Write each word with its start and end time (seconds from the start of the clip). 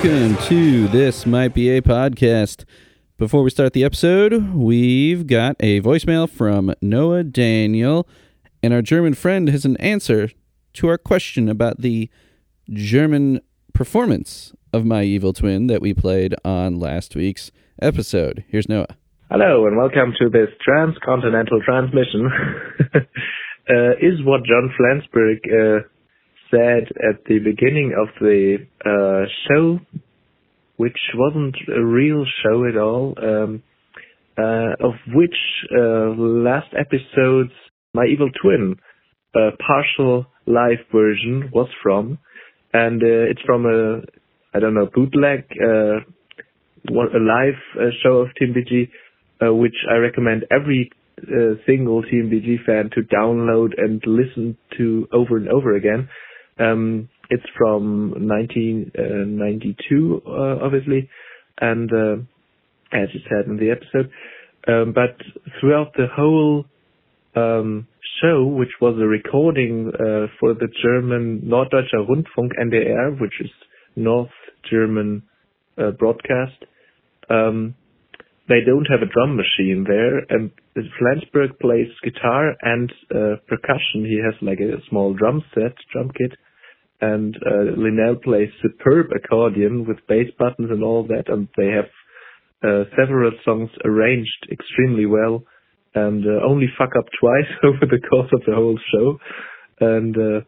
Welcome 0.00 0.36
to 0.44 0.86
This 0.86 1.26
Might 1.26 1.54
Be 1.54 1.70
a 1.70 1.82
Podcast. 1.82 2.64
Before 3.16 3.42
we 3.42 3.50
start 3.50 3.72
the 3.72 3.82
episode, 3.82 4.54
we've 4.54 5.26
got 5.26 5.56
a 5.58 5.80
voicemail 5.80 6.30
from 6.30 6.72
Noah 6.80 7.24
Daniel, 7.24 8.08
and 8.62 8.72
our 8.72 8.80
German 8.80 9.14
friend 9.14 9.48
has 9.48 9.64
an 9.64 9.76
answer 9.78 10.30
to 10.74 10.86
our 10.86 10.98
question 10.98 11.48
about 11.48 11.80
the 11.80 12.08
German 12.70 13.40
performance 13.74 14.52
of 14.72 14.84
My 14.84 15.02
Evil 15.02 15.32
Twin 15.32 15.66
that 15.66 15.82
we 15.82 15.92
played 15.94 16.32
on 16.44 16.78
last 16.78 17.16
week's 17.16 17.50
episode. 17.82 18.44
Here's 18.46 18.68
Noah. 18.68 18.96
Hello 19.32 19.66
and 19.66 19.76
welcome 19.76 20.14
to 20.20 20.28
this 20.28 20.50
transcontinental 20.64 21.60
transmission. 21.62 22.30
uh, 22.94 23.98
is 24.00 24.22
what 24.22 24.44
John 24.44 24.72
Flansburgh 24.78 25.40
uh, 25.50 25.88
said 26.50 26.88
at 27.08 27.24
the 27.26 27.38
beginning 27.38 27.94
of 27.98 28.08
the 28.20 28.58
uh, 28.84 29.26
show, 29.48 29.78
which 30.76 30.98
wasn't 31.14 31.56
a 31.74 31.84
real 31.84 32.24
show 32.42 32.64
at 32.66 32.76
all, 32.76 33.14
um, 33.22 33.62
uh, 34.38 34.72
of 34.80 34.94
which 35.14 35.34
uh, 35.76 36.14
last 36.16 36.68
episode's 36.78 37.52
My 37.92 38.04
Evil 38.06 38.30
Twin 38.40 38.76
partial 39.66 40.26
live 40.46 40.78
version 40.92 41.50
was 41.52 41.68
from, 41.82 42.18
and 42.72 43.02
uh, 43.02 43.30
it's 43.30 43.40
from 43.44 43.66
a 43.66 44.00
I 44.54 44.60
don't 44.60 44.74
know 44.74 44.88
bootleg 44.92 45.44
uh, 45.62 46.00
a 46.88 47.20
live 47.20 47.60
uh, 47.76 47.90
show 48.02 48.18
of 48.18 48.28
TMBG 48.40 48.88
which 49.40 49.74
I 49.90 49.96
recommend 49.96 50.44
every 50.50 50.90
single 51.66 52.02
TMBG 52.02 52.64
fan 52.64 52.90
to 52.94 53.02
download 53.02 53.70
and 53.76 54.02
listen 54.06 54.56
to 54.76 55.08
over 55.12 55.36
and 55.36 55.48
over 55.48 55.76
again. 55.76 56.08
Um, 56.58 57.08
it's 57.30 57.46
from 57.56 58.10
1992, 58.28 60.22
uh, 60.26 60.64
obviously, 60.64 61.08
and 61.60 61.92
uh, 61.92 62.16
as 62.92 63.08
you 63.12 63.20
said 63.28 63.46
in 63.46 63.56
the 63.58 63.70
episode. 63.70 64.10
Um, 64.66 64.92
but 64.94 65.16
throughout 65.60 65.92
the 65.94 66.06
whole 66.14 66.64
um, 67.36 67.86
show, 68.22 68.44
which 68.44 68.72
was 68.80 68.98
a 69.00 69.06
recording 69.06 69.92
uh, 69.94 70.26
for 70.40 70.54
the 70.54 70.68
German 70.82 71.42
Norddeutscher 71.44 72.06
Rundfunk 72.08 72.50
NDR, 72.60 73.20
which 73.20 73.34
is 73.40 73.50
North 73.94 74.30
German 74.70 75.22
uh, 75.76 75.90
broadcast, 75.92 76.64
um, 77.30 77.74
they 78.48 78.60
don't 78.64 78.86
have 78.86 79.02
a 79.02 79.12
drum 79.12 79.36
machine 79.36 79.84
there, 79.86 80.18
and 80.30 80.50
Flansburgh 80.74 81.58
plays 81.60 81.88
guitar 82.02 82.54
and 82.62 82.90
uh, 83.14 83.36
percussion. 83.46 84.06
He 84.06 84.20
has 84.24 84.34
like 84.40 84.58
a 84.60 84.80
small 84.88 85.12
drum 85.12 85.44
set, 85.54 85.74
drum 85.92 86.10
kit, 86.16 86.32
and 87.00 87.36
uh, 87.36 87.76
Linnell 87.76 88.16
plays 88.16 88.50
superb 88.62 89.06
accordion 89.14 89.86
with 89.86 89.98
bass 90.08 90.28
buttons 90.38 90.70
and 90.70 90.82
all 90.82 91.06
that, 91.06 91.24
and 91.28 91.48
they 91.56 91.68
have 91.68 91.90
uh, 92.62 92.84
several 92.98 93.30
songs 93.44 93.70
arranged 93.84 94.48
extremely 94.50 95.06
well, 95.06 95.44
and 95.94 96.24
uh, 96.24 96.44
only 96.46 96.66
fuck 96.76 96.90
up 96.98 97.06
twice 97.20 97.50
over 97.64 97.86
the 97.86 98.00
course 98.08 98.30
of 98.32 98.42
the 98.46 98.54
whole 98.54 98.78
show, 98.92 99.18
and. 99.80 100.16
Uh, 100.16 100.40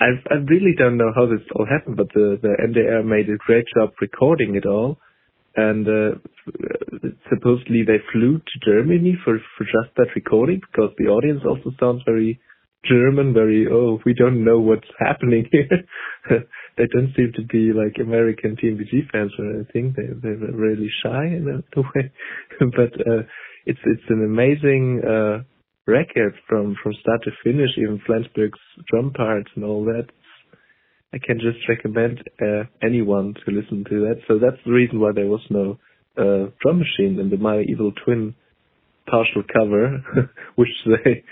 I 0.00 0.34
I 0.34 0.36
really 0.50 0.74
don't 0.76 0.96
know 0.96 1.12
how 1.14 1.26
this 1.26 1.46
all 1.54 1.66
happened, 1.66 1.96
but 1.96 2.08
the 2.12 2.36
the 2.42 2.56
NDR 2.58 3.04
made 3.04 3.28
a 3.28 3.36
great 3.36 3.66
job 3.76 3.90
recording 4.00 4.56
it 4.56 4.66
all, 4.66 4.98
and 5.54 5.86
uh, 5.86 6.18
supposedly 7.30 7.82
they 7.86 7.98
flew 8.12 8.38
to 8.38 8.64
Germany 8.64 9.16
for 9.24 9.38
for 9.56 9.64
just 9.64 9.94
that 9.96 10.14
recording 10.16 10.60
because 10.60 10.90
the 10.98 11.06
audience 11.06 11.42
also 11.46 11.70
sounds 11.78 12.02
very 12.04 12.40
German, 12.88 13.32
very 13.32 13.66
oh 13.70 14.00
we 14.04 14.14
don't 14.14 14.44
know 14.44 14.60
what's 14.60 14.88
happening 14.98 15.46
here. 15.50 15.84
they 16.76 16.84
don't 16.92 17.14
seem 17.16 17.32
to 17.36 17.42
be 17.42 17.72
like 17.72 17.96
American 18.00 18.56
TMBG 18.56 19.10
fans 19.10 19.32
or 19.38 19.50
anything. 19.54 19.94
They 19.96 20.06
they're 20.20 20.52
really 20.52 20.90
shy 21.02 21.26
in 21.26 21.48
a 21.48 21.80
way, 21.80 22.12
but 22.60 22.94
uh, 23.06 23.22
it's 23.66 23.80
it's 23.84 24.08
an 24.08 24.24
amazing 24.24 25.02
uh, 25.04 25.42
record 25.86 26.34
from 26.48 26.76
from 26.82 26.94
start 27.00 27.22
to 27.24 27.30
finish. 27.44 27.70
Even 27.78 28.00
Flansburgh's 28.08 28.60
drum 28.90 29.12
parts 29.12 29.50
and 29.54 29.64
all 29.64 29.84
that. 29.84 30.06
I 31.14 31.18
can 31.18 31.38
just 31.38 31.68
recommend 31.68 32.22
uh, 32.40 32.64
anyone 32.82 33.34
to 33.44 33.52
listen 33.52 33.84
to 33.90 34.00
that. 34.06 34.20
So 34.26 34.38
that's 34.38 34.56
the 34.64 34.72
reason 34.72 34.98
why 34.98 35.12
there 35.14 35.26
was 35.26 35.42
no 35.50 35.78
uh, 36.16 36.50
drum 36.62 36.78
machine 36.78 37.20
in 37.20 37.28
the 37.28 37.36
My 37.36 37.60
Evil 37.60 37.92
Twin 38.04 38.34
partial 39.06 39.42
cover, 39.52 40.02
which 40.56 40.68
they, 40.86 41.24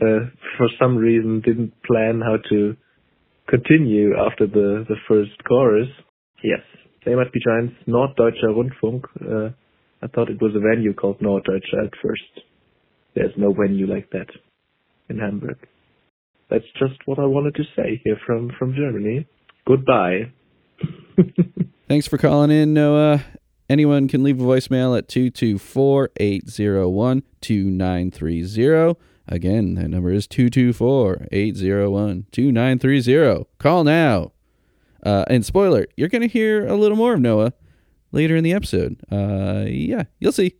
uh, 0.00 0.30
for 0.56 0.68
some 0.80 0.96
reason, 0.96 1.40
didn't 1.40 1.72
plan 1.82 2.20
how 2.24 2.36
to 2.50 2.76
continue 3.48 4.14
after 4.16 4.46
the, 4.46 4.84
the 4.88 4.96
first 5.08 5.32
chorus. 5.46 5.88
Yes, 6.42 6.60
they 7.04 7.14
might 7.14 7.32
be 7.32 7.40
giants. 7.44 7.74
Norddeutscher 7.86 8.54
Rundfunk. 8.54 9.04
Uh, 9.20 9.52
I 10.02 10.06
thought 10.06 10.30
it 10.30 10.40
was 10.40 10.54
a 10.54 10.60
venue 10.60 10.94
called 10.94 11.18
Norddeutscher 11.20 11.84
at 11.84 11.92
first. 12.02 12.46
There's 13.14 13.32
no 13.36 13.52
venue 13.52 13.86
like 13.86 14.10
that 14.10 14.28
in 15.08 15.18
Hamburg. 15.18 15.58
That's 16.50 16.64
just 16.78 17.00
what 17.06 17.18
I 17.18 17.26
wanted 17.26 17.56
to 17.56 17.64
say 17.76 18.00
here 18.04 18.18
from, 18.24 18.50
from 18.58 18.74
Germany. 18.74 19.26
Goodbye. 19.66 20.32
Thanks 21.88 22.06
for 22.06 22.18
calling 22.18 22.50
in, 22.50 22.74
Noah. 22.74 23.24
Anyone 23.68 24.08
can 24.08 24.22
leave 24.22 24.40
a 24.40 24.44
voicemail 24.44 24.96
at 24.96 25.08
224 25.08 26.10
801 26.16 27.22
2930. 27.40 28.98
Again, 29.30 29.74
that 29.74 29.88
number 29.88 30.10
is 30.10 30.26
224 30.26 31.28
801 31.30 32.26
2930. 32.32 33.44
Call 33.58 33.84
now. 33.84 34.32
Uh, 35.04 35.24
and 35.28 35.44
spoiler, 35.44 35.86
you're 35.96 36.08
going 36.08 36.22
to 36.22 36.28
hear 36.28 36.66
a 36.66 36.74
little 36.74 36.96
more 36.96 37.14
of 37.14 37.20
Noah 37.20 37.52
later 38.10 38.36
in 38.36 38.44
the 38.44 38.54
episode. 38.54 38.96
Uh, 39.12 39.64
yeah, 39.66 40.04
you'll 40.18 40.32
see. 40.32 40.54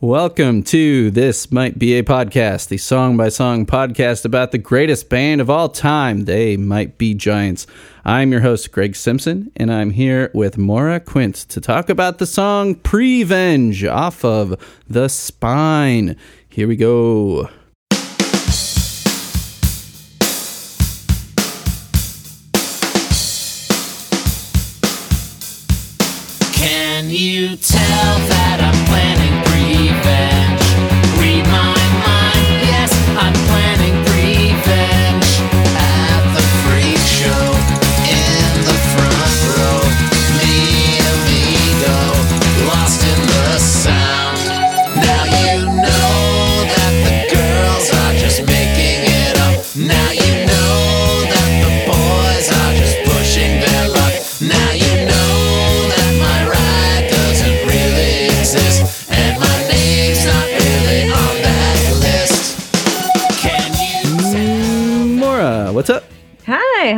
Welcome 0.00 0.64
to 0.64 1.12
This 1.12 1.52
Might 1.52 1.78
Be 1.78 1.96
a 1.96 2.02
Podcast, 2.02 2.68
the 2.68 2.78
song 2.78 3.16
by 3.16 3.28
song 3.28 3.66
podcast 3.66 4.24
about 4.24 4.50
the 4.50 4.58
greatest 4.58 5.08
band 5.08 5.40
of 5.40 5.48
all 5.48 5.68
time. 5.68 6.24
They 6.24 6.56
might 6.56 6.98
be 6.98 7.14
giants. 7.14 7.68
I'm 8.04 8.32
your 8.32 8.40
host, 8.40 8.72
Greg 8.72 8.96
Simpson, 8.96 9.52
and 9.54 9.70
I'm 9.70 9.90
here 9.90 10.30
with 10.34 10.58
Maura 10.58 10.98
Quint 10.98 11.36
to 11.36 11.60
talk 11.60 11.88
about 11.88 12.18
the 12.18 12.26
song 12.26 12.74
Prevenge 12.74 13.84
off 13.84 14.24
of 14.24 14.56
The 14.88 15.08
Spine. 15.08 16.16
Here 16.48 16.66
we 16.66 16.74
go. 16.74 17.48
You 27.42 27.56
tell 27.56 28.18
that 28.28 28.41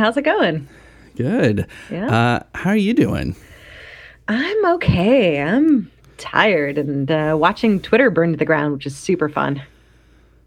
how's 0.05 0.17
it 0.17 0.21
going? 0.21 0.67
Good. 1.15 1.65
Yeah. 1.89 2.05
Uh, 2.15 2.43
how 2.53 2.69
are 2.69 2.75
you 2.75 2.93
doing? 2.93 3.35
I'm 4.27 4.65
okay. 4.75 5.41
I'm 5.41 5.91
tired 6.17 6.77
and 6.77 7.09
uh, 7.09 7.35
watching 7.39 7.79
Twitter 7.79 8.11
burn 8.11 8.29
to 8.31 8.37
the 8.37 8.45
ground, 8.45 8.73
which 8.73 8.85
is 8.85 8.95
super 8.95 9.29
fun. 9.29 9.63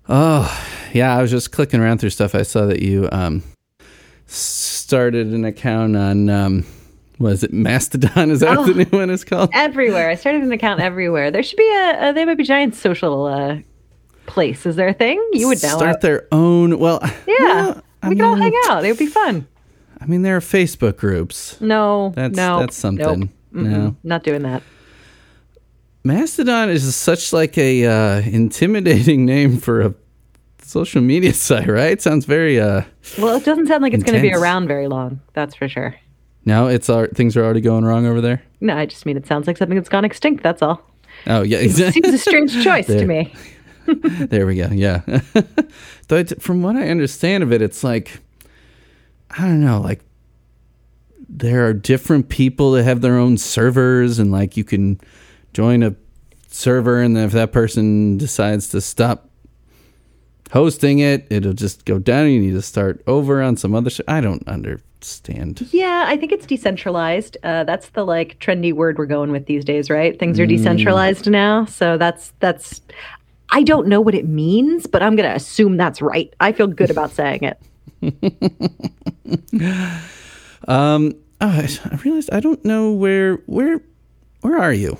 Oh, 0.08 0.49
yeah. 0.94 1.16
I 1.16 1.20
was 1.20 1.32
just 1.32 1.50
clicking 1.50 1.81
around 1.81 1.99
through 1.99 2.10
stuff. 2.10 2.37
I 2.37 2.43
saw 2.43 2.66
that 2.66 2.82
you 2.82 3.08
um, 3.10 3.43
started 4.26 5.26
an 5.26 5.44
account 5.44 5.96
on, 5.96 6.31
um, 6.31 6.64
was 7.19 7.43
it 7.43 7.52
Mastodon? 7.52 8.31
Is 8.31 8.38
that 8.40 8.58
what 8.58 8.72
the 8.76 8.84
new 8.84 8.96
one 8.96 9.11
is 9.11 9.25
called? 9.25 9.50
Everywhere. 9.54 10.08
I 10.08 10.14
started 10.14 10.43
an 10.44 10.52
account 10.52 10.78
everywhere. 10.81 11.32
There 11.32 11.43
should 11.43 11.56
be 11.58 11.69
a, 11.69 12.11
a 12.11 12.12
They 12.12 12.25
Might 12.25 12.37
Be 12.38 12.44
giant 12.44 12.76
social 12.76 13.26
uh, 13.26 13.58
place. 14.26 14.66
Is 14.66 14.76
there 14.76 14.87
a 14.87 14.94
thing? 14.94 15.20
You 15.32 15.49
would 15.49 15.61
know. 15.64 15.76
Start 15.76 16.00
their 16.00 16.28
own. 16.31 16.78
Well, 16.78 17.00
Yeah. 17.26 17.37
well, 17.40 17.82
I 18.02 18.08
we 18.10 18.16
could 18.16 18.24
all 18.24 18.34
hang 18.36 18.54
out. 18.68 18.84
It 18.84 18.88
would 18.90 18.98
be 18.98 19.06
fun. 19.06 19.46
I 20.00 20.06
mean, 20.06 20.22
there 20.22 20.36
are 20.36 20.40
Facebook 20.40 20.96
groups. 20.96 21.60
No. 21.60 22.12
That's 22.14 22.36
no. 22.36 22.60
that's 22.60 22.76
something. 22.76 23.20
Nope. 23.20 23.30
No. 23.52 23.96
Not 24.04 24.22
doing 24.22 24.42
that. 24.42 24.62
Mastodon 26.04 26.70
is 26.70 26.94
such 26.94 27.32
like 27.32 27.58
a 27.58 27.84
uh, 27.84 28.20
intimidating 28.22 29.24
name 29.34 29.58
for 29.58 29.80
a 29.80 29.94
social 30.62 31.02
media 31.02 31.32
site, 31.34 31.66
right? 31.68 32.00
Sounds 32.00 32.24
very 32.24 32.60
uh 32.60 32.82
Well, 33.18 33.36
it 33.36 33.44
doesn't 33.44 33.66
sound 33.66 33.82
like 33.82 33.92
it's 33.94 34.04
going 34.04 34.16
to 34.16 34.22
be 34.22 34.32
around 34.32 34.68
very 34.68 34.86
long. 34.88 35.20
That's 35.34 35.54
for 35.54 35.68
sure. 35.68 35.94
now 36.44 36.66
it's 36.68 36.88
our 36.88 37.08
things 37.08 37.36
are 37.36 37.44
already 37.44 37.60
going 37.60 37.84
wrong 37.84 38.06
over 38.06 38.20
there. 38.20 38.42
No, 38.60 38.76
I 38.76 38.86
just 38.86 39.04
mean 39.06 39.16
it 39.16 39.26
sounds 39.26 39.46
like 39.46 39.56
something 39.56 39.76
that's 39.76 39.88
gone 39.88 40.04
extinct. 40.04 40.42
That's 40.42 40.62
all. 40.62 40.82
Oh 41.26 41.42
yeah, 41.42 41.58
It 41.58 41.64
exactly. 41.64 42.02
seems 42.02 42.14
a 42.14 42.18
strange 42.30 42.62
choice 42.62 42.86
to 42.86 43.04
me. 43.06 43.34
there 44.29 44.46
we 44.46 44.56
go. 44.56 44.69
Yeah. 44.73 45.00
from 46.40 46.62
what 46.62 46.76
I 46.76 46.88
understand 46.88 47.43
of 47.43 47.52
it, 47.52 47.62
it's 47.62 47.82
like 47.85 48.20
I 49.31 49.43
don't 49.43 49.61
know, 49.64 49.81
like 49.81 50.00
there 51.29 51.67
are 51.67 51.73
different 51.75 52.29
people 52.29 52.73
that 52.73 52.85
have 52.85 53.00
their 53.02 53.19
own 53.19 53.37
servers 53.37 54.19
and 54.19 54.32
like 54.32 54.56
you 54.56 54.64
can 54.64 55.00
join 55.52 55.82
a 55.82 55.94
server 56.49 57.00
and 57.02 57.14
then 57.17 57.25
if 57.25 57.32
that 57.32 57.52
person 57.52 58.17
decides 58.17 58.69
to 58.70 58.81
stop 58.81 59.29
hosting 60.52 60.99
it, 61.00 61.26
it'll 61.31 61.52
just 61.52 61.85
go 61.85 61.99
down. 61.99 62.29
You 62.29 62.40
need 62.40 62.52
to 62.52 62.62
start 62.62 63.02
over 63.06 63.43
on 63.43 63.56
some 63.58 63.75
other 63.75 63.90
sh- 63.90 64.00
I 64.08 64.23
don't 64.23 64.46
understand. 64.49 65.69
Yeah, 65.70 66.06
I 66.08 66.17
think 66.17 66.32
it's 66.32 66.46
decentralized. 66.46 67.37
Uh, 67.44 67.64
that's 67.64 67.90
the 67.90 68.05
like 68.05 68.38
trendy 68.40 68.73
word 68.73 68.96
we're 68.99 69.05
going 69.06 69.31
with 69.31 69.44
these 69.44 69.64
days, 69.64 69.90
right? 69.90 70.19
Things 70.19 70.40
are 70.40 70.46
Mm. 70.46 70.56
decentralized 70.56 71.31
now, 71.31 71.67
so 71.67 71.99
that's 71.99 72.32
that's. 72.40 72.81
I 73.50 73.62
don't 73.62 73.88
know 73.88 74.00
what 74.00 74.14
it 74.14 74.26
means, 74.28 74.86
but 74.86 75.02
I'm 75.02 75.16
going 75.16 75.28
to 75.28 75.34
assume 75.34 75.76
that's 75.76 76.02
right. 76.02 76.32
I 76.40 76.52
feel 76.52 76.66
good 76.66 76.90
about 76.90 77.12
saying 77.12 77.44
it. 77.44 77.58
Um 80.66 81.14
oh, 81.40 81.46
I 81.48 81.68
I 81.90 81.96
realized 82.04 82.30
I 82.32 82.40
don't 82.40 82.62
know 82.64 82.92
where 82.92 83.36
where 83.46 83.80
where 84.40 84.58
are 84.58 84.72
you? 84.72 84.98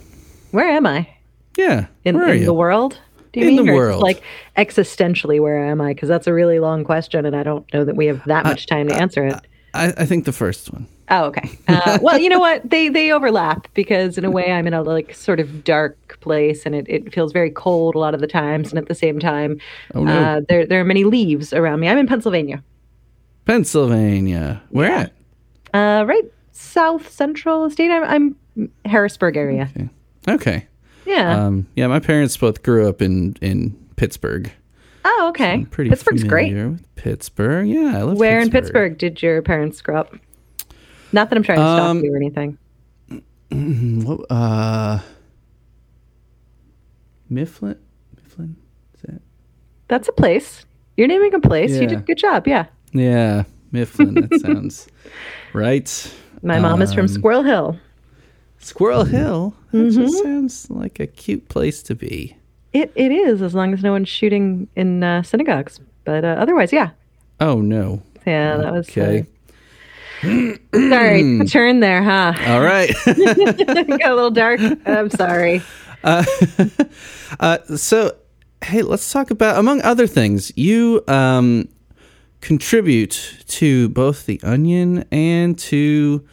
Where 0.53 0.69
am 0.69 0.87
I 0.87 1.09
Yeah. 1.57 1.87
in, 2.05 2.17
where 2.17 2.29
are 2.29 2.33
in 2.33 2.41
you? 2.41 2.45
the 2.47 2.55
world? 2.55 2.99
Do 3.33 3.41
you 3.41 3.49
In 3.49 3.57
mean 3.57 3.67
the 3.67 3.75
world. 3.75 4.03
Like 4.03 4.23
existentially, 4.57 5.41
where 5.41 5.65
am 5.65 5.81
I? 5.81 5.93
Because 5.95 6.09
that's 6.09 6.27
a 6.27 6.33
really 6.33 6.61
long 6.61 6.85
question, 6.85 7.27
and 7.27 7.37
I 7.37 7.43
don't 7.43 7.67
know 7.75 7.85
that 7.85 7.97
we 7.97 8.07
have 8.07 8.23
that 8.27 8.45
much 8.45 8.67
time 8.67 8.89
to 8.89 8.95
answer 8.95 9.27
it. 9.27 9.35
I, 9.75 9.93
I 9.99 10.07
think 10.07 10.25
the 10.25 10.33
first 10.33 10.73
one. 10.73 10.87
Oh, 11.11 11.25
okay. 11.27 11.51
Uh, 11.69 11.99
well, 12.03 12.19
you 12.19 12.29
know 12.31 12.39
what? 12.41 12.69
They 12.69 12.89
they 12.89 13.13
overlap 13.13 13.69
because 13.75 14.17
in 14.19 14.25
a 14.25 14.31
way 14.31 14.51
I'm 14.51 14.67
in 14.67 14.73
a 14.75 14.83
like 14.83 15.15
sort 15.15 15.39
of 15.39 15.65
dark 15.65 16.19
place 16.21 16.65
and 16.67 16.75
it, 16.75 16.87
it 16.89 17.13
feels 17.15 17.31
very 17.33 17.51
cold 17.51 17.95
a 17.95 17.99
lot 17.99 18.15
of 18.15 18.21
the 18.21 18.27
times, 18.27 18.71
and 18.71 18.79
at 18.79 18.89
the 18.89 18.95
same 18.95 19.19
time, 19.21 19.61
Oh, 19.95 20.03
no. 20.03 20.19
uh, 20.19 20.41
there 20.49 20.67
there 20.67 20.81
are 20.81 20.85
many 20.85 21.05
leaves 21.05 21.53
around 21.53 21.81
me. 21.81 21.89
I'm 21.89 21.99
in 21.99 22.07
Pennsylvania, 22.07 22.63
Pennsylvania. 23.45 24.63
Where 24.71 24.91
at? 24.91 25.13
uh, 25.75 26.05
right 26.07 26.25
south 26.53 27.09
central 27.11 27.69
state. 27.71 27.91
I'm, 27.91 28.37
I'm 28.57 28.71
Harrisburg 28.85 29.37
area. 29.37 29.71
Okay. 29.77 29.89
Okay. 30.29 30.67
Yeah. 31.07 31.47
Um, 31.47 31.67
yeah, 31.77 31.87
my 31.87 32.01
parents 32.01 32.37
both 32.37 32.63
grew 32.63 32.89
up 32.89 33.01
in 33.01 33.37
in 33.41 33.77
Pittsburgh. 33.97 34.51
oh, 35.05 35.27
okay. 35.31 35.65
Pretty 35.71 35.91
Pittsburgh's 35.91 36.25
great. 36.25 36.55
Pittsburgh. 36.97 37.69
Yeah, 37.69 37.81
I 37.99 38.03
love 38.03 38.11
Pittsburgh. 38.11 38.19
Where 38.19 38.41
in 38.41 38.51
Pittsburgh. 38.51 38.93
Pittsburgh 38.93 38.99
did 38.99 39.23
your 39.23 39.43
parents 39.43 39.81
grow 39.81 40.01
up? 40.01 40.15
Not 41.13 41.31
that 41.31 41.37
I'm 41.37 41.43
trying 41.43 41.59
to 41.59 41.63
stop 41.65 41.91
Um, 41.91 42.05
you 42.05 42.13
or 42.13 42.17
anything. 42.17 42.59
What, 44.05 44.21
uh, 44.31 44.99
Mifflin. 47.31 47.77
Mifflin. 48.17 48.57
Is 48.95 49.03
that? 49.03 49.23
That's 49.89 50.09
a 50.09 50.13
place. 50.13 50.65
You're 50.97 51.09
naming 51.09 51.35
a 51.35 51.41
place. 51.41 51.71
You 51.73 51.87
did 51.87 51.99
a 51.99 52.03
good 52.03 52.19
job. 52.19 52.47
Yeah. 52.47 52.67
Yeah, 52.93 53.45
Mifflin. 53.73 54.15
That 54.15 54.41
sounds 54.41 54.89
right. 55.53 56.15
My 56.43 56.59
mom 56.59 56.83
is 56.83 56.93
from 56.93 57.03
Um, 57.03 57.09
Squirrel 57.09 57.43
Hill. 57.43 57.79
Squirrel 58.59 59.05
Hill. 59.05 59.55
That 59.73 59.79
Mm-hmm. 59.79 60.01
just 60.01 60.23
sounds 60.23 60.71
like 60.71 60.99
a 61.01 61.07
cute 61.07 61.49
place 61.49 61.83
to 61.85 61.95
be. 61.95 62.37
It 62.73 62.93
it 62.95 63.13
is 63.13 63.41
as 63.43 63.55
long 63.55 63.73
as 63.73 63.83
no 63.83 63.93
one's 63.93 64.09
shooting 64.09 64.69
in 64.77 65.03
uh, 65.03 65.23
synagogues. 65.23 65.81
But 66.05 66.25
uh, 66.25 66.37
otherwise, 66.39 66.73
yeah, 66.73 66.91
Oh 67.41 67.61
no. 67.61 68.03
yeah, 68.27 68.57
that 68.57 68.73
was 68.73 68.89
Okay. 68.89 69.21
Uh, 69.21 69.23
sorry, 70.21 71.47
turn 71.47 71.81
there, 71.81 72.03
huh? 72.03 72.33
All 72.47 72.61
right. 72.61 72.91
Got 73.07 73.19
a 73.19 74.15
little 74.15 74.31
dark. 74.31 74.61
I'm 74.87 75.11
sorry. 75.11 75.63
Uh, 77.41 77.59
so, 77.77 78.17
hey, 78.65 78.81
let's 78.81 79.13
talk 79.13 79.31
about, 79.31 79.59
among 79.59 79.83
other 79.83 80.07
things, 80.07 80.51
you 80.57 81.05
um, 81.07 81.69
contribute 82.41 83.43
to 83.47 83.91
both 83.91 84.25
The 84.25 84.41
Onion 84.43 85.05
and 85.13 85.59
to 85.59 86.27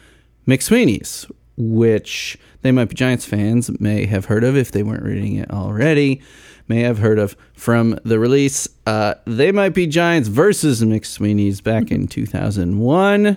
McSweeney's, 0.46 1.26
which 1.56 2.38
they 2.62 2.72
might 2.72 2.86
be 2.88 2.94
Giants 2.94 3.26
fans 3.26 3.78
may 3.78 4.06
have 4.06 4.24
heard 4.26 4.42
of 4.44 4.56
if 4.56 4.72
they 4.72 4.82
weren't 4.82 5.04
reading 5.04 5.36
it 5.36 5.50
already, 5.50 6.22
may 6.68 6.80
have 6.80 6.98
heard 6.98 7.18
of 7.18 7.36
from 7.54 7.98
the 8.04 8.18
release. 8.18 8.66
Uh, 8.86 9.14
they 9.26 9.52
might 9.52 9.74
be 9.74 9.86
Giants 9.86 10.28
versus 10.28 10.82
McSweeney's 10.82 11.60
back 11.60 11.90
in 11.90 12.08
2001 12.08 13.36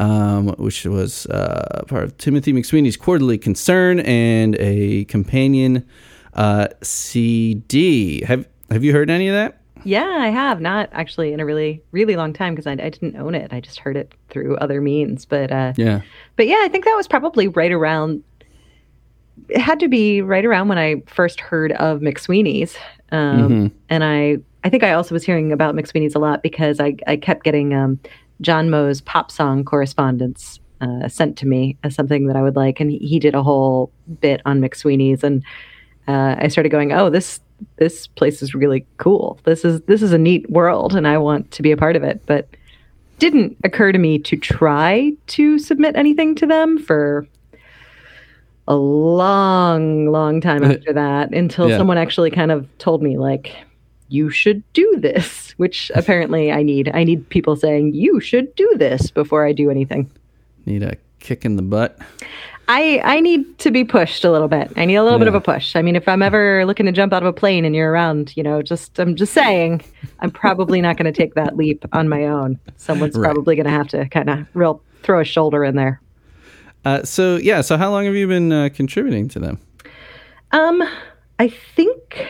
um, 0.00 0.48
which 0.58 0.84
was 0.86 1.26
uh, 1.26 1.84
part 1.86 2.04
of 2.04 2.16
Timothy 2.18 2.52
McSweeney's 2.52 2.96
Quarterly 2.96 3.38
Concern 3.38 4.00
and 4.00 4.56
a 4.58 5.04
companion 5.04 5.86
uh, 6.34 6.68
CD. 6.82 8.24
Have 8.24 8.48
Have 8.70 8.82
you 8.82 8.92
heard 8.92 9.10
any 9.10 9.28
of 9.28 9.34
that? 9.34 9.58
Yeah, 9.84 10.04
I 10.06 10.28
have 10.28 10.60
not 10.60 10.90
actually 10.92 11.32
in 11.32 11.40
a 11.40 11.44
really 11.44 11.82
really 11.92 12.16
long 12.16 12.32
time 12.32 12.54
because 12.54 12.66
I, 12.66 12.72
I 12.72 12.90
didn't 12.90 13.16
own 13.16 13.34
it. 13.34 13.52
I 13.52 13.60
just 13.60 13.78
heard 13.78 13.96
it 13.96 14.12
through 14.28 14.56
other 14.56 14.80
means. 14.80 15.24
But 15.24 15.50
uh, 15.52 15.72
Yeah. 15.76 16.00
but 16.36 16.46
yeah, 16.46 16.60
I 16.62 16.68
think 16.68 16.84
that 16.84 16.94
was 16.96 17.06
probably 17.08 17.48
right 17.48 17.72
around. 17.72 18.22
It 19.48 19.60
had 19.60 19.80
to 19.80 19.88
be 19.88 20.20
right 20.22 20.44
around 20.44 20.68
when 20.68 20.78
I 20.78 21.02
first 21.06 21.40
heard 21.40 21.72
of 21.72 22.00
McSweeney's, 22.00 22.76
um, 23.10 23.72
and 23.88 24.04
I 24.04 24.38
I 24.64 24.68
think 24.68 24.82
I 24.84 24.92
also 24.92 25.14
was 25.14 25.24
hearing 25.24 25.50
about 25.50 25.74
McSweeney's 25.74 26.14
a 26.14 26.18
lot 26.18 26.42
because 26.42 26.78
I 26.78 26.96
I 27.06 27.16
kept 27.16 27.42
getting 27.42 27.72
um, 27.74 27.98
John 28.40 28.70
Moe's 28.70 29.00
pop 29.00 29.30
song 29.30 29.64
correspondence 29.64 30.60
uh, 30.80 31.08
sent 31.08 31.36
to 31.38 31.46
me 31.46 31.76
as 31.84 31.94
something 31.94 32.26
that 32.26 32.36
I 32.36 32.42
would 32.42 32.56
like, 32.56 32.80
and 32.80 32.90
he, 32.90 32.98
he 32.98 33.18
did 33.18 33.34
a 33.34 33.42
whole 33.42 33.92
bit 34.20 34.40
on 34.46 34.60
McSweeney's, 34.60 35.22
and 35.22 35.42
uh, 36.08 36.36
I 36.38 36.48
started 36.48 36.70
going, 36.70 36.92
oh 36.92 37.10
this 37.10 37.40
this 37.76 38.06
place 38.06 38.40
is 38.42 38.54
really 38.54 38.86
cool. 38.96 39.38
This 39.44 39.64
is 39.64 39.82
this 39.82 40.00
is 40.02 40.12
a 40.12 40.18
neat 40.18 40.48
world, 40.50 40.94
and 40.96 41.06
I 41.06 41.18
want 41.18 41.50
to 41.52 41.62
be 41.62 41.70
a 41.72 41.76
part 41.76 41.96
of 41.96 42.02
it, 42.02 42.22
but 42.26 42.48
didn't 43.18 43.56
occur 43.64 43.92
to 43.92 43.98
me 43.98 44.18
to 44.18 44.36
try 44.36 45.12
to 45.26 45.58
submit 45.58 45.94
anything 45.94 46.34
to 46.36 46.46
them 46.46 46.78
for 46.78 47.26
a 48.66 48.74
long, 48.76 50.06
long 50.10 50.40
time 50.40 50.62
after 50.64 50.92
that 50.94 51.34
until 51.34 51.68
Yeah. 51.68 51.76
someone 51.76 51.98
actually 51.98 52.30
kind 52.30 52.50
of 52.50 52.66
told 52.78 53.02
me, 53.02 53.18
like, 53.18 53.54
you 54.10 54.30
should 54.30 54.62
do 54.72 54.96
this, 54.98 55.52
which 55.56 55.90
apparently 55.94 56.52
I 56.52 56.62
need. 56.62 56.90
I 56.94 57.04
need 57.04 57.28
people 57.30 57.56
saying, 57.56 57.94
you 57.94 58.20
should 58.20 58.54
do 58.54 58.70
this 58.76 59.10
before 59.10 59.46
I 59.46 59.52
do 59.52 59.70
anything. 59.70 60.10
Need 60.66 60.82
a 60.82 60.96
kick 61.20 61.44
in 61.44 61.56
the 61.56 61.62
butt. 61.62 61.98
I, 62.68 63.00
I 63.02 63.18
need 63.20 63.58
to 63.58 63.72
be 63.72 63.82
pushed 63.82 64.24
a 64.24 64.30
little 64.30 64.46
bit. 64.46 64.70
I 64.76 64.84
need 64.84 64.94
a 64.94 65.02
little 65.02 65.18
bit 65.18 65.26
of 65.26 65.34
a 65.34 65.40
push. 65.40 65.74
I 65.74 65.82
mean, 65.82 65.96
if 65.96 66.06
I'm 66.06 66.22
ever 66.22 66.64
looking 66.64 66.86
to 66.86 66.92
jump 66.92 67.12
out 67.12 67.20
of 67.22 67.26
a 67.26 67.32
plane 67.32 67.64
and 67.64 67.74
you're 67.74 67.90
around, 67.90 68.36
you 68.36 68.44
know, 68.44 68.62
just 68.62 68.96
I'm 69.00 69.16
just 69.16 69.32
saying, 69.32 69.82
I'm 70.20 70.30
probably 70.30 70.80
not 70.80 70.96
going 70.96 71.12
to 71.12 71.16
take 71.16 71.34
that 71.34 71.56
leap 71.56 71.84
on 71.92 72.08
my 72.08 72.26
own. 72.26 72.60
Someone's 72.76 73.16
Right. 73.18 73.24
probably 73.24 73.56
going 73.56 73.66
to 73.66 73.72
have 73.72 73.88
to 73.88 74.08
kind 74.08 74.30
of 74.30 74.46
real 74.54 74.80
throw 75.02 75.20
a 75.20 75.24
shoulder 75.24 75.64
in 75.64 75.74
there. 75.74 76.00
Uh, 76.84 77.02
so 77.02 77.36
yeah. 77.36 77.60
So 77.60 77.76
how 77.76 77.90
long 77.90 78.04
have 78.04 78.14
you 78.14 78.28
been 78.28 78.52
uh, 78.52 78.68
contributing 78.72 79.28
to 79.30 79.40
them? 79.40 79.58
Um, 80.52 80.80
I 81.40 81.48
think 81.48 82.24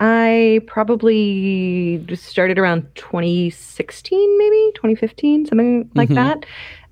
I 0.00 0.60
probably 0.66 2.04
started 2.16 2.58
around 2.58 2.86
2016, 2.94 4.38
maybe 4.38 4.72
2015, 4.74 5.46
something 5.46 5.90
like 5.94 6.08
that. 6.08 6.46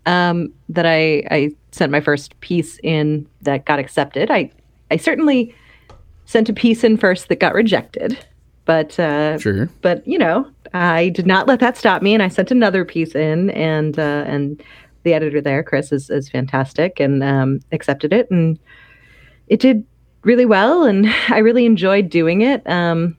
Um, 0.07 0.53
that 0.69 0.87
I 0.87 1.23
I 1.31 1.51
sent 1.73 1.93
my 1.93 2.01
first 2.01 2.39
piece 2.41 2.79
in 2.83 3.27
that 3.43 3.65
got 3.67 3.79
accepted. 3.79 4.31
I 4.31 4.51
I 4.91 4.97
certainly 4.97 5.55
sent 6.25 6.49
a 6.49 6.53
piece 6.53 6.85
in 6.85 6.97
first 6.97 7.29
that 7.29 7.41
got 7.41 7.55
rejected, 7.55 8.19
but 8.65 8.99
uh, 8.99 9.39
Sure. 9.39 9.69
but 9.83 10.07
you 10.07 10.19
know 10.19 10.47
I 10.75 11.09
did 11.11 11.27
not 11.27 11.47
let 11.47 11.61
that 11.61 11.77
stop 11.77 12.03
me, 12.03 12.15
and 12.15 12.23
I 12.23 12.29
sent 12.29 12.51
another 12.51 12.85
piece 12.85 13.15
in, 13.15 13.51
and 13.51 13.99
uh, 13.99 14.25
and 14.27 14.63
the 15.05 15.15
editor 15.15 15.41
there, 15.41 15.63
Chris, 15.63 15.93
is 15.93 16.09
is 16.11 16.29
fantastic 16.29 17.01
and 17.01 17.23
um, 17.23 17.61
accepted 17.73 18.13
it, 18.13 18.31
and 18.31 18.59
it 19.49 19.61
did 19.61 19.85
really 20.29 20.47
well, 20.47 20.85
and 20.85 21.09
I 21.29 21.39
really 21.39 21.67
enjoyed 21.67 22.09
doing 22.09 22.43
it. 22.43 22.63
Um, 22.69 23.17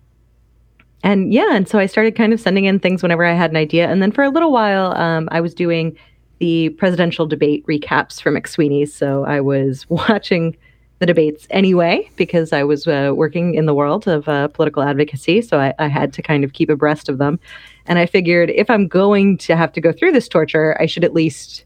and 1.04 1.34
yeah, 1.34 1.50
and 1.52 1.68
so 1.68 1.80
I 1.80 1.88
started 1.88 2.16
kind 2.16 2.32
of 2.32 2.40
sending 2.40 2.66
in 2.66 2.80
things 2.80 3.02
whenever 3.02 3.26
I 3.26 3.34
had 3.34 3.52
an 3.52 3.58
idea, 3.58 3.90
and 3.90 4.02
then 4.02 4.14
for 4.14 4.24
a 4.24 4.30
little 4.30 4.54
while, 4.54 4.96
um, 4.96 5.28
I 5.32 5.42
was 5.42 5.54
doing 5.54 5.98
the 6.38 6.70
presidential 6.70 7.26
debate 7.26 7.66
recaps 7.68 8.22
for 8.22 8.32
McSweeney's. 8.32 8.94
So 8.94 9.26
I 9.26 9.42
was 9.42 9.90
watching 9.90 10.56
the 11.00 11.06
debates 11.06 11.48
anyway 11.50 12.10
because 12.18 12.54
I 12.54 12.64
was 12.64 12.86
uh, 12.86 13.12
working 13.16 13.56
in 13.56 13.66
the 13.66 13.74
world 13.74 14.08
of 14.08 14.28
uh, 14.28 14.50
political 14.50 14.84
advocacy. 14.84 15.42
So 15.42 15.58
I, 15.60 15.74
I, 15.80 15.88
had 15.88 16.12
to 16.14 16.22
kind 16.22 16.44
of 16.44 16.52
keep 16.52 16.70
abreast 16.70 17.08
of 17.08 17.20
them. 17.20 17.40
And 17.86 17.98
I 17.98 18.06
figured 18.06 18.50
if 18.50 18.70
I'm 18.70 18.86
going 18.86 19.38
to 19.40 19.56
have 19.56 19.72
to 19.74 19.82
go 19.82 19.94
through 19.94 20.12
this 20.12 20.28
torture, 20.28 20.76
I 20.78 20.86
should 20.88 21.06
at 21.06 21.14
least 21.14 21.64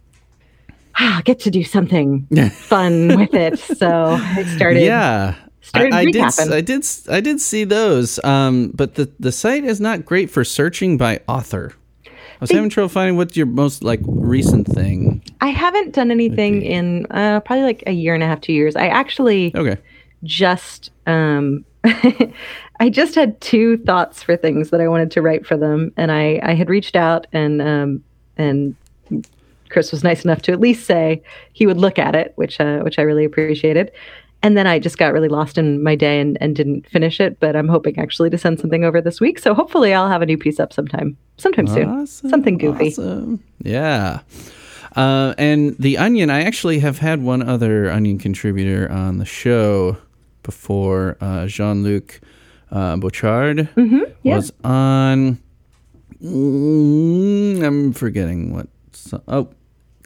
ah, 0.99 1.21
get 1.23 1.39
to 1.41 1.51
do 1.51 1.63
something 1.63 2.27
fun 2.51 3.07
with 3.19 3.33
it. 3.33 3.59
So 3.59 4.17
I 4.19 4.43
started. 4.55 4.83
Yeah. 4.83 5.35
I, 5.73 5.89
I 5.91 6.05
did. 6.05 6.39
I 6.39 6.61
did. 6.61 6.85
I 7.09 7.21
did 7.21 7.39
see 7.39 7.63
those, 7.63 8.21
um, 8.23 8.71
but 8.75 8.95
the 8.95 9.09
the 9.19 9.31
site 9.31 9.63
is 9.63 9.79
not 9.79 10.05
great 10.05 10.29
for 10.29 10.43
searching 10.43 10.97
by 10.97 11.21
author. 11.27 11.73
I 12.05 12.11
was 12.41 12.49
they, 12.49 12.55
having 12.55 12.69
trouble 12.69 12.89
finding 12.89 13.15
what's 13.15 13.37
your 13.37 13.45
most 13.45 13.81
like 13.81 14.01
recent 14.03 14.67
thing. 14.67 15.23
I 15.39 15.47
haven't 15.47 15.93
done 15.93 16.11
anything 16.11 16.63
in 16.63 17.07
uh, 17.11 17.39
probably 17.39 17.63
like 17.63 17.83
a 17.87 17.93
year 17.93 18.13
and 18.13 18.21
a 18.21 18.27
half, 18.27 18.41
two 18.41 18.51
years. 18.51 18.75
I 18.75 18.87
actually 18.87 19.55
okay 19.55 19.77
just 20.23 20.91
um, 21.05 21.65
I 21.83 22.89
just 22.89 23.15
had 23.15 23.39
two 23.41 23.77
thoughts 23.77 24.23
for 24.23 24.35
things 24.35 24.69
that 24.71 24.81
I 24.81 24.87
wanted 24.87 25.11
to 25.11 25.21
write 25.21 25.45
for 25.45 25.57
them, 25.57 25.93
and 25.97 26.11
I 26.11 26.39
I 26.43 26.53
had 26.53 26.69
reached 26.69 26.95
out 26.95 27.27
and 27.33 27.61
um, 27.61 28.03
and 28.37 28.75
Chris 29.73 29.91
was 29.91 30.03
nice 30.03 30.23
enough 30.23 30.41
to 30.43 30.53
at 30.53 30.59
least 30.59 30.85
say 30.85 31.21
he 31.51 31.65
would 31.65 31.77
look 31.77 31.99
at 31.99 32.15
it, 32.15 32.31
which 32.35 32.59
uh, 32.59 32.79
which 32.79 32.97
I 32.99 33.01
really 33.01 33.25
appreciated 33.25 33.91
and 34.43 34.57
then 34.57 34.67
I 34.67 34.77
just 34.77 34.97
got 34.97 35.13
really 35.13 35.29
lost 35.29 35.57
in 35.57 35.81
my 35.81 35.95
day 35.95 36.19
and, 36.19 36.37
and 36.41 36.53
didn't 36.53 36.87
finish 36.89 37.21
it. 37.21 37.39
But 37.39 37.55
I'm 37.55 37.69
hoping 37.69 37.97
actually 37.97 38.29
to 38.29 38.37
send 38.37 38.59
something 38.59 38.83
over 38.83 39.01
this 39.01 39.21
week. 39.21 39.39
So 39.39 39.53
hopefully 39.53 39.93
I'll 39.93 40.09
have 40.09 40.21
a 40.21 40.25
new 40.25 40.37
piece 40.37 40.59
up 40.59 40.73
sometime, 40.73 41.17
sometime 41.37 41.65
awesome, 41.65 42.05
soon. 42.05 42.29
Something 42.29 42.57
goofy. 42.57 42.89
Awesome. 42.89 43.41
Yeah. 43.59 44.19
Uh, 44.97 45.33
and 45.37 45.75
the 45.77 45.97
Onion, 45.97 46.29
I 46.29 46.43
actually 46.43 46.79
have 46.79 46.99
had 46.99 47.23
one 47.23 47.41
other 47.41 47.89
Onion 47.89 48.19
contributor 48.19 48.91
on 48.91 49.17
the 49.17 49.25
show 49.25 49.97
before. 50.43 51.17
Uh, 51.21 51.47
Jean 51.47 51.81
Luc 51.81 52.19
uh, 52.69 52.97
Bouchard 52.97 53.69
mm-hmm, 53.75 54.03
yeah. 54.23 54.35
was 54.35 54.51
on. 54.65 55.39
Mm, 56.21 57.63
I'm 57.63 57.93
forgetting 57.93 58.53
what. 58.53 58.67
Oh, 59.27 59.49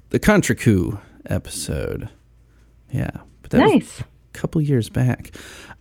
the 0.10 0.20
Contrecoup 0.20 1.00
episode. 1.26 2.10
Yeah, 2.92 3.12
but 3.42 3.52
that 3.52 3.60
nice. 3.60 4.00
Was, 4.00 4.04
couple 4.38 4.62
years 4.62 4.88
back. 4.88 5.32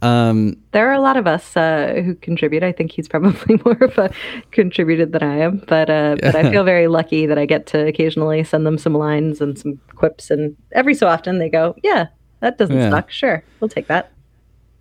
Um, 0.03 0.57
there 0.73 0.89
are 0.89 0.95
a 0.95 1.01
lot 1.01 1.17
of 1.17 1.27
us 1.27 1.57
uh, 1.57 2.01
who 2.05 2.15
contribute. 2.17 2.63
I 2.63 2.73
think 2.73 2.91
he's 2.91 3.09
probably 3.09 3.61
more 3.65 3.77
of 3.83 3.97
a 3.99 4.11
contributed 4.51 5.13
than 5.13 5.23
I 5.23 5.37
am, 5.37 5.63
but 5.69 5.89
uh, 5.89 6.17
yeah. 6.23 6.33
but 6.33 6.37
I 6.37 6.51
feel 6.51 6.65
very 6.65 6.89
lucky 6.89 7.27
that 7.27 7.39
I 7.39 7.47
get 7.47 7.67
to 7.69 7.87
occasionally 7.87 8.43
send 8.45 8.67
them 8.67 8.79
some 8.79 8.95
lines 8.95 9.41
and 9.41 9.59
some 9.59 9.79
quips, 9.95 10.31
and 10.31 10.57
every 10.73 10.95
so 10.95 11.07
often 11.07 11.39
they 11.39 11.49
go, 11.49 11.77
"Yeah, 11.83 12.07
that 12.41 12.59
doesn't 12.59 12.77
yeah. 12.77 12.91
suck. 12.91 13.11
Sure, 13.11 13.45
we'll 13.61 13.69
take 13.69 13.87
that." 13.89 14.13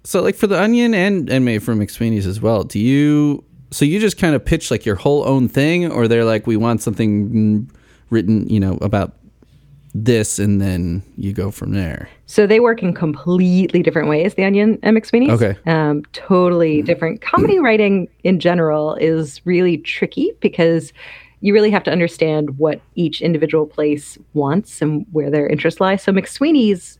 So, 0.03 0.21
like 0.21 0.35
for 0.35 0.47
the 0.47 0.59
Onion 0.59 0.93
and 0.93 1.29
and 1.29 1.45
maybe 1.45 1.59
from 1.59 1.79
McSweeney's 1.79 2.27
as 2.27 2.41
well, 2.41 2.63
do 2.63 2.79
you? 2.79 3.43
So 3.71 3.83
you 3.83 3.99
just 3.99 4.17
kind 4.17 4.35
of 4.35 4.45
pitch 4.45 4.71
like 4.71 4.85
your 4.85 4.95
whole 4.95 5.27
own 5.27 5.47
thing, 5.47 5.91
or 5.91 6.07
they're 6.07 6.25
like, 6.25 6.47
we 6.47 6.55
want 6.55 6.81
something 6.81 7.69
written, 8.09 8.47
you 8.47 8.59
know, 8.59 8.77
about 8.81 9.14
this 9.95 10.39
and 10.39 10.59
then 10.59 11.01
you 11.15 11.31
go 11.31 11.49
from 11.49 11.71
there. 11.71 12.09
So 12.25 12.45
they 12.45 12.59
work 12.59 12.83
in 12.83 12.93
completely 12.93 13.81
different 13.81 14.09
ways, 14.09 14.33
The 14.33 14.43
Onion 14.43 14.77
and 14.83 14.95
McSweeney's. 14.95 15.41
Okay. 15.41 15.57
Um, 15.65 16.03
totally 16.11 16.81
different. 16.81 17.21
Comedy 17.21 17.59
writing 17.59 18.09
in 18.25 18.41
general 18.41 18.95
is 18.95 19.43
really 19.45 19.77
tricky 19.77 20.33
because 20.41 20.91
you 21.39 21.53
really 21.53 21.71
have 21.71 21.83
to 21.85 21.91
understand 21.91 22.57
what 22.57 22.81
each 22.95 23.21
individual 23.21 23.65
place 23.65 24.17
wants 24.33 24.81
and 24.81 25.05
where 25.13 25.31
their 25.31 25.47
interests 25.47 25.79
lie. 25.79 25.95
So 25.95 26.11
McSweeney's 26.11 26.99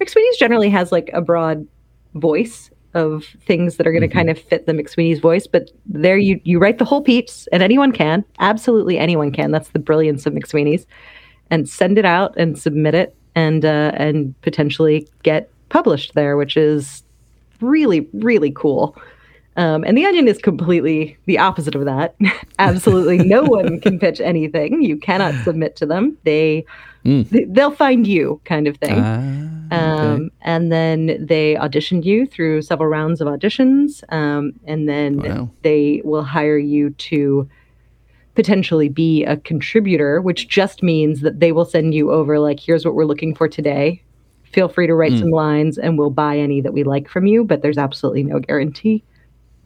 McSweeney's 0.00 0.36
generally 0.36 0.70
has 0.70 0.92
like 0.92 1.10
a 1.12 1.20
broad 1.20 1.66
voice 2.14 2.70
of 2.94 3.24
things 3.44 3.76
that 3.76 3.86
are 3.86 3.92
going 3.92 4.02
to 4.02 4.08
mm-hmm. 4.08 4.18
kind 4.18 4.30
of 4.30 4.38
fit 4.38 4.66
the 4.66 4.72
McSweeney's 4.72 5.18
voice, 5.18 5.48
but 5.48 5.70
there 5.84 6.16
you 6.16 6.40
you 6.44 6.60
write 6.60 6.78
the 6.78 6.84
whole 6.84 7.02
piece 7.02 7.48
and 7.50 7.62
anyone 7.62 7.90
can. 7.90 8.24
Absolutely 8.38 8.98
anyone 8.98 9.32
can. 9.32 9.50
That's 9.50 9.70
the 9.70 9.80
brilliance 9.80 10.26
of 10.26 10.32
McSweeney's 10.32 10.86
and 11.50 11.68
send 11.68 11.98
it 11.98 12.04
out 12.04 12.34
and 12.36 12.58
submit 12.58 12.94
it 12.94 13.16
and 13.34 13.64
uh, 13.64 13.92
and 13.94 14.40
potentially 14.42 15.08
get 15.22 15.50
published 15.68 16.14
there, 16.14 16.36
which 16.36 16.56
is 16.56 17.02
really 17.60 18.08
really 18.12 18.50
cool. 18.50 18.96
Um, 19.56 19.84
and 19.84 19.96
the 19.96 20.04
Onion 20.04 20.28
is 20.28 20.38
completely 20.38 21.16
the 21.24 21.38
opposite 21.38 21.74
of 21.74 21.86
that. 21.86 22.14
Absolutely, 22.58 23.18
no 23.18 23.42
one 23.44 23.80
can 23.80 23.98
pitch 23.98 24.20
anything. 24.20 24.82
You 24.82 24.98
cannot 24.98 25.34
submit 25.44 25.76
to 25.76 25.86
them. 25.86 26.16
They, 26.24 26.64
mm. 27.04 27.28
they 27.30 27.46
will 27.46 27.70
find 27.70 28.06
you, 28.06 28.40
kind 28.44 28.68
of 28.68 28.76
thing. 28.76 28.98
Uh, 28.98 29.74
um, 29.74 30.30
and 30.42 30.70
then 30.70 31.24
they 31.24 31.56
audition 31.56 32.02
you 32.02 32.26
through 32.26 32.62
several 32.62 32.90
rounds 32.90 33.22
of 33.22 33.28
auditions, 33.28 34.04
um, 34.12 34.52
and 34.66 34.88
then 34.88 35.22
wow. 35.22 35.50
they 35.62 36.02
will 36.04 36.22
hire 36.22 36.58
you 36.58 36.90
to 36.90 37.48
potentially 38.36 38.88
be 38.88 39.24
a 39.24 39.36
contributor, 39.38 40.20
which 40.20 40.48
just 40.48 40.82
means 40.82 41.22
that 41.22 41.40
they 41.40 41.50
will 41.50 41.64
send 41.64 41.94
you 41.94 42.12
over, 42.12 42.38
like, 42.38 42.60
here's 42.60 42.84
what 42.84 42.94
we're 42.94 43.04
looking 43.04 43.34
for 43.34 43.48
today. 43.48 44.02
Feel 44.52 44.68
free 44.68 44.86
to 44.86 44.94
write 44.94 45.12
mm. 45.12 45.18
some 45.18 45.30
lines 45.30 45.76
and 45.76 45.98
we'll 45.98 46.10
buy 46.10 46.38
any 46.38 46.60
that 46.60 46.72
we 46.72 46.84
like 46.84 47.08
from 47.08 47.26
you, 47.26 47.42
but 47.42 47.62
there's 47.62 47.78
absolutely 47.78 48.22
no 48.22 48.38
guarantee. 48.38 49.02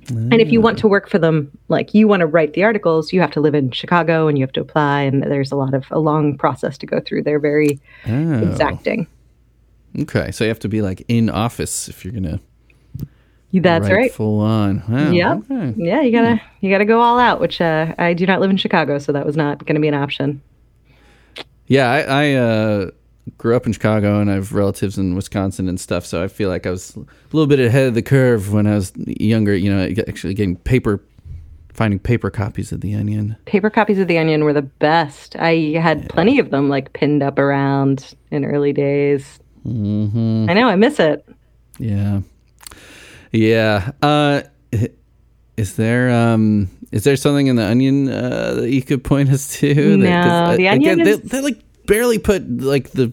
And 0.09 0.41
if 0.41 0.51
you 0.51 0.61
want 0.61 0.79
to 0.79 0.89
work 0.89 1.09
for 1.09 1.19
them, 1.19 1.57
like 1.69 1.93
you 1.93 2.09
want 2.09 2.21
to 2.21 2.27
write 2.27 2.55
the 2.55 2.65
articles, 2.65 3.13
you 3.13 3.21
have 3.21 3.31
to 3.33 3.41
live 3.41 3.55
in 3.55 3.71
Chicago 3.71 4.29
and 4.29 4.39
you 4.39 4.43
have 4.43 4.53
to 4.53 4.61
apply, 4.61 5.03
and 5.03 5.23
there's 5.23 5.53
a 5.53 5.57
lot 5.57 5.75
of 5.75 5.85
a 5.91 6.01
long 6.01 6.39
process 6.39 6.79
to 6.79 6.87
go 6.87 7.01
through. 7.01 7.23
They're 7.23 7.39
very 7.39 7.79
oh. 8.07 8.39
exacting. 8.39 9.07
Okay, 9.99 10.31
so 10.31 10.45
you 10.45 10.49
have 10.49 10.59
to 10.61 10.69
be 10.69 10.81
like 10.83 11.05
in 11.07 11.29
office 11.29 11.89
if 11.89 12.05
you're 12.05 12.15
gonna 12.15 12.41
that's 13.53 13.89
right, 13.89 13.95
right. 13.95 14.13
Full 14.13 14.41
on. 14.41 14.83
Wow. 14.89 15.11
Yeah. 15.11 15.35
Okay. 15.35 15.75
Yeah, 15.77 16.03
you 16.03 16.13
gotta 16.13 16.41
you 16.61 16.71
gotta 16.71 16.85
go 16.85 17.01
all 17.01 17.19
out, 17.19 17.41
which 17.41 17.61
uh, 17.61 17.95
I 17.99 18.15
do 18.15 18.27
not 18.27 18.41
live 18.41 18.51
in 18.51 18.57
Chicago, 18.57 18.99
so 18.99 19.13
that 19.13 19.27
was 19.27 19.37
not 19.37 19.67
going 19.67 19.75
to 19.75 19.81
be 19.81 19.89
an 19.89 19.95
option. 19.95 20.41
Yeah, 21.67 21.91
I, 21.91 22.01
I 22.01 22.33
uh, 22.35 22.91
grew 23.39 23.57
up 23.57 23.67
in 23.67 23.73
Chicago, 23.73 24.21
and 24.21 24.31
I 24.31 24.35
have 24.35 24.53
relatives 24.53 24.99
in 24.99 25.15
Wisconsin 25.15 25.69
and 25.69 25.81
stuff. 25.81 26.07
So 26.07 26.23
I 26.23 26.29
feel 26.29 26.49
like 26.49 26.67
I 26.67 26.71
was 26.71 26.97
a 26.97 27.05
little 27.33 27.47
bit 27.49 27.59
ahead 27.59 27.89
of 27.89 27.95
the 27.95 28.03
curve 28.03 28.53
when 28.53 28.67
I 28.67 28.75
was 28.75 28.93
younger. 28.97 29.57
You 29.57 29.75
know, 29.75 29.95
actually 30.07 30.35
getting 30.35 30.57
paper, 30.57 31.03
finding 31.73 31.99
paper 31.99 32.31
copies 32.31 32.71
of 32.71 32.83
the 32.83 32.95
Onion. 32.95 33.37
Paper 33.47 33.71
copies 33.71 33.99
of 33.99 34.07
the 34.07 34.19
Onion 34.19 34.45
were 34.45 34.53
the 34.53 34.63
best. 34.63 35.35
I 35.37 35.75
had 35.81 36.03
yeah. 36.03 36.09
plenty 36.09 36.39
of 36.39 36.51
them, 36.51 36.69
like 36.69 36.93
pinned 36.93 37.23
up 37.23 37.39
around 37.39 38.15
in 38.31 38.45
early 38.45 38.73
days. 38.73 39.41
Mm-hmm. 39.67 40.47
I 40.49 40.55
know, 40.55 40.69
I 40.69 40.77
miss 40.77 41.01
it. 41.01 41.29
Yeah. 41.79 42.21
Yeah. 43.33 43.93
Uh, 44.03 44.43
is 45.57 45.77
there 45.77 46.11
um 46.11 46.69
is 46.93 47.05
there 47.05 47.17
something 47.17 47.47
in 47.47 47.57
the 47.57 47.65
onion 47.65 48.09
uh, 48.09 48.55
that 48.55 48.71
you 48.71 48.83
could 48.83 49.05
point 49.05 49.31
us 49.31 49.59
to? 49.59 49.97
No, 49.97 50.05
that, 50.05 50.57
the 50.57 50.69
onion 50.69 51.01
again, 51.01 51.07
is... 51.07 51.21
they, 51.21 51.29
they 51.29 51.41
like 51.41 51.63
barely 51.87 52.19
put 52.19 52.49
like 52.61 52.91
the 52.91 53.13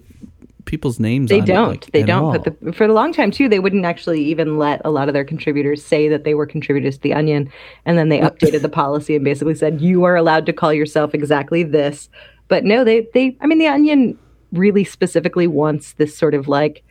people's 0.65 0.99
names. 0.99 1.29
They 1.29 1.41
don't. 1.41 1.69
It, 1.69 1.69
like, 1.69 1.91
they 1.91 2.03
don't 2.03 2.25
all. 2.25 2.39
put 2.39 2.61
the 2.61 2.73
for 2.73 2.83
a 2.83 2.93
long 2.93 3.11
time 3.11 3.31
too. 3.31 3.49
They 3.49 3.59
wouldn't 3.59 3.85
actually 3.85 4.23
even 4.25 4.59
let 4.59 4.81
a 4.85 4.91
lot 4.91 5.07
of 5.07 5.13
their 5.13 5.25
contributors 5.25 5.83
say 5.83 6.07
that 6.09 6.23
they 6.23 6.35
were 6.35 6.45
contributors 6.45 6.97
to 6.97 7.01
the 7.01 7.13
Onion, 7.13 7.51
and 7.85 7.97
then 7.97 8.09
they 8.09 8.19
updated 8.19 8.61
the 8.61 8.69
policy 8.69 9.15
and 9.15 9.25
basically 9.25 9.55
said 9.55 9.81
you 9.81 10.03
are 10.03 10.15
allowed 10.15 10.45
to 10.45 10.53
call 10.53 10.73
yourself 10.73 11.15
exactly 11.15 11.63
this. 11.63 12.09
But 12.47 12.63
no, 12.63 12.83
they 12.83 13.07
they. 13.13 13.35
I 13.41 13.47
mean, 13.47 13.57
the 13.57 13.67
Onion 13.67 14.17
really 14.51 14.83
specifically 14.83 15.47
wants 15.47 15.93
this 15.93 16.15
sort 16.15 16.33
of 16.33 16.47
like 16.47 16.83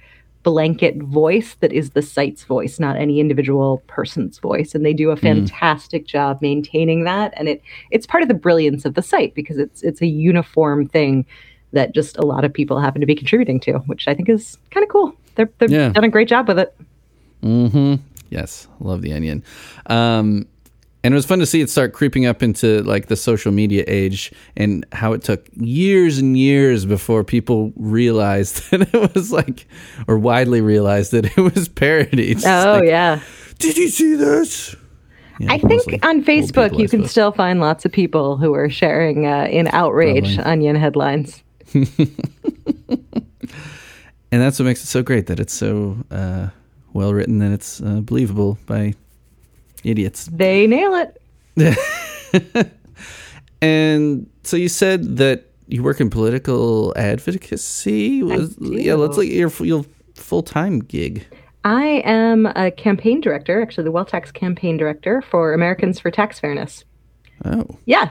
blanket 0.47 1.03
voice 1.03 1.57
that 1.59 1.73
is 1.73 1.91
the 1.91 2.01
site's 2.01 2.45
voice, 2.45 2.79
not 2.79 2.97
any 2.97 3.19
individual 3.19 3.83
person's 3.89 4.39
voice. 4.39 4.77
And 4.77 4.87
they 4.87 4.93
do 4.93 5.11
a 5.11 5.17
mm-hmm. 5.17 5.27
fantastic 5.27 6.05
mm. 6.05 6.07
job 6.07 6.41
maintaining 6.41 7.03
that. 7.03 7.35
And 7.37 7.49
it 7.49 7.61
it's 7.91 8.07
part 8.07 8.23
of 8.23 8.29
the 8.29 8.35
brilliance 8.35 8.85
of 8.85 8.95
the 8.95 9.03
site 9.03 9.35
because 9.35 9.59
it's 9.59 9.83
it's 9.83 10.01
a 10.01 10.07
uniform 10.07 10.87
thing 10.87 11.27
that 11.73 11.97
just 11.97 12.17
a 12.17 12.25
lot 12.25 12.45
of 12.45 12.55
people 12.55 12.79
happen 12.79 13.01
to 13.01 13.09
be 13.09 13.17
contributing 13.17 13.59
to, 13.59 13.79
which 13.87 14.07
I 14.07 14.15
think 14.15 14.29
is 14.29 14.57
kind 14.71 14.85
of 14.85 14.89
cool. 14.89 15.17
They're 15.35 15.51
they've 15.59 15.69
yeah. 15.69 15.89
done 15.89 16.05
a 16.05 16.09
great 16.09 16.29
job 16.29 16.47
with 16.47 16.61
it. 16.61 16.73
Mm-hmm. 17.43 17.97
Yes, 18.31 18.69
love 18.79 19.03
the 19.03 19.13
onion. 19.13 19.43
Um, 19.87 20.47
and 21.07 21.15
it 21.15 21.17
was 21.17 21.25
fun 21.25 21.39
to 21.39 21.47
see 21.47 21.61
it 21.61 21.71
start 21.71 21.93
creeping 21.93 22.27
up 22.27 22.43
into 22.43 22.83
like 22.83 23.07
the 23.07 23.17
social 23.17 23.53
media 23.53 23.85
age 23.87 24.33
and 24.57 24.85
how 24.93 25.13
it 25.13 25.23
took 25.23 25.49
years 25.55 26.19
and 26.19 26.37
years 26.37 26.85
before 26.85 27.23
people 27.23 27.73
realized 27.77 28.71
that 28.71 28.93
it 28.93 29.15
was 29.15 29.33
like 29.33 29.67
or 30.09 30.19
widely 30.19 30.61
realized 30.61 31.13
that 31.13 31.25
it 31.25 31.55
was 31.55 31.69
parody 31.69 32.35
oh 32.45 32.79
like, 32.81 32.85
yeah 32.85 33.21
did 33.59 33.77
you 33.77 33.89
see 33.89 34.15
this 34.15 34.75
yeah, 35.39 35.53
I 35.53 35.59
think 35.59 36.03
on 36.03 36.25
Facebook 36.25 36.79
you 36.79 36.89
can 36.89 37.07
still 37.07 37.31
find 37.31 37.61
lots 37.61 37.85
of 37.85 37.93
people 37.93 38.39
who 38.39 38.55
are 38.55 38.71
sharing 38.71 39.27
uh, 39.27 39.47
in 39.51 39.69
outrage 39.69 40.37
Probably. 40.37 40.51
onion 40.51 40.77
headlines. 40.77 41.43
And 44.33 44.43
that's 44.43 44.59
what 44.59 44.67
makes 44.67 44.83
it 44.83 44.87
so 44.87 45.03
great 45.03 45.29
that 45.29 45.41
it's 45.41 45.55
so 45.55 45.97
uh, 46.11 46.49
well 46.93 47.15
written 47.15 47.41
and 47.43 47.55
it's 47.55 47.81
uh, 47.81 48.01
believable 48.03 48.59
by 48.67 48.95
idiots. 49.87 50.27
They 50.33 50.67
nail 50.67 50.95
it. 50.95 51.19
And 53.63 54.29
so 54.43 54.57
you 54.57 54.69
said 54.69 55.17
that 55.17 55.45
you 55.67 55.83
work 55.83 56.01
in 56.01 56.11
political 56.11 56.93
advocacy. 56.97 58.23
Was, 58.23 58.55
yeah, 58.61 58.95
let's 58.95 59.17
like 59.17 59.31
your 59.31 59.51
your 59.61 59.85
full 60.15 60.43
time 60.43 60.81
gig. 60.81 61.27
I 61.65 62.03
am 62.05 62.47
a 62.55 62.71
campaign 62.71 63.21
director, 63.23 63.61
actually 63.63 63.85
the 63.85 63.91
Wealth 63.91 64.09
Tax 64.09 64.31
campaign 64.31 64.77
director 64.77 65.23
for 65.23 65.55
Americans 65.55 65.99
for 65.99 66.11
Tax 66.11 66.39
Fairness. 66.39 66.85
Oh, 67.45 67.65
Yeah. 67.87 68.11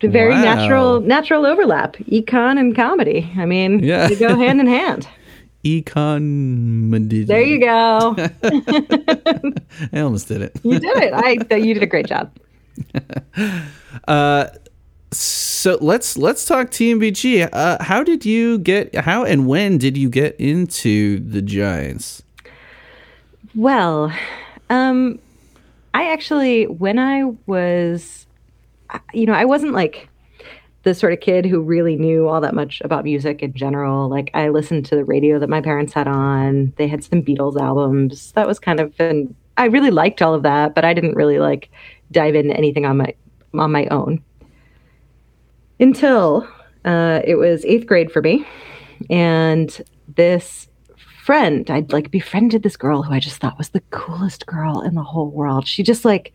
The 0.00 0.08
very 0.08 0.32
Wow. 0.32 0.42
natural 0.42 1.00
natural 1.00 1.46
overlap, 1.46 1.96
econ 2.10 2.58
and 2.58 2.74
comedy. 2.74 3.30
I 3.36 3.44
mean, 3.46 3.80
Yeah. 3.80 4.08
they 4.08 4.16
go 4.16 4.34
hand 4.44 4.60
in 4.60 4.66
hand. 4.66 5.06
Econ. 5.66 7.26
There 7.26 7.42
you 7.42 7.60
go. 7.60 8.14
I 9.92 10.00
almost 10.00 10.28
did 10.28 10.42
it. 10.42 10.58
You 10.62 10.78
did 10.78 10.96
it. 11.02 11.12
I 11.12 11.56
you 11.56 11.74
did 11.74 11.82
a 11.82 11.86
great 11.86 12.06
job. 12.06 12.30
So 15.12 15.78
let's 15.80 16.18
let's 16.18 16.44
talk 16.44 16.70
TMBG. 16.70 17.48
Uh, 17.52 17.82
how 17.82 18.02
did 18.02 18.24
you 18.24 18.58
get? 18.58 18.94
How 18.94 19.24
and 19.24 19.46
when 19.46 19.78
did 19.78 19.96
you 19.96 20.10
get 20.10 20.36
into 20.38 21.20
the 21.20 21.40
Giants? 21.40 22.22
Well, 23.54 24.12
um, 24.68 25.18
I 25.94 26.12
actually, 26.12 26.66
when 26.66 26.98
I 26.98 27.24
was, 27.46 28.26
you 29.14 29.24
know, 29.24 29.32
I 29.32 29.46
wasn't 29.46 29.72
like 29.72 30.08
the 30.86 30.94
sort 30.94 31.12
of 31.12 31.18
kid 31.18 31.44
who 31.44 31.60
really 31.60 31.96
knew 31.96 32.28
all 32.28 32.40
that 32.40 32.54
much 32.54 32.80
about 32.84 33.02
music 33.02 33.42
in 33.42 33.52
general. 33.52 34.08
Like, 34.08 34.30
I 34.34 34.50
listened 34.50 34.86
to 34.86 34.94
the 34.94 35.04
radio 35.04 35.40
that 35.40 35.48
my 35.48 35.60
parents 35.60 35.92
had 35.92 36.06
on. 36.06 36.72
They 36.76 36.86
had 36.86 37.02
some 37.02 37.24
Beatles 37.24 37.60
albums. 37.60 38.30
That 38.32 38.46
was 38.46 38.60
kind 38.60 38.78
of, 38.78 38.94
and 39.00 39.34
I 39.56 39.64
really 39.64 39.90
liked 39.90 40.22
all 40.22 40.32
of 40.32 40.44
that, 40.44 40.76
but 40.76 40.84
I 40.84 40.94
didn't 40.94 41.16
really 41.16 41.40
like 41.40 41.70
dive 42.12 42.36
into 42.36 42.56
anything 42.56 42.86
on 42.86 42.98
my 42.98 43.14
on 43.54 43.72
my 43.72 43.86
own 43.86 44.22
until 45.80 46.46
uh, 46.84 47.20
it 47.24 47.34
was 47.34 47.64
eighth 47.64 47.86
grade 47.86 48.12
for 48.12 48.22
me, 48.22 48.46
and 49.10 49.82
this 50.14 50.68
friend 51.24 51.68
i'd 51.72 51.92
like 51.92 52.12
befriended 52.12 52.62
this 52.62 52.76
girl 52.76 53.02
who 53.02 53.12
i 53.12 53.18
just 53.18 53.38
thought 53.38 53.58
was 53.58 53.70
the 53.70 53.82
coolest 53.90 54.46
girl 54.46 54.80
in 54.82 54.94
the 54.94 55.02
whole 55.02 55.28
world 55.28 55.66
she 55.66 55.82
just 55.82 56.04
like 56.04 56.32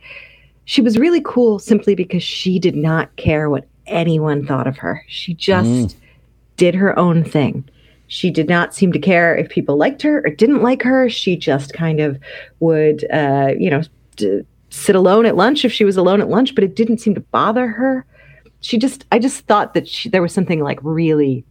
she 0.66 0.82
was 0.82 1.00
really 1.00 1.22
cool 1.24 1.60
simply 1.60 1.96
because 1.96 2.22
she 2.22 2.60
did 2.60 2.76
not 2.76 3.16
care 3.16 3.50
what 3.50 3.66
anyone 3.92 4.46
thought 4.46 4.68
of 4.68 4.78
her. 4.78 5.04
She 5.08 5.34
just 5.34 5.98
did 6.58 6.76
her 6.76 6.98
own 6.98 7.24
thing. 7.24 7.68
She 8.08 8.30
did 8.30 8.50
not 8.50 8.76
seem 8.76 8.92
to 8.92 9.00
care 9.00 9.36
if 9.36 9.50
people 9.50 9.78
liked 9.78 10.02
her 10.02 10.20
or 10.26 10.30
didn't 10.30 10.62
like 10.62 10.82
her. 10.84 11.10
She 11.10 11.38
just 11.38 11.74
kind 11.74 12.00
of 12.00 12.20
would 12.60 13.06
uh, 13.12 13.54
you 13.58 13.70
know 13.70 13.82
d- 14.16 14.42
sit 14.70 14.96
alone 14.96 15.26
at 15.26 15.36
lunch 15.36 15.66
if 15.66 15.74
she 15.74 15.84
was 15.84 15.98
alone 15.98 16.22
at 16.22 16.30
lunch 16.30 16.56
but 16.56 16.64
it 16.64 16.76
didn't 16.76 17.00
seem 17.00 17.16
to 17.16 17.22
bother 17.22 17.68
her. 17.68 18.06
She 18.60 18.78
just 18.78 19.06
i 19.12 19.18
just 19.18 19.46
thought 19.48 19.74
that 19.74 19.88
she, 19.88 20.10
there 20.10 20.22
was 20.22 20.34
something 20.34 20.62
like 20.62 20.80
really 20.84 21.44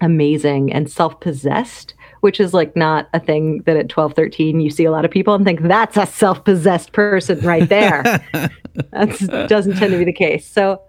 amazing 0.00 0.72
and 0.72 0.90
self-possessed 0.90 1.94
which 2.20 2.40
is 2.40 2.54
like 2.54 2.74
not 2.74 3.08
a 3.14 3.20
thing 3.20 3.62
that 3.62 3.76
at 3.76 3.88
12 3.88 4.14
13 4.14 4.60
you 4.60 4.70
see 4.70 4.84
a 4.84 4.90
lot 4.90 5.04
of 5.04 5.10
people 5.10 5.34
and 5.34 5.44
think 5.44 5.60
that's 5.62 5.96
a 5.96 6.06
self-possessed 6.06 6.92
person 6.92 7.38
right 7.40 7.68
there. 7.68 8.02
That 8.92 9.46
doesn't 9.48 9.76
tend 9.76 9.90
to 9.90 9.98
be 9.98 10.04
the 10.04 10.12
case. 10.12 10.46
So 10.46 10.80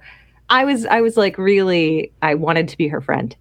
i 0.50 0.64
was 0.66 0.86
i 0.88 1.02
was 1.02 1.18
like 1.18 1.38
really 1.38 2.12
i 2.22 2.34
wanted 2.36 2.68
to 2.68 2.78
be 2.78 2.88
her 2.88 3.02
friend 3.02 3.36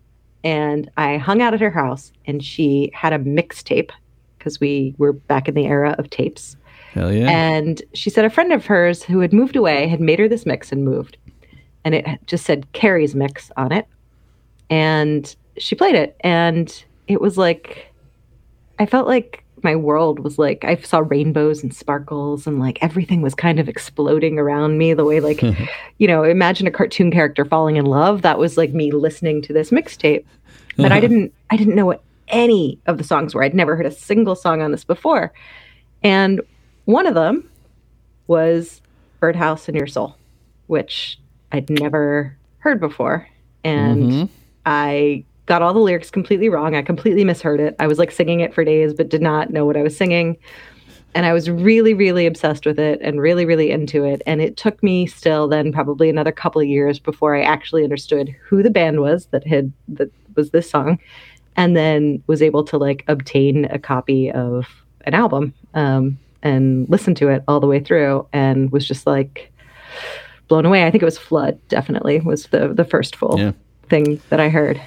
and 0.44 0.90
i 0.96 1.16
hung 1.16 1.42
out 1.42 1.54
at 1.54 1.60
her 1.60 1.70
house 1.70 2.12
and 2.26 2.44
she 2.44 2.90
had 2.94 3.12
a 3.12 3.18
mixtape 3.18 3.90
because 4.38 4.60
we 4.60 4.94
were 4.98 5.12
back 5.12 5.48
in 5.48 5.54
the 5.54 5.66
era 5.66 5.94
of 5.98 6.08
tapes 6.10 6.56
Hell 6.92 7.12
yeah! 7.12 7.28
and 7.28 7.82
she 7.94 8.10
said 8.10 8.24
a 8.24 8.30
friend 8.30 8.52
of 8.52 8.66
hers 8.66 9.02
who 9.02 9.20
had 9.20 9.32
moved 9.32 9.56
away 9.56 9.88
had 9.88 10.00
made 10.00 10.18
her 10.18 10.28
this 10.28 10.46
mix 10.46 10.72
and 10.72 10.84
moved. 10.84 11.16
And 11.84 11.94
it 11.94 12.06
just 12.26 12.44
said 12.44 12.70
Carrie's 12.72 13.14
mix 13.14 13.50
on 13.56 13.72
it. 13.72 13.86
And 14.68 15.34
she 15.58 15.74
played 15.74 15.94
it. 15.94 16.16
And 16.20 16.84
it 17.06 17.20
was 17.20 17.38
like, 17.38 17.92
I 18.78 18.86
felt 18.86 19.06
like 19.06 19.44
my 19.64 19.76
world 19.76 20.20
was 20.20 20.38
like, 20.38 20.64
I 20.64 20.76
saw 20.76 20.98
rainbows 20.98 21.62
and 21.62 21.74
sparkles 21.74 22.46
and 22.46 22.58
like 22.58 22.78
everything 22.82 23.22
was 23.22 23.34
kind 23.34 23.58
of 23.58 23.68
exploding 23.68 24.38
around 24.38 24.78
me 24.78 24.94
the 24.94 25.04
way, 25.04 25.20
like, 25.20 25.42
you 25.98 26.06
know, 26.06 26.22
imagine 26.24 26.66
a 26.66 26.70
cartoon 26.70 27.10
character 27.10 27.44
falling 27.44 27.76
in 27.76 27.86
love. 27.86 28.22
That 28.22 28.38
was 28.38 28.56
like 28.56 28.72
me 28.72 28.90
listening 28.90 29.42
to 29.42 29.52
this 29.52 29.70
mixtape. 29.70 30.24
But 30.76 30.92
I 30.92 30.98
uh-huh. 30.98 31.00
didn't, 31.00 31.34
I 31.50 31.56
didn't 31.56 31.74
know 31.74 31.86
what 31.86 32.02
any 32.28 32.78
of 32.86 32.98
the 32.98 33.04
songs 33.04 33.34
were. 33.34 33.42
I'd 33.42 33.54
never 33.54 33.76
heard 33.76 33.86
a 33.86 33.90
single 33.90 34.36
song 34.36 34.62
on 34.62 34.70
this 34.70 34.84
before. 34.84 35.32
And 36.02 36.40
one 36.84 37.06
of 37.06 37.14
them 37.14 37.48
was 38.26 38.80
Birdhouse 39.20 39.68
in 39.68 39.74
Your 39.74 39.86
Soul, 39.86 40.16
which 40.68 41.18
I'd 41.52 41.68
never 41.68 42.36
heard 42.58 42.80
before. 42.80 43.28
And 43.64 44.02
mm-hmm. 44.04 44.24
I 44.64 45.24
got 45.48 45.62
all 45.62 45.72
the 45.72 45.80
lyrics 45.80 46.10
completely 46.10 46.50
wrong. 46.50 46.76
I 46.76 46.82
completely 46.82 47.24
misheard 47.24 47.58
it. 47.58 47.74
I 47.78 47.86
was 47.86 47.98
like 47.98 48.10
singing 48.10 48.40
it 48.40 48.52
for 48.52 48.64
days, 48.64 48.92
but 48.92 49.08
did 49.08 49.22
not 49.22 49.48
know 49.50 49.64
what 49.64 49.78
I 49.78 49.82
was 49.82 49.96
singing. 49.96 50.36
And 51.14 51.24
I 51.24 51.32
was 51.32 51.48
really, 51.48 51.94
really 51.94 52.26
obsessed 52.26 52.66
with 52.66 52.78
it 52.78 53.00
and 53.02 53.18
really, 53.18 53.46
really 53.46 53.70
into 53.70 54.04
it. 54.04 54.20
And 54.26 54.42
it 54.42 54.58
took 54.58 54.82
me 54.82 55.06
still 55.06 55.48
then 55.48 55.72
probably 55.72 56.10
another 56.10 56.32
couple 56.32 56.60
of 56.60 56.68
years 56.68 56.98
before 56.98 57.34
I 57.34 57.40
actually 57.40 57.82
understood 57.82 58.28
who 58.46 58.62
the 58.62 58.68
band 58.70 59.00
was 59.00 59.24
that 59.30 59.46
had 59.46 59.72
that 59.88 60.12
was 60.36 60.50
this 60.50 60.68
song, 60.68 60.98
and 61.56 61.74
then 61.74 62.22
was 62.26 62.42
able 62.42 62.62
to 62.64 62.76
like 62.76 63.04
obtain 63.08 63.64
a 63.70 63.78
copy 63.78 64.30
of 64.30 64.66
an 65.06 65.14
album 65.14 65.54
um, 65.72 66.18
and 66.42 66.86
listen 66.90 67.14
to 67.16 67.28
it 67.30 67.42
all 67.48 67.58
the 67.58 67.66
way 67.66 67.80
through, 67.80 68.26
and 68.34 68.70
was 68.70 68.86
just 68.86 69.06
like 69.06 69.50
blown 70.46 70.66
away. 70.66 70.86
I 70.86 70.90
think 70.90 71.02
it 71.02 71.06
was 71.06 71.16
Flood. 71.18 71.58
Definitely 71.68 72.20
was 72.20 72.48
the 72.48 72.68
the 72.74 72.84
first 72.84 73.16
full 73.16 73.36
Yeah. 73.38 73.52
thing 73.88 74.20
that 74.28 74.40
I 74.40 74.50
heard. 74.50 74.78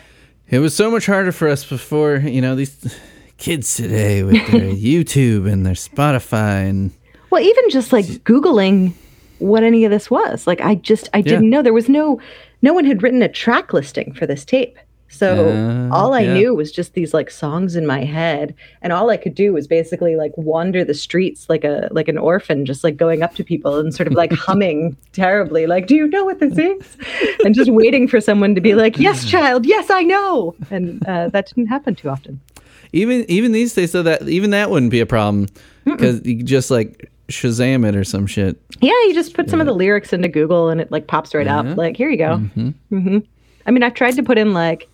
It 0.51 0.59
was 0.59 0.75
so 0.75 0.91
much 0.91 1.05
harder 1.05 1.31
for 1.31 1.47
us 1.47 1.63
before, 1.63 2.17
you 2.17 2.41
know, 2.41 2.55
these 2.55 2.97
kids 3.37 3.73
today 3.73 4.21
with 4.21 4.35
their 4.51 4.61
YouTube 4.73 5.49
and 5.49 5.65
their 5.65 5.73
Spotify 5.73 6.69
and 6.69 6.91
Well, 7.29 7.41
even 7.41 7.69
just 7.69 7.93
like 7.93 8.05
Googling 8.05 8.93
what 9.39 9.63
any 9.63 9.85
of 9.85 9.91
this 9.91 10.11
was, 10.11 10.45
like 10.45 10.59
I 10.59 10.75
just 10.75 11.09
I 11.13 11.21
didn't 11.21 11.49
know. 11.49 11.61
There 11.61 11.73
was 11.73 11.87
no 11.89 12.19
no 12.61 12.73
one 12.73 12.85
had 12.85 13.01
written 13.01 13.21
a 13.23 13.29
track 13.29 13.73
listing 13.73 14.13
for 14.13 14.27
this 14.27 14.43
tape. 14.45 14.77
So 15.11 15.49
Uh, 15.49 15.89
all 15.91 16.13
I 16.13 16.21
yeah. 16.21 16.33
knew 16.33 16.55
was 16.55 16.71
just 16.71 16.93
these 16.93 17.13
like 17.13 17.29
songs 17.29 17.75
in 17.75 17.85
my 17.85 18.03
head, 18.05 18.55
and 18.81 18.91
all 18.93 19.09
I 19.09 19.17
could 19.17 19.35
do 19.35 19.51
was 19.53 19.67
basically 19.67 20.15
like 20.15 20.31
wander 20.37 20.83
the 20.85 20.93
streets 20.93 21.47
like 21.49 21.63
a 21.63 21.89
like 21.91 22.07
an 22.07 22.17
orphan, 22.17 22.65
just 22.65 22.83
like 22.83 22.95
going 22.97 23.21
up 23.21 23.35
to 23.35 23.43
people 23.43 23.77
and 23.77 23.93
sort 23.93 24.07
of 24.07 24.13
like 24.13 24.31
humming 24.47 24.95
terribly, 25.11 25.67
like, 25.67 25.85
"Do 25.87 25.95
you 25.95 26.07
know 26.07 26.25
what 26.25 26.39
this 26.39 26.57
is?" 26.57 26.97
and 27.43 27.53
just 27.53 27.69
waiting 27.71 28.07
for 28.07 28.19
someone 28.21 28.55
to 28.55 28.61
be 28.61 28.73
like, 28.73 28.97
"Yes, 28.97 29.25
child, 29.33 29.65
yes, 29.65 29.89
I 29.89 30.01
know." 30.01 30.55
And 30.71 31.05
uh, 31.07 31.27
that 31.29 31.47
didn't 31.47 31.67
happen 31.67 31.93
too 31.93 32.09
often. 32.09 32.39
even 32.93 33.25
even 33.29 33.51
these 33.51 33.73
days, 33.73 33.91
so 33.91 34.01
that 34.03 34.27
even 34.27 34.49
that 34.51 34.71
wouldn't 34.71 34.91
be 34.91 35.01
a 35.01 35.05
problem 35.05 35.47
because 35.85 36.25
you 36.25 36.41
just 36.41 36.71
like 36.71 37.11
Shazam 37.27 37.85
it 37.87 37.95
or 37.95 38.03
some 38.05 38.27
shit. 38.27 38.57
Yeah, 38.81 38.91
you 39.07 39.13
just 39.13 39.33
put 39.33 39.49
some 39.49 39.59
of 39.61 39.67
the 39.67 39.73
lyrics 39.73 40.13
into 40.13 40.27
Google 40.29 40.69
and 40.69 40.81
it 40.81 40.89
like 40.91 41.07
pops 41.07 41.35
right 41.35 41.47
up. 41.47 41.65
Like, 41.77 41.95
here 41.97 42.09
you 42.09 42.17
go. 42.17 42.37
hmm 42.37 43.19
I 43.67 43.69
mean, 43.71 43.83
I've 43.83 43.93
tried 43.93 44.15
to 44.15 44.23
put 44.23 44.37
in 44.39 44.53
like, 44.53 44.87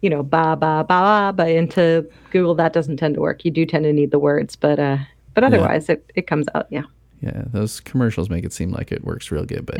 you 0.00 0.10
know, 0.10 0.22
ba 0.22 0.56
ba 0.56 0.84
ba 0.84 0.84
ba, 0.86 1.32
but 1.34 1.50
into 1.50 2.08
Google 2.30 2.54
that 2.56 2.72
doesn't 2.72 2.96
tend 2.96 3.14
to 3.14 3.20
work. 3.20 3.44
You 3.44 3.50
do 3.50 3.66
tend 3.66 3.84
to 3.84 3.92
need 3.92 4.10
the 4.10 4.18
words, 4.18 4.56
but 4.56 4.78
uh, 4.78 4.98
but 5.34 5.44
otherwise 5.44 5.88
it 5.88 6.10
it 6.14 6.26
comes 6.26 6.46
out. 6.54 6.66
Yeah. 6.70 6.84
Yeah, 7.20 7.44
those 7.46 7.80
commercials 7.80 8.30
make 8.30 8.44
it 8.44 8.52
seem 8.52 8.70
like 8.70 8.92
it 8.92 9.02
works 9.04 9.32
real 9.32 9.44
good, 9.44 9.66
but 9.66 9.78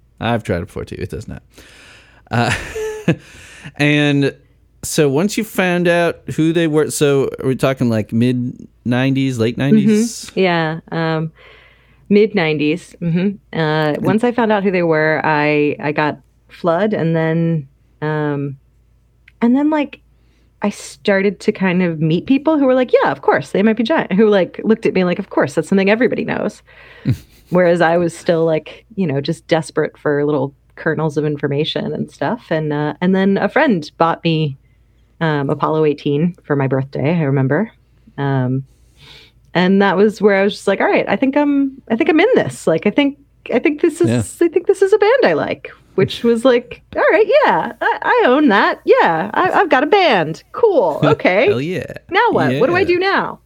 I've 0.20 0.42
tried 0.42 0.58
it 0.58 0.66
before 0.66 0.84
too. 0.84 0.96
It 0.98 1.08
does 1.08 1.26
not. 1.26 1.42
Uh, 2.30 2.54
and 3.76 4.36
so 4.82 5.08
once 5.08 5.38
you 5.38 5.44
found 5.44 5.88
out 5.88 6.20
who 6.36 6.52
they 6.52 6.66
were, 6.66 6.90
so 6.90 7.30
are 7.40 7.48
we 7.48 7.56
talking 7.56 7.88
like 7.88 8.12
mid 8.12 8.68
'90s, 8.86 9.38
late 9.38 9.56
'90s? 9.56 10.30
Yeah. 10.34 10.80
Um, 10.92 11.32
Mid 12.10 12.32
90s. 12.32 12.96
mm-hmm. 12.96 13.58
Uh, 13.58 13.94
once 14.00 14.24
I 14.24 14.32
found 14.32 14.50
out 14.50 14.62
who 14.62 14.70
they 14.70 14.82
were, 14.82 15.20
I 15.24 15.76
I 15.78 15.92
got 15.92 16.18
Flood, 16.48 16.94
and 16.94 17.14
then 17.14 17.68
um, 18.00 18.58
and 19.40 19.56
then 19.56 19.70
like 19.70 20.00
I 20.62 20.70
started 20.70 21.40
to 21.40 21.52
kind 21.52 21.82
of 21.82 22.00
meet 22.00 22.26
people 22.26 22.58
who 22.58 22.66
were 22.66 22.74
like, 22.74 22.92
yeah, 22.92 23.12
of 23.12 23.22
course, 23.22 23.52
they 23.52 23.62
might 23.62 23.76
be 23.76 23.84
giant. 23.84 24.12
Who 24.12 24.28
like 24.28 24.60
looked 24.64 24.86
at 24.86 24.94
me 24.94 25.04
like, 25.04 25.18
of 25.18 25.30
course, 25.30 25.54
that's 25.54 25.68
something 25.68 25.90
everybody 25.90 26.24
knows. 26.24 26.62
Whereas 27.50 27.80
I 27.80 27.96
was 27.96 28.16
still 28.16 28.44
like, 28.44 28.84
you 28.96 29.06
know, 29.06 29.20
just 29.20 29.46
desperate 29.46 29.96
for 29.96 30.24
little 30.24 30.54
kernels 30.74 31.16
of 31.16 31.24
information 31.24 31.92
and 31.92 32.10
stuff. 32.10 32.46
And 32.50 32.72
uh, 32.72 32.94
and 33.00 33.14
then 33.14 33.38
a 33.38 33.48
friend 33.48 33.90
bought 33.98 34.22
me 34.24 34.56
um, 35.20 35.50
Apollo 35.50 35.84
18 35.84 36.34
for 36.44 36.56
my 36.56 36.66
birthday. 36.66 37.14
I 37.14 37.22
remember. 37.22 37.70
Um, 38.16 38.64
and 39.54 39.80
that 39.82 39.96
was 39.96 40.20
where 40.20 40.36
I 40.36 40.44
was 40.44 40.54
just 40.54 40.66
like, 40.66 40.80
all 40.80 40.86
right, 40.86 41.08
I 41.08 41.16
think 41.16 41.36
I'm, 41.36 41.80
I 41.90 41.96
think 41.96 42.10
I'm 42.10 42.20
in 42.20 42.28
this. 42.34 42.66
Like, 42.66 42.86
I 42.86 42.90
think, 42.90 43.18
I 43.52 43.58
think 43.58 43.80
this 43.80 44.00
is, 44.00 44.08
Yeah. 44.08 44.46
I 44.46 44.48
think 44.48 44.66
this 44.66 44.82
is 44.82 44.92
a 44.92 44.98
band 44.98 45.24
I 45.24 45.32
like. 45.32 45.70
Which 45.98 46.22
was 46.22 46.44
like, 46.44 46.80
all 46.94 47.02
right, 47.10 47.26
yeah, 47.26 47.72
I, 47.80 47.98
I 48.02 48.28
own 48.28 48.46
that. 48.50 48.80
Yeah, 48.84 49.32
I, 49.34 49.50
I've 49.50 49.68
got 49.68 49.82
a 49.82 49.86
band. 49.86 50.44
Cool. 50.52 51.00
Okay. 51.08 51.48
Hell 51.48 51.60
yeah. 51.60 51.92
Now 52.08 52.30
what? 52.30 52.54
What 52.60 52.68
do 52.68 52.76
I 52.76 52.84
do 52.84 52.98
now? 53.00 53.40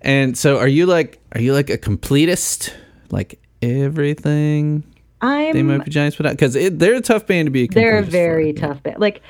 And 0.00 0.36
so, 0.38 0.58
are 0.58 0.68
you 0.68 0.86
like, 0.86 1.20
are 1.32 1.40
you 1.40 1.52
like 1.52 1.68
a 1.70 1.78
completist? 1.78 2.72
Like 3.10 3.40
everything 3.62 4.84
I'm. 5.20 5.52
they 5.52 5.62
might 5.62 5.84
be 5.84 5.90
giants 5.90 6.20
out 6.20 6.30
because 6.30 6.54
they're 6.54 6.94
a 6.94 7.00
tough 7.00 7.26
band 7.26 7.46
to 7.46 7.50
be. 7.50 7.64
A 7.64 7.68
They're 7.68 7.98
a 7.98 8.02
very 8.02 8.52
for. 8.52 8.60
tough 8.60 8.82
band. 8.82 9.00
Like, 9.00 9.22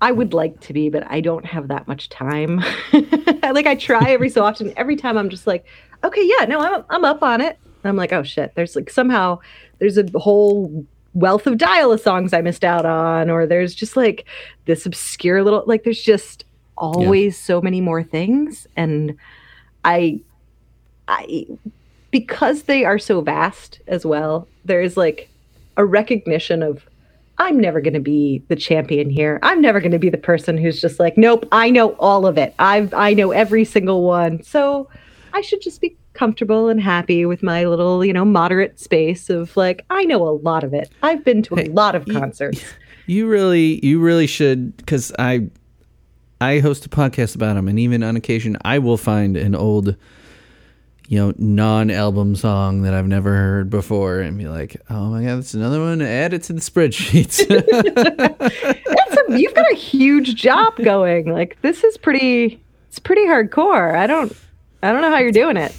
I 0.00 0.12
would 0.12 0.32
like 0.32 0.60
to 0.60 0.72
be, 0.72 0.90
but 0.90 1.10
I 1.10 1.20
don't 1.20 1.44
have 1.44 1.68
that 1.68 1.88
much 1.88 2.08
time. 2.08 2.62
like, 2.92 3.66
I 3.66 3.74
try 3.74 4.10
every 4.10 4.28
so 4.28 4.44
often. 4.44 4.72
Every 4.76 4.96
time 4.96 5.18
I'm 5.18 5.28
just 5.28 5.46
like, 5.46 5.64
okay, 6.04 6.22
yeah, 6.24 6.46
no, 6.46 6.60
I'm 6.60 6.84
I'm 6.90 7.04
up 7.04 7.22
on 7.22 7.40
it. 7.40 7.58
And 7.82 7.90
I'm 7.90 7.96
like, 7.96 8.12
oh 8.12 8.22
shit, 8.22 8.54
there's 8.54 8.76
like 8.76 8.90
somehow 8.90 9.38
there's 9.78 9.98
a 9.98 10.06
whole 10.14 10.84
wealth 11.14 11.46
of 11.46 11.56
dial 11.58 11.96
songs 11.98 12.32
I 12.32 12.42
missed 12.42 12.64
out 12.64 12.86
on, 12.86 13.30
or 13.30 13.46
there's 13.46 13.74
just 13.74 13.96
like 13.96 14.26
this 14.66 14.86
obscure 14.86 15.42
little 15.42 15.64
like 15.66 15.84
there's 15.84 16.02
just 16.02 16.44
always 16.76 17.38
so 17.38 17.60
many 17.60 17.80
more 17.80 18.02
things, 18.02 18.66
and 18.76 19.16
I 19.84 20.20
I 21.08 21.46
because 22.10 22.64
they 22.64 22.84
are 22.84 22.98
so 22.98 23.20
vast 23.20 23.80
as 23.86 24.04
well. 24.04 24.48
There's 24.64 24.96
like 24.96 25.28
a 25.76 25.84
recognition 25.84 26.62
of 26.62 26.86
I'm 27.38 27.60
never 27.60 27.80
going 27.80 27.94
to 27.94 28.00
be 28.00 28.42
the 28.48 28.56
champion 28.56 29.10
here. 29.10 29.38
I'm 29.42 29.60
never 29.60 29.80
going 29.80 29.92
to 29.92 29.98
be 29.98 30.08
the 30.08 30.16
person 30.16 30.56
who's 30.56 30.80
just 30.80 30.98
like, 30.98 31.18
nope, 31.18 31.46
I 31.52 31.68
know 31.70 31.90
all 31.98 32.26
of 32.26 32.38
it. 32.38 32.54
I've 32.58 32.92
I 32.94 33.12
know 33.14 33.30
every 33.30 33.64
single 33.64 34.02
one. 34.04 34.42
So 34.42 34.88
I 35.32 35.42
should 35.42 35.60
just 35.60 35.80
be 35.80 35.96
comfortable 36.16 36.68
and 36.68 36.80
happy 36.80 37.24
with 37.26 37.42
my 37.42 37.64
little, 37.64 38.04
you 38.04 38.12
know, 38.12 38.24
moderate 38.24 38.80
space 38.80 39.30
of 39.30 39.56
like, 39.56 39.84
I 39.90 40.04
know 40.04 40.26
a 40.26 40.30
lot 40.30 40.64
of 40.64 40.74
it. 40.74 40.90
I've 41.02 41.24
been 41.24 41.42
to 41.44 41.54
a 41.54 41.62
Hey, 41.62 41.68
lot 41.68 41.94
of 41.94 42.06
concerts. 42.06 42.64
You 43.08 43.28
really, 43.28 43.78
you 43.86 44.00
really 44.00 44.26
should, 44.26 44.76
because 44.78 45.12
I, 45.16 45.48
I 46.40 46.58
host 46.58 46.84
a 46.86 46.88
podcast 46.88 47.36
about 47.36 47.54
them, 47.54 47.68
and 47.68 47.78
even 47.78 48.02
on 48.02 48.16
occasion, 48.16 48.56
I 48.64 48.80
will 48.80 48.96
find 48.96 49.36
an 49.36 49.54
old, 49.54 49.94
you 51.06 51.16
know, 51.20 51.32
non-album 51.38 52.34
song 52.34 52.82
that 52.82 52.94
I've 52.94 53.06
never 53.06 53.32
heard 53.32 53.70
before, 53.70 54.18
and 54.18 54.36
be 54.36 54.48
like, 54.48 54.76
"Oh 54.90 55.06
my 55.10 55.22
god, 55.22 55.36
that's 55.38 55.54
another 55.54 55.78
one. 55.80 56.02
Add 56.02 56.32
it 56.34 56.42
to 56.44 56.52
the 56.52 56.60
spreadsheets." 56.60 57.46
A, 59.28 59.38
you've 59.38 59.54
got 59.54 59.70
a 59.70 59.76
huge 59.76 60.34
job 60.34 60.76
going. 60.76 61.32
Like 61.32 61.62
this 61.62 61.84
is 61.84 61.96
pretty 61.96 62.60
it's 62.88 62.98
pretty 62.98 63.22
hardcore. 63.26 63.94
I 63.94 64.08
don't 64.08 64.36
I 64.82 64.90
don't 64.92 65.00
know 65.02 65.10
how 65.10 65.18
you're 65.18 65.30
doing 65.30 65.56
it. 65.56 65.72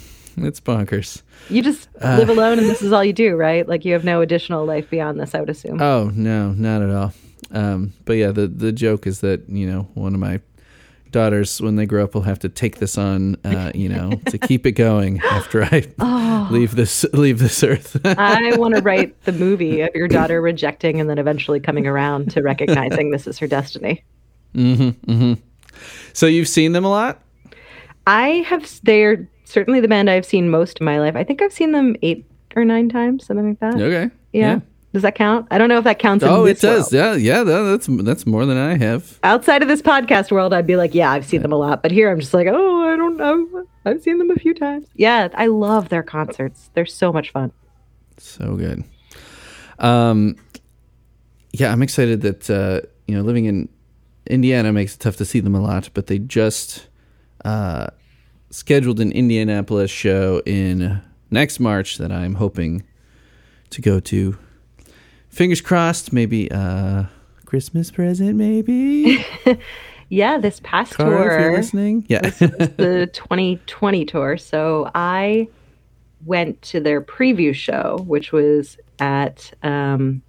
It's 0.44 0.60
bonkers. 0.60 1.22
You 1.48 1.62
just 1.62 1.88
Uh. 2.00 2.16
live 2.18 2.28
alone 2.28 2.58
and 2.58 2.68
this 2.68 2.82
is 2.82 2.92
all 2.92 3.04
you 3.04 3.12
do, 3.12 3.36
right? 3.36 3.66
Like 3.68 3.84
you 3.84 3.92
have 3.92 4.04
no 4.04 4.20
additional 4.20 4.64
life 4.64 4.88
beyond 4.90 5.18
this, 5.20 5.34
I 5.34 5.40
would 5.40 5.50
assume. 5.50 5.80
Oh 5.80 6.10
no, 6.14 6.52
not 6.52 6.82
at 6.82 6.90
all. 6.90 7.12
Um, 7.50 7.92
but 8.04 8.14
yeah, 8.14 8.30
the 8.32 8.46
the 8.46 8.72
joke 8.72 9.06
is 9.06 9.20
that 9.20 9.48
you 9.48 9.66
know 9.66 9.88
one 9.94 10.14
of 10.14 10.20
my 10.20 10.40
daughters, 11.10 11.58
when 11.62 11.76
they 11.76 11.86
grow 11.86 12.04
up, 12.04 12.12
will 12.14 12.20
have 12.20 12.38
to 12.40 12.50
take 12.50 12.76
this 12.80 12.98
on, 12.98 13.34
uh, 13.42 13.72
you 13.74 13.88
know, 13.88 14.10
to 14.26 14.36
keep 14.48 14.66
it 14.66 14.72
going 14.72 15.18
after 15.20 15.64
I 15.64 15.86
leave 16.50 16.74
this 16.76 17.06
leave 17.14 17.38
this 17.38 17.62
earth. 17.64 17.96
I 18.04 18.54
want 18.56 18.74
to 18.74 18.82
write 18.88 19.22
the 19.24 19.32
movie 19.32 19.80
of 19.80 19.88
your 19.94 20.06
daughter 20.08 20.42
rejecting 20.42 21.00
and 21.00 21.08
then 21.08 21.18
eventually 21.18 21.60
coming 21.60 21.86
around 21.86 22.30
to 22.32 22.42
recognizing 22.42 23.10
this 23.10 23.26
is 23.26 23.38
her 23.38 23.46
destiny. 23.46 24.04
Mm-hmm. 24.54 25.34
so 26.12 26.26
you've 26.26 26.48
seen 26.48 26.72
them 26.72 26.84
a 26.84 26.90
lot. 26.90 27.22
I 28.06 28.44
have 28.48 28.68
they're 28.82 29.28
certainly 29.48 29.80
the 29.80 29.88
band 29.88 30.10
I've 30.10 30.26
seen 30.26 30.50
most 30.50 30.78
in 30.80 30.84
my 30.84 30.98
life. 31.00 31.16
I 31.16 31.24
think 31.24 31.42
I've 31.42 31.52
seen 31.52 31.72
them 31.72 31.96
eight 32.02 32.24
or 32.54 32.64
nine 32.64 32.88
times, 32.88 33.26
something 33.26 33.48
like 33.48 33.60
that. 33.60 33.74
Okay. 33.74 34.10
Yeah. 34.32 34.60
Does 34.92 35.02
that 35.02 35.14
count? 35.14 35.46
I 35.50 35.58
don't 35.58 35.68
know 35.68 35.78
if 35.78 35.84
that 35.84 35.98
counts. 35.98 36.24
in 36.24 36.30
Oh, 36.30 36.46
it 36.46 36.60
does. 36.60 36.92
world. 36.92 37.20
Yeah, 37.20 37.42
yeah. 37.42 37.42
that's 37.44 37.86
that's 37.88 38.26
more 38.26 38.46
than 38.46 38.56
I 38.56 38.76
have. 38.78 39.18
outside 39.22 39.60
of 39.62 39.68
this 39.68 39.82
podcast 39.82 40.30
world, 40.30 40.54
I'd 40.54 40.66
be 40.66 40.76
like, 40.76 40.94
yeah, 40.94 41.10
I've 41.10 41.26
seen 41.26 41.42
them 41.42 41.52
a 41.52 41.56
lot. 41.56 41.82
But 41.82 41.90
here 41.90 42.10
I'm 42.10 42.18
just 42.20 42.32
like, 42.32 42.46
oh, 42.50 42.88
I 42.88 42.96
don't 42.96 43.16
know. 43.18 43.66
I've 43.84 44.02
seen 44.02 44.18
them 44.18 44.30
a 44.30 44.36
few 44.36 44.54
times. 44.54 44.86
Yeah, 44.96 45.28
I 45.34 45.46
love 45.46 45.90
their 45.90 46.02
concerts. 46.02 46.70
They're 46.74 46.86
so 46.86 47.12
much 47.12 47.30
fun. 47.32 47.52
So 48.16 48.56
good. 48.56 48.82
Um, 49.78 50.36
yeah, 51.52 51.70
I'm 51.70 51.82
excited 51.82 52.22
that 52.22 52.48
uh, 52.50 52.80
you 53.06 53.14
know 53.14 53.22
living 53.22 53.44
in 53.44 53.68
Indiana 54.26 54.72
makes 54.72 54.94
it 54.94 55.00
tough 55.00 55.16
to 55.16 55.24
see 55.26 55.40
them 55.40 55.54
a 55.54 55.60
lot, 55.60 55.90
but 55.92 56.06
they 56.06 56.18
just 56.18 56.88
uh, 57.44 57.88
scheduled 58.50 59.00
an 59.00 59.12
Indianapolis 59.12 59.90
show 59.90 60.42
in 60.46 61.00
next 61.30 61.60
March 61.60 61.98
that 61.98 62.10
I'm 62.10 62.34
hoping 62.34 62.84
to 63.70 63.82
go 63.82 64.00
to. 64.00 64.38
Fingers 65.28 65.60
crossed, 65.60 66.12
maybe 66.12 66.50
uh, 66.50 67.04
Christmas 67.44 67.90
present, 67.90 68.36
maybe. 68.36 69.24
Yeah, 70.10 70.38
this 70.38 70.60
past 70.64 70.94
Cara, 70.94 71.10
if 71.10 71.18
you're 71.18 71.38
tour, 71.50 71.56
listening, 71.58 72.06
yeah. 72.08 72.22
the 72.22 73.10
2020 73.12 74.04
tour. 74.06 74.38
So 74.38 74.90
I 74.94 75.48
went 76.24 76.62
to 76.62 76.80
their 76.80 77.02
preview 77.02 77.54
show, 77.54 78.02
which 78.06 78.32
was 78.32 78.78
at 78.98 79.52
um, 79.62 80.22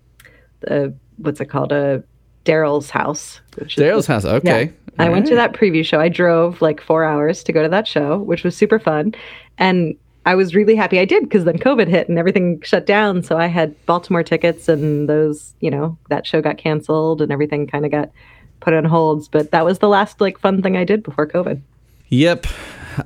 the 0.62 0.94
what's 1.18 1.40
it 1.40 1.46
called? 1.46 1.72
A 1.72 2.04
Daryl's 2.50 2.90
house. 2.90 3.42
Daryl's 3.52 4.08
house. 4.08 4.26
Okay. 4.26 4.74
I 4.98 5.06
All 5.06 5.12
went 5.12 5.28
to 5.28 5.36
that 5.36 5.54
preview 5.54 5.86
show. 5.86 6.00
I 6.00 6.10
drove 6.10 6.62
like 6.62 6.82
four 6.82 7.04
hours 7.04 7.44
to 7.44 7.54
go 7.54 7.64
to 7.64 7.70
that 7.70 7.88
show, 7.88 8.18
which 8.18 8.44
was 8.44 8.56
super 8.58 8.80
fun. 8.80 9.14
And 9.58 9.96
I 10.26 10.36
was 10.36 10.54
really 10.54 10.76
happy 10.76 11.00
I 11.00 11.06
did 11.06 11.24
because 11.24 11.46
then 11.46 11.58
COVID 11.58 11.88
hit 11.88 12.10
and 12.10 12.18
everything 12.20 12.62
shut 12.62 12.86
down. 12.86 13.24
So 13.24 13.38
I 13.38 13.48
had 13.48 13.74
Baltimore 13.86 14.24
tickets 14.24 14.68
and 14.68 15.08
those, 15.08 15.54
you 15.62 15.72
know, 15.72 15.98
that 16.10 16.28
show 16.28 16.42
got 16.42 16.58
canceled 16.58 17.22
and 17.22 17.32
everything 17.32 17.68
kind 17.68 17.86
of 17.86 17.92
got 17.92 18.12
put 18.60 18.74
on 18.74 18.84
holds. 18.84 19.28
But 19.28 19.52
that 19.52 19.64
was 19.64 19.80
the 19.80 19.88
last 19.88 20.20
like 20.20 20.38
fun 20.40 20.62
thing 20.62 20.76
I 20.76 20.84
did 20.84 21.04
before 21.04 21.28
COVID. 21.28 21.62
Yep. 22.10 22.48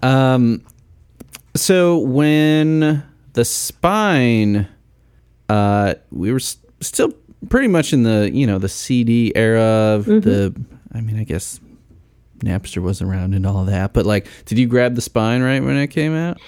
Um, 0.01 0.63
so 1.56 1.99
when 1.99 3.03
the 3.34 3.45
spine, 3.45 4.67
uh, 5.49 5.93
we 6.12 6.32
were 6.32 6.38
s- 6.39 6.58
still 6.82 7.13
pretty 7.49 7.67
much 7.67 7.93
in 7.93 8.03
the 8.03 8.29
you 8.32 8.47
know 8.47 8.60
the 8.60 8.69
CD 8.69 9.32
era 9.36 9.62
of 9.62 10.06
the. 10.06 10.53
I 10.95 11.01
mean, 11.01 11.19
I 11.19 11.23
guess 11.23 11.60
Napster 12.39 12.82
was 12.82 13.01
around 13.01 13.34
and 13.34 13.47
all 13.47 13.65
that, 13.65 13.93
but 13.93 14.06
like, 14.06 14.27
did 14.45 14.60
you 14.60 14.67
grab 14.67 14.93
the 14.95 15.01
spine 15.01 15.41
right 15.41 15.63
when 15.63 15.75
it 15.75 15.88
came 15.88 16.13
out? 16.15 16.39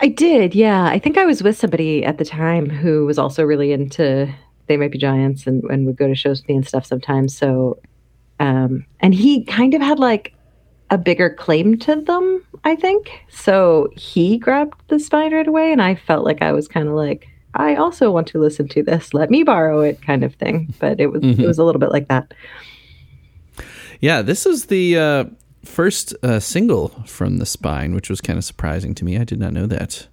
I 0.00 0.08
did, 0.08 0.54
yeah. 0.54 0.84
I 0.84 0.98
think 0.98 1.18
I 1.18 1.26
was 1.26 1.42
with 1.42 1.58
somebody 1.58 2.04
at 2.04 2.18
the 2.18 2.24
time 2.24 2.70
who 2.70 3.04
was 3.04 3.18
also 3.18 3.42
really 3.44 3.72
into 3.72 4.32
They 4.66 4.76
Might 4.76 4.92
Be 4.92 4.98
Giants 4.98 5.46
and, 5.46 5.64
and 5.64 5.86
would 5.86 5.96
go 5.96 6.06
to 6.06 6.14
shows 6.14 6.40
with 6.40 6.48
me 6.48 6.56
and 6.56 6.66
stuff 6.66 6.86
sometimes. 6.86 7.36
So, 7.36 7.80
um, 8.38 8.86
and 9.00 9.12
he 9.12 9.44
kind 9.44 9.74
of 9.74 9.82
had 9.82 9.98
like 9.98 10.34
a 10.90 10.98
bigger 10.98 11.30
claim 11.30 11.76
to 11.80 11.96
them, 11.96 12.44
I 12.64 12.76
think. 12.76 13.10
So 13.28 13.88
he 13.96 14.38
grabbed 14.38 14.80
the 14.88 15.00
spine 15.00 15.34
right 15.34 15.46
away, 15.46 15.72
and 15.72 15.82
I 15.82 15.96
felt 15.96 16.24
like 16.24 16.42
I 16.42 16.52
was 16.52 16.68
kind 16.68 16.88
of 16.88 16.94
like, 16.94 17.28
I 17.54 17.74
also 17.76 18.10
want 18.10 18.26
to 18.28 18.38
listen 18.38 18.68
to 18.68 18.82
this. 18.82 19.14
Let 19.14 19.30
me 19.30 19.42
borrow 19.42 19.80
it, 19.80 20.00
kind 20.02 20.22
of 20.22 20.34
thing. 20.34 20.74
But 20.78 21.00
it 21.00 21.08
was 21.12 21.22
it 21.22 21.46
was 21.46 21.58
a 21.58 21.64
little 21.64 21.80
bit 21.80 21.90
like 21.90 22.08
that. 22.08 22.32
Yeah, 24.00 24.22
this 24.22 24.46
is 24.46 24.66
the 24.66 24.96
uh, 24.98 25.24
first 25.64 26.14
uh, 26.22 26.40
single 26.40 26.88
from 27.06 27.38
the 27.38 27.46
spine, 27.46 27.94
which 27.94 28.08
was 28.10 28.20
kind 28.20 28.38
of 28.38 28.44
surprising 28.44 28.94
to 28.96 29.04
me. 29.04 29.18
I 29.18 29.24
did 29.24 29.40
not 29.40 29.52
know 29.52 29.66
that. 29.66 30.06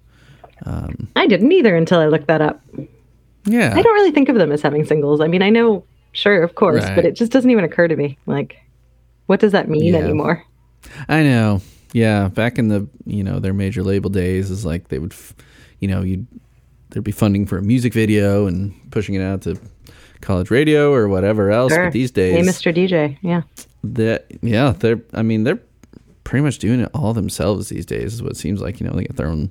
Um, 0.64 1.08
I 1.14 1.26
didn't 1.26 1.52
either 1.52 1.76
until 1.76 2.00
I 2.00 2.06
looked 2.06 2.26
that 2.26 2.40
up. 2.40 2.60
Yeah, 3.44 3.72
I 3.76 3.82
don't 3.82 3.94
really 3.94 4.10
think 4.10 4.28
of 4.28 4.36
them 4.36 4.50
as 4.50 4.62
having 4.62 4.84
singles. 4.84 5.20
I 5.20 5.28
mean, 5.28 5.42
I 5.42 5.50
know, 5.50 5.84
sure, 6.12 6.42
of 6.42 6.56
course, 6.56 6.82
Right. 6.82 6.96
but 6.96 7.04
it 7.04 7.12
just 7.14 7.30
doesn't 7.30 7.50
even 7.50 7.62
occur 7.62 7.86
to 7.86 7.94
me. 7.94 8.18
Like, 8.26 8.56
what 9.26 9.38
does 9.38 9.52
that 9.52 9.68
mean 9.68 9.94
Yeah. 9.94 10.00
anymore? 10.00 10.42
I 11.08 11.22
know. 11.22 11.60
Yeah, 11.92 12.28
back 12.28 12.58
in 12.58 12.68
the 12.68 12.88
you 13.04 13.22
know 13.22 13.38
their 13.38 13.52
major 13.54 13.82
label 13.84 14.10
days, 14.10 14.50
is 14.50 14.64
like 14.64 14.88
they 14.88 14.98
would, 14.98 15.12
f- 15.12 15.34
you 15.78 15.86
know, 15.88 16.02
you'd 16.02 16.26
there'd 16.90 17.04
be 17.04 17.12
funding 17.12 17.46
for 17.46 17.58
a 17.58 17.62
music 17.62 17.92
video 17.92 18.46
and 18.46 18.74
pushing 18.90 19.14
it 19.14 19.22
out 19.22 19.42
to 19.42 19.58
college 20.20 20.50
radio 20.50 20.92
or 20.92 21.08
whatever 21.08 21.50
else. 21.50 21.72
Sure. 21.72 21.84
But 21.86 21.92
these 21.92 22.10
Hey, 22.14 22.32
days, 22.42 22.46
Mr. 22.48 22.74
DJ. 22.74 23.18
Yeah. 23.22 23.42
that 23.84 24.26
yeah, 24.42 24.72
they're 24.78 25.00
I 25.12 25.22
mean 25.22 25.44
they're 25.44 25.60
pretty 26.24 26.42
much 26.42 26.58
doing 26.58 26.80
it 26.80 26.90
all 26.94 27.12
themselves 27.14 27.68
these 27.68 27.86
days. 27.86 28.14
Is 28.14 28.22
what 28.22 28.32
it 28.32 28.36
seems 28.36 28.60
like. 28.60 28.80
You 28.80 28.86
know, 28.88 28.94
they 28.96 29.02
get 29.04 29.16
their 29.16 29.28
own 29.28 29.50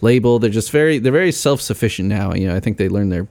label. 0.00 0.38
They're 0.38 0.50
just 0.50 0.70
very 0.70 0.98
they're 0.98 1.12
very 1.12 1.32
self 1.32 1.60
sufficient 1.60 2.08
now. 2.08 2.34
You 2.34 2.48
know, 2.48 2.56
I 2.56 2.60
think 2.60 2.76
they 2.78 2.88
learned 2.88 3.12
their 3.12 3.28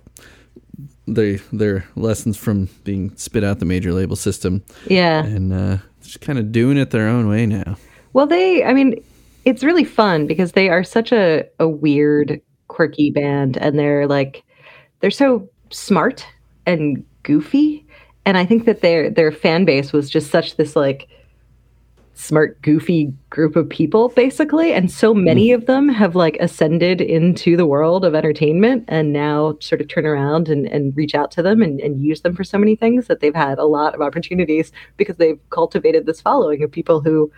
they 1.07 1.35
their 1.51 1.85
lessons 1.95 2.37
from 2.37 2.69
being 2.83 3.15
spit 3.17 3.43
out 3.43 3.59
the 3.59 3.65
major 3.65 3.91
label 3.91 4.15
system 4.15 4.63
Yeah. 4.87 5.23
and 5.25 5.51
uh, 5.53 5.77
just 6.03 6.21
kind 6.21 6.39
of 6.39 6.51
doing 6.51 6.77
it 6.77 6.91
their 6.91 7.07
own 7.07 7.27
way 7.27 7.45
now. 7.45 7.75
Well, 8.13 8.27
they, 8.27 8.63
I 8.63 8.73
mean, 8.73 9.01
it's 9.45 9.63
really 9.63 9.83
fun 9.83 10.27
because 10.27 10.51
they 10.51 10.69
are 10.69 10.83
such 10.83 11.11
a, 11.11 11.45
a 11.59 11.67
weird, 11.67 12.41
quirky 12.71 13.11
band 13.11 13.57
and 13.57 13.77
they're 13.77 14.07
like, 14.07 14.43
they're 15.01 15.11
so 15.11 15.47
smart 15.69 16.25
and 16.65 17.05
goofy. 17.23 17.85
And 18.25 18.37
I 18.37 18.45
think 18.45 18.65
that 18.65 18.81
their, 18.81 19.09
their 19.09 19.31
fan 19.31 19.65
base 19.65 19.91
was 19.91 20.09
just 20.09 20.31
such 20.31 20.55
this 20.55 20.75
like 20.75 21.09
smart, 22.13 22.61
goofy 22.61 23.11
group 23.29 23.57
of 23.57 23.67
people, 23.67 24.09
basically. 24.09 24.71
And 24.71 24.89
so 24.89 25.13
hmm. 25.13 25.25
many 25.25 25.51
of 25.51 25.65
them 25.65 25.89
have 25.89 26.15
like 26.15 26.37
ascended 26.39 27.01
into 27.01 27.57
the 27.57 27.65
world 27.65 28.05
of 28.05 28.15
entertainment 28.15 28.85
and 28.87 29.11
now 29.11 29.57
sort 29.59 29.81
of 29.81 29.89
turn 29.89 30.05
around 30.05 30.47
and, 30.47 30.65
and 30.67 30.95
reach 30.95 31.13
out 31.13 31.31
to 31.31 31.41
them 31.41 31.61
and, 31.61 31.81
and 31.81 32.01
use 32.01 32.21
them 32.21 32.35
for 32.35 32.45
so 32.45 32.57
many 32.57 32.75
things 32.75 33.07
that 33.07 33.19
they've 33.19 33.35
had 33.35 33.59
a 33.59 33.65
lot 33.65 33.93
of 33.93 34.01
opportunities 34.01 34.71
because 34.95 35.17
they've 35.17 35.39
cultivated 35.49 36.05
this 36.05 36.21
following 36.21 36.63
of 36.63 36.71
people 36.71 37.01
who 37.01 37.29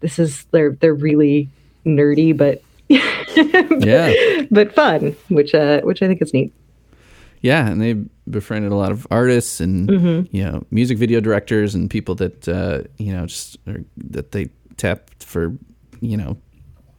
this 0.00 0.18
is 0.18 0.44
they're 0.50 0.72
they're 0.72 0.94
really 0.94 1.48
nerdy 1.86 2.36
but 2.36 2.62
Yeah. 3.36 4.42
but 4.50 4.74
fun, 4.74 5.16
which 5.28 5.54
uh 5.54 5.80
which 5.82 6.02
I 6.02 6.06
think 6.08 6.22
is 6.22 6.32
neat. 6.32 6.52
Yeah, 7.42 7.68
and 7.68 7.80
they 7.80 7.94
befriended 8.28 8.72
a 8.72 8.76
lot 8.76 8.90
of 8.90 9.06
artists 9.10 9.60
and 9.60 9.88
Mm-hmm. 9.88 10.36
you 10.36 10.44
know 10.44 10.64
music 10.70 10.98
video 10.98 11.20
directors 11.20 11.74
and 11.74 11.88
people 11.88 12.14
that 12.16 12.48
uh, 12.48 12.82
you 12.98 13.12
know 13.12 13.26
just 13.26 13.58
are, 13.68 13.84
that 13.96 14.32
they 14.32 14.48
tap 14.76 15.10
for 15.20 15.56
you 16.00 16.16
know 16.16 16.36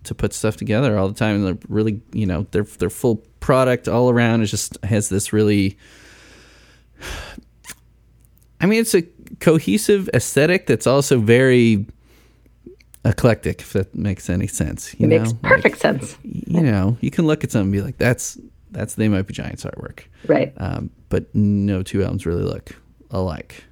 to 0.04 0.16
put 0.16 0.34
stuff 0.34 0.56
together 0.56 0.98
all 0.98 1.08
the 1.10 1.14
time. 1.14 1.36
And 1.36 1.46
they're 1.46 1.58
really 1.68 2.02
you 2.14 2.26
know 2.26 2.46
their 2.52 2.64
their 2.64 2.90
full 2.90 3.18
product 3.40 3.88
all 3.88 4.10
around 4.10 4.42
is 4.42 4.52
just 4.52 4.78
has 4.84 5.10
this 5.10 5.34
really. 5.34 5.78
I 8.60 8.66
mean, 8.66 8.82
it's 8.82 8.96
a 8.96 9.04
cohesive 9.40 10.10
aesthetic 10.16 10.66
that's 10.66 10.88
also 10.88 11.20
very 11.20 11.86
eclectic, 13.10 13.62
if 13.62 13.74
that 13.74 13.94
makes 13.96 14.30
any 14.30 14.48
sense. 14.48 14.94
You 15.00 15.06
It 15.06 15.10
know? 15.10 15.20
makes 15.20 15.34
Like, 15.34 15.42
perfect 15.42 15.80
sense. 15.80 16.18
you 16.24 16.62
know, 16.62 16.98
you 17.02 17.12
can 17.12 17.26
look 17.28 17.44
at 17.44 17.52
something 17.52 17.66
and 17.68 17.72
be 17.74 17.82
like, 17.82 17.98
"That's 17.98 18.38
that's 18.72 18.96
they 18.96 19.08
might 19.08 19.24
be 19.28 19.34
Giants 19.34 19.64
artwork." 19.64 20.02
Right. 20.28 20.54
um, 20.58 20.90
but 21.10 21.34
no 21.34 21.84
two 21.84 22.04
albums 22.04 22.26
really 22.26 22.44
look 22.44 22.76
alike. 23.12 23.64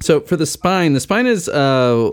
So 0.00 0.20
for 0.20 0.36
the 0.36 0.46
spine, 0.46 0.92
the 0.92 1.00
spine 1.00 1.26
is 1.26 1.48
uh, 1.48 2.10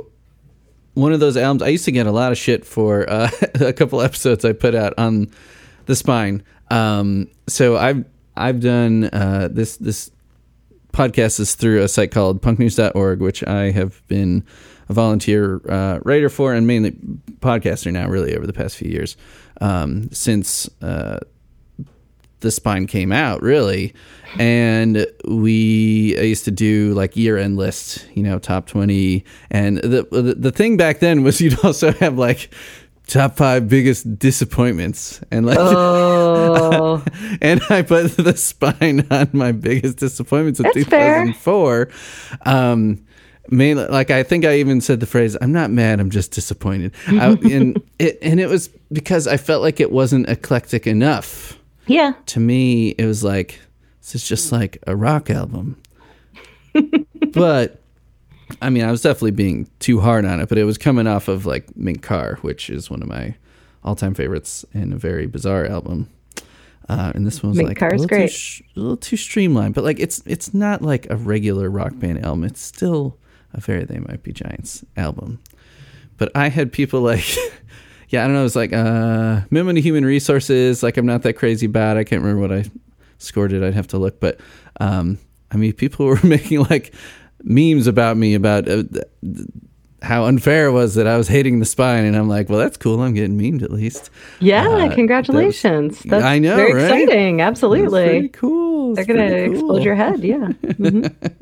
one 0.96 1.14
of 1.14 1.20
those 1.20 1.38
albums. 1.38 1.62
I 1.62 1.68
used 1.68 1.86
to 1.86 1.92
get 1.92 2.08
a 2.08 2.12
lot 2.12 2.32
of 2.32 2.38
shit 2.38 2.66
for 2.66 3.10
uh, 3.10 3.30
a 3.62 3.74
couple 3.74 4.02
episodes 4.02 4.44
I 4.46 4.54
put 4.54 4.74
out 4.76 4.94
on 4.98 5.30
the 5.86 5.96
spine. 5.96 6.44
Um, 6.72 7.28
so 7.48 7.78
I've 7.78 8.06
I've 8.36 8.62
done 8.62 9.06
uh, 9.14 9.50
this 9.52 9.78
this 9.78 10.10
podcast 10.94 11.40
is 11.40 11.56
through 11.56 11.82
a 11.82 11.88
site 11.88 12.12
called 12.12 12.42
punknews.org, 12.42 13.20
which 13.20 13.44
I 13.46 13.72
have 13.72 14.06
been 14.08 14.46
a 14.88 14.94
volunteer 14.94 15.62
uh, 15.70 16.00
writer 16.04 16.30
for 16.30 16.54
and 16.54 16.66
mainly 16.66 16.92
podcaster 17.40 17.92
now, 17.92 18.08
really, 18.08 18.36
over 18.36 18.48
the 18.48 18.54
past 18.54 18.78
few 18.78 18.90
years. 18.90 19.18
Um, 19.60 20.10
since 20.12 20.70
uh, 20.82 21.20
the 22.44 22.52
spine 22.52 22.86
came 22.86 23.12
out 23.12 23.42
really 23.42 23.94
and 24.38 25.08
we 25.26 26.16
I 26.20 26.24
used 26.24 26.46
to 26.46 26.52
do 26.52 26.94
like 26.94 27.16
year 27.16 27.38
end 27.38 27.58
lists 27.58 28.06
you 28.14 28.22
know 28.22 28.38
top 28.38 28.68
20 28.68 29.24
and 29.50 29.78
the, 29.78 30.06
the 30.12 30.36
the 30.38 30.52
thing 30.52 30.76
back 30.78 31.00
then 31.00 31.24
was 31.24 31.42
you'd 31.42 31.58
also 31.64 31.94
have 31.94 32.18
like 32.18 32.54
top 33.08 33.36
five 33.38 33.68
biggest 33.70 34.18
disappointments. 34.20 35.22
And 35.32 35.46
like 35.46 35.58
Oh, 35.60 37.04
and 37.42 37.62
I 37.70 37.82
put 37.82 38.12
the 38.18 38.36
spine 38.38 39.06
on 39.12 39.30
my 39.34 39.52
biggest 39.52 39.98
disappointments 39.98 40.60
of 40.60 40.66
That's 40.74 40.86
fair. 40.86 41.26
2004 41.26 41.90
um 42.46 43.06
mainly 43.50 43.86
like 43.88 44.10
I 44.10 44.24
think 44.24 44.46
I 44.46 44.56
even 44.56 44.80
said 44.82 45.00
the 45.02 45.06
phrase 45.06 45.36
I'm 45.42 45.52
not 45.52 45.70
mad 45.70 46.00
I'm 46.00 46.10
just 46.10 46.32
disappointed. 46.32 46.94
I, 47.08 47.28
and 47.52 47.82
it 48.00 48.18
and 48.22 48.40
it 48.40 48.48
was 48.48 48.70
because 48.92 49.28
I 49.28 49.38
felt 49.38 49.62
like 49.62 49.80
it 49.80 49.92
wasn't 49.92 50.30
eclectic 50.30 50.88
enough. 50.88 51.60
Yeah. 51.88 52.14
to 52.28 52.40
me 52.40 52.90
it 52.98 53.06
was 53.06 53.24
like 53.24 53.60
this 54.02 54.16
is 54.16 54.28
just 54.28 54.52
like 54.52 54.78
a 54.88 54.96
rock 54.96 55.30
album. 55.30 55.78
But 57.34 57.83
i 58.62 58.70
mean 58.70 58.84
i 58.84 58.92
was 58.92 59.02
definitely 59.02 59.32
being 59.32 59.70
too 59.80 60.00
hard 60.00 60.26
on 60.26 60.40
it 60.40 60.50
but 60.50 60.58
it 60.58 60.64
was 60.64 60.78
coming 60.78 61.08
off 61.08 61.28
of 61.28 61.46
like 61.46 61.76
mink 61.76 62.02
car 62.02 62.38
which 62.42 62.70
is 62.70 62.90
one 62.90 63.02
of 63.02 63.08
my 63.08 63.36
all-time 63.84 64.14
favorites 64.14 64.66
and 64.74 64.94
a 64.94 64.98
very 64.98 65.26
bizarre 65.26 65.66
album 65.66 66.10
uh, 66.90 67.14
and 67.16 67.26
this 67.26 67.42
one 67.42 67.52
was 67.52 67.58
Mink 67.58 67.82
like 67.82 67.94
a 67.94 67.96
little, 67.96 68.28
sh- 68.28 68.62
a 68.76 68.80
little 68.80 68.98
too 68.98 69.16
streamlined 69.16 69.74
but 69.74 69.84
like 69.84 70.00
it's 70.00 70.22
it's 70.26 70.54
not 70.54 70.82
like 70.82 71.10
a 71.10 71.16
regular 71.16 71.70
rock 71.70 71.98
band 71.98 72.24
album 72.26 72.44
it's 72.44 72.62
still 72.62 73.18
a 73.54 73.62
very 73.62 73.86
they 73.86 74.00
might 74.00 74.22
be 74.22 74.34
giants 74.34 74.84
album 74.98 75.40
but 76.18 76.32
I 76.36 76.50
had 76.50 76.72
people 76.72 77.02
like, 77.12 77.36
yeah, 78.10 78.24
I 78.24 78.28
don't 78.28 78.34
know. 78.34 78.42
It 78.42 78.44
was 78.44 78.56
like, 78.56 78.74
uh, 78.74 79.42
minimum 79.50 79.76
human 79.78 80.06
resources. 80.06 80.84
Like, 80.84 80.98
I'm 80.98 81.06
not 81.06 81.24
that 81.24 81.34
crazy 81.34 81.68
bad. 81.68 81.98
I 81.98 82.04
can't 82.04 82.22
remember 82.22 82.42
what 82.42 82.58
I 82.58 82.70
scored 83.18 83.54
it. 83.54 83.64
I'd 83.64 83.74
have 83.74 83.88
to 83.88 83.98
look. 83.98 84.20
But, 84.20 84.40
um, 84.80 85.18
I 85.52 85.58
mean, 85.58 85.74
people 85.74 86.06
were 86.08 86.20
making 86.24 86.64
like 86.64 86.94
memes 87.44 87.88
about 87.88 88.18
me 88.18 88.34
about 88.34 88.68
uh, 88.68 88.84
how 90.02 90.26
unfair 90.26 90.68
it 90.68 90.72
was 90.72 90.96
that 90.96 91.08
I 91.08 91.16
was 91.18 91.28
hating 91.30 91.60
the 91.60 91.66
spine. 91.66 92.04
And 92.06 92.16
I'm 92.16 92.28
like, 92.28 92.50
well, 92.50 92.60
that's 92.60 92.76
cool. 92.78 93.02
I'm 93.02 93.14
getting 93.14 93.38
memed 93.40 93.62
at 93.64 93.72
least. 93.72 94.10
Yeah, 94.40 94.68
Uh, 94.68 94.94
congratulations. 94.94 96.00
that 96.00 96.04
was- 96.04 96.10
That's 96.12 96.24
I 96.26 96.40
know, 96.40 96.56
very 96.58 96.74
right? 96.74 96.84
exciting. 97.04 97.42
Absolutely. 97.42 98.30
cool. 98.30 98.96
They're 98.96 99.06
going 99.06 99.20
to 99.20 99.28
pretty 99.30 99.46
cool. 99.48 99.54
explode 99.56 99.84
your 99.84 99.96
head. 99.96 100.24
Yeah. 100.24 100.48
Mhm. 100.64 101.14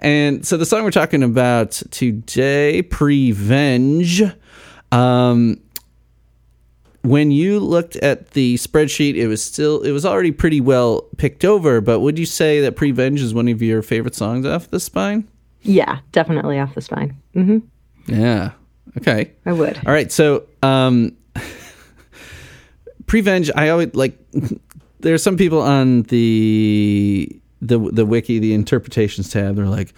And 0.00 0.46
so 0.46 0.56
the 0.56 0.64
song 0.66 0.84
we're 0.84 0.92
talking 0.92 1.24
about 1.24 1.72
today, 1.90 2.80
Prevenge. 2.82 4.22
Um, 4.92 5.58
when 7.02 7.30
you 7.30 7.60
looked 7.60 7.96
at 7.96 8.32
the 8.32 8.56
spreadsheet, 8.56 9.14
it 9.16 9.26
was 9.26 9.42
still 9.42 9.80
it 9.82 9.92
was 9.92 10.04
already 10.04 10.32
pretty 10.32 10.60
well 10.60 11.02
picked 11.16 11.44
over. 11.44 11.80
But 11.80 12.00
would 12.00 12.18
you 12.18 12.26
say 12.26 12.60
that 12.60 12.76
Prevenge 12.76 13.20
is 13.22 13.32
one 13.32 13.48
of 13.48 13.62
your 13.62 13.82
favorite 13.82 14.14
songs 14.14 14.44
off 14.46 14.68
the 14.70 14.80
spine? 14.80 15.28
yeah, 15.62 15.98
definitely 16.12 16.58
off 16.58 16.74
the 16.74 16.80
spine. 16.80 17.16
hmm 17.34 17.58
Yeah. 18.06 18.52
Okay. 18.98 19.32
I 19.46 19.52
would. 19.52 19.76
All 19.86 19.92
right. 19.92 20.10
So, 20.10 20.46
um, 20.62 21.16
Prevenge. 23.06 23.50
I 23.54 23.68
always 23.70 23.94
like. 23.94 24.18
There 25.02 25.14
are 25.14 25.18
some 25.18 25.38
people 25.38 25.62
on 25.62 26.02
the 26.02 27.40
the 27.62 27.78
the 27.78 28.04
wiki, 28.04 28.38
the 28.38 28.52
interpretations 28.52 29.30
tab. 29.30 29.56
They're 29.56 29.64
like, 29.64 29.94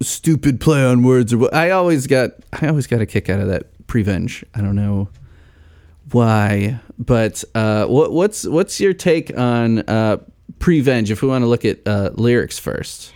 stupid 0.00 0.60
play 0.60 0.84
on 0.84 1.02
words 1.02 1.32
or 1.32 1.38
what. 1.38 1.52
I 1.52 1.70
always 1.70 2.06
got. 2.06 2.30
I 2.52 2.68
always 2.68 2.86
got 2.86 3.00
a 3.00 3.06
kick 3.06 3.28
out 3.28 3.40
of 3.40 3.48
that 3.48 3.66
Prevenge. 3.88 4.44
I 4.54 4.60
don't 4.60 4.76
know 4.76 5.08
why, 6.12 6.80
but 6.98 7.42
uh, 7.54 7.86
what 7.86 8.12
what's 8.12 8.46
what's 8.46 8.80
your 8.80 8.92
take 8.92 9.36
on 9.36 9.80
uh, 9.80 10.18
Prevenge? 10.58 11.10
If 11.10 11.22
we 11.22 11.28
want 11.28 11.42
to 11.42 11.48
look 11.48 11.64
at 11.64 11.86
uh, 11.86 12.10
lyrics 12.14 12.58
first. 12.58 13.12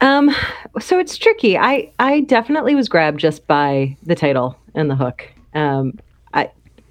Um, 0.00 0.34
so 0.78 0.98
it's 0.98 1.16
tricky. 1.16 1.58
I 1.58 1.92
I 1.98 2.20
definitely 2.20 2.74
was 2.74 2.88
grabbed 2.88 3.20
just 3.20 3.46
by 3.46 3.96
the 4.04 4.14
title 4.14 4.56
and 4.74 4.90
the 4.90 4.96
hook. 4.96 5.28
Um, 5.54 5.98
I 6.34 6.50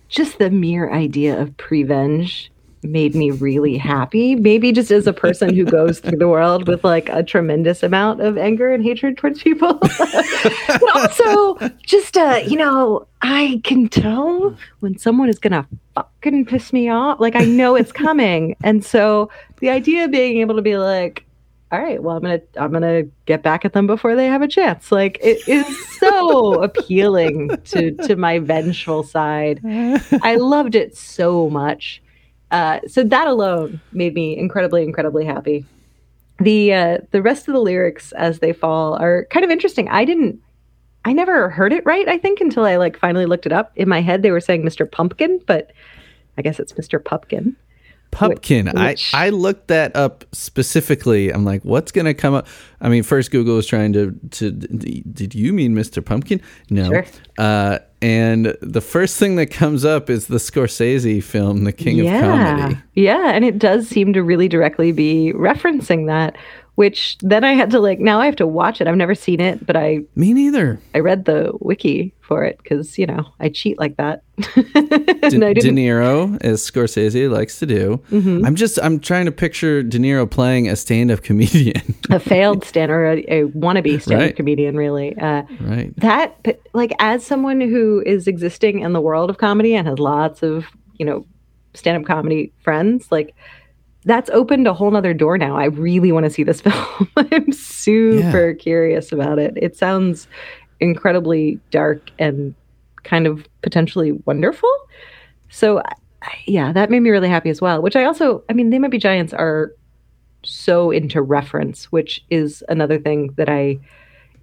just 0.09 0.39
the 0.39 0.49
mere 0.49 0.91
idea 0.91 1.39
of 1.39 1.55
prevenge 1.57 2.51
made 2.87 3.15
me 3.15 3.31
really 3.31 3.77
happy. 3.77 4.35
Maybe 4.35 4.71
just 4.71 4.91
as 4.91 5.07
a 5.07 5.13
person 5.13 5.53
who 5.53 5.65
goes 5.65 5.99
through 5.99 6.17
the 6.17 6.27
world 6.27 6.67
with 6.67 6.83
like 6.83 7.09
a 7.09 7.23
tremendous 7.23 7.83
amount 7.83 8.21
of 8.21 8.37
anger 8.37 8.73
and 8.73 8.83
hatred 8.83 9.17
towards 9.17 9.41
people, 9.41 9.73
but 9.81 10.95
also 10.95 11.57
just 11.81 12.17
uh, 12.17 12.41
you 12.45 12.57
know, 12.57 13.07
I 13.21 13.61
can 13.63 13.87
tell 13.87 14.55
when 14.79 14.97
someone 14.97 15.29
is 15.29 15.39
gonna 15.39 15.67
fucking 15.95 16.45
piss 16.45 16.73
me 16.73 16.89
off. 16.89 17.19
Like 17.19 17.35
I 17.35 17.45
know 17.45 17.75
it's 17.75 17.91
coming, 17.91 18.55
and 18.63 18.83
so 18.83 19.29
the 19.59 19.69
idea 19.69 20.05
of 20.05 20.11
being 20.11 20.39
able 20.39 20.55
to 20.55 20.61
be 20.61 20.77
like 20.77 21.27
all 21.71 21.81
right 21.81 22.01
well 22.01 22.15
i'm 22.15 22.21
gonna 22.21 22.41
i'm 22.57 22.71
gonna 22.71 23.03
get 23.25 23.43
back 23.43 23.65
at 23.65 23.73
them 23.73 23.87
before 23.87 24.15
they 24.15 24.25
have 24.25 24.41
a 24.41 24.47
chance 24.47 24.89
like 24.91 25.17
it 25.21 25.45
is 25.47 25.65
so 25.97 26.53
appealing 26.63 27.49
to 27.65 27.91
to 27.91 28.15
my 28.15 28.39
vengeful 28.39 29.03
side 29.03 29.59
i 30.23 30.35
loved 30.35 30.75
it 30.75 30.95
so 30.95 31.49
much 31.49 32.01
uh, 32.51 32.79
so 32.87 33.03
that 33.03 33.27
alone 33.27 33.81
made 33.91 34.13
me 34.13 34.37
incredibly 34.37 34.83
incredibly 34.83 35.25
happy. 35.25 35.65
The 36.39 36.73
uh, 36.73 36.97
the 37.11 37.21
rest 37.21 37.47
of 37.47 37.53
the 37.53 37.59
lyrics 37.59 38.11
as 38.13 38.39
they 38.39 38.53
fall 38.53 38.95
are 38.95 39.25
kind 39.31 39.43
of 39.43 39.51
interesting. 39.51 39.89
I 39.89 40.05
didn't 40.05 40.39
i 41.05 41.13
never 41.13 41.49
heard 41.49 41.71
it 41.71 41.85
right 41.85 42.07
i 42.09 42.17
think 42.17 42.41
until 42.41 42.65
i 42.65 42.75
like 42.75 42.99
finally 42.99 43.25
looked 43.25 43.45
it 43.45 43.53
up. 43.53 43.71
In 43.75 43.87
my 43.87 44.01
head 44.01 44.21
they 44.21 44.31
were 44.31 44.41
saying 44.41 44.63
mr 44.63 44.89
pumpkin 44.89 45.39
but 45.47 45.71
i 46.37 46.41
guess 46.41 46.59
it's 46.59 46.73
mr 46.73 47.03
pupkin 47.03 47.55
Pupkin. 48.11 48.65
which- 48.73 49.13
I, 49.13 49.27
I 49.27 49.29
looked 49.29 49.67
that 49.67 49.95
up 49.95 50.23
specifically. 50.31 51.29
I'm 51.31 51.45
like, 51.45 51.63
what's 51.63 51.91
going 51.91 52.05
to 52.05 52.13
come 52.13 52.33
up? 52.33 52.47
I 52.81 52.89
mean, 52.89 53.03
first 53.03 53.31
Google 53.31 53.55
was 53.55 53.67
trying 53.67 53.93
to, 53.93 54.17
to 54.31 54.51
did 54.51 55.35
you 55.35 55.53
mean 55.53 55.75
Mr. 55.75 56.03
Pumpkin? 56.03 56.41
No. 56.69 56.89
Sure. 56.89 57.05
Uh, 57.37 57.79
and 58.01 58.55
the 58.61 58.81
first 58.81 59.17
thing 59.17 59.35
that 59.37 59.47
comes 59.47 59.83
up 59.83 60.09
is 60.09 60.27
the 60.27 60.37
Scorsese 60.37 61.23
film, 61.23 61.63
The 61.63 61.71
King 61.71 61.99
of 62.01 62.05
Comedy. 62.21 62.77
Yeah, 62.93 63.31
and 63.31 63.43
it 63.43 63.57
does 63.57 63.87
seem 63.87 64.13
to 64.13 64.21
really 64.23 64.47
directly 64.47 64.91
be 64.91 65.33
referencing 65.35 66.05
that, 66.07 66.35
which 66.77 67.17
then 67.23 67.43
I 67.43 67.53
had 67.53 67.71
to 67.71 67.79
like 67.79 67.97
now 67.99 68.19
I 68.21 68.27
have 68.27 68.35
to 68.35 68.45
watch 68.45 68.79
it. 68.81 68.87
I've 68.87 68.95
never 68.95 69.15
seen 69.15 69.41
it, 69.41 69.65
but 69.65 69.75
I 69.75 70.01
Me 70.15 70.31
neither. 70.31 70.79
I 70.93 70.99
read 70.99 71.25
the 71.25 71.51
wiki 71.59 72.13
for 72.21 72.43
it 72.43 72.59
because 72.61 72.99
you 72.99 73.07
know 73.07 73.25
I 73.39 73.49
cheat 73.49 73.79
like 73.79 73.97
that. 73.97 74.21
De, 74.37 75.53
De. 75.55 75.71
Niro, 75.71 76.37
as 76.41 76.61
Scorsese 76.61 77.31
likes 77.31 77.57
to 77.57 77.65
do. 77.65 77.99
Mm-hmm. 78.11 78.45
I'm 78.45 78.55
just 78.55 78.77
I'm 78.83 78.99
trying 78.99 79.25
to 79.25 79.31
picture 79.31 79.81
De 79.81 79.97
Niro 79.97 80.29
playing 80.29 80.69
a 80.69 80.75
stand-up 80.75 81.23
comedian. 81.23 81.95
a 82.11 82.19
failed 82.19 82.63
stand 82.63 82.91
or 82.91 83.07
a, 83.07 83.17
a 83.23 83.43
wannabe 83.47 83.99
stand-up 83.99 84.27
Right. 84.27 84.35
comedian, 84.35 84.77
really. 84.77 85.17
Uh, 85.17 85.43
right. 85.61 85.91
that 85.97 86.35
but 86.43 86.61
like 86.73 86.93
as 86.99 87.25
someone 87.25 87.59
who 87.59 88.03
is 88.05 88.27
existing 88.27 88.81
in 88.81 88.93
the 88.93 89.01
world 89.01 89.31
of 89.31 89.39
comedy 89.39 89.73
and 89.73 89.87
has 89.87 89.97
lots 89.97 90.43
of 90.43 90.65
you 90.99 91.05
know 91.07 91.25
stand-up 91.73 92.05
comedy 92.07 92.51
friends 92.61 93.11
like 93.11 93.35
that's 94.07 94.29
opened 94.31 94.67
a 94.67 94.73
whole 94.73 94.91
nother 94.91 95.13
door 95.13 95.37
now. 95.37 95.55
I 95.57 95.65
really 95.65 96.11
want 96.11 96.25
to 96.25 96.29
see 96.29 96.43
this 96.43 96.61
film. 96.67 97.09
I'm 97.17 97.51
super 97.51 98.53
curious 98.53 99.11
about 99.11 99.39
it. 99.39 99.53
It 99.55 99.75
sounds 99.75 100.27
incredibly 100.79 101.59
dark 101.71 102.09
and 102.19 102.55
kind 103.03 103.27
of 103.27 103.47
potentially 103.61 104.13
wonderful. 104.25 104.71
So 105.49 105.81
yeah 106.45 106.71
that 106.71 106.89
made 106.89 107.01
me 107.01 107.09
really 107.09 107.29
happy 107.29 107.49
as 107.49 107.61
well 107.61 107.81
which 107.81 107.95
i 107.95 108.03
also 108.03 108.43
i 108.49 108.53
mean 108.53 108.69
they 108.69 108.79
might 108.79 108.91
be 108.91 108.97
giants 108.97 109.33
are 109.33 109.71
so 110.43 110.91
into 110.91 111.21
reference 111.21 111.85
which 111.91 112.23
is 112.29 112.63
another 112.69 112.99
thing 112.99 113.33
that 113.37 113.49
i 113.49 113.77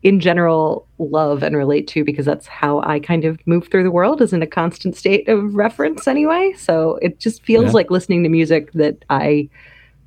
in 0.05 0.21
general 0.21 0.87
love 0.99 1.43
and 1.43 1.57
relate 1.57 1.89
to 1.89 2.05
because 2.05 2.27
that's 2.27 2.47
how 2.47 2.81
I 2.83 3.01
kind 3.01 3.25
of 3.25 3.39
move 3.47 3.69
through 3.69 3.83
the 3.85 3.91
world 3.91 4.21
is 4.21 4.35
in 4.35 4.43
a 4.43 4.47
constant 4.47 4.97
state 4.97 5.27
of 5.29 5.55
reference 5.57 6.07
anyway. 6.07 6.53
So 6.59 6.99
it 7.01 7.19
just 7.19 7.43
feels 7.43 7.67
Yeah. 7.69 7.73
like 7.73 7.91
listening 7.91 8.23
to 8.23 8.29
music 8.29 8.71
that 8.75 9.05
I 9.11 9.49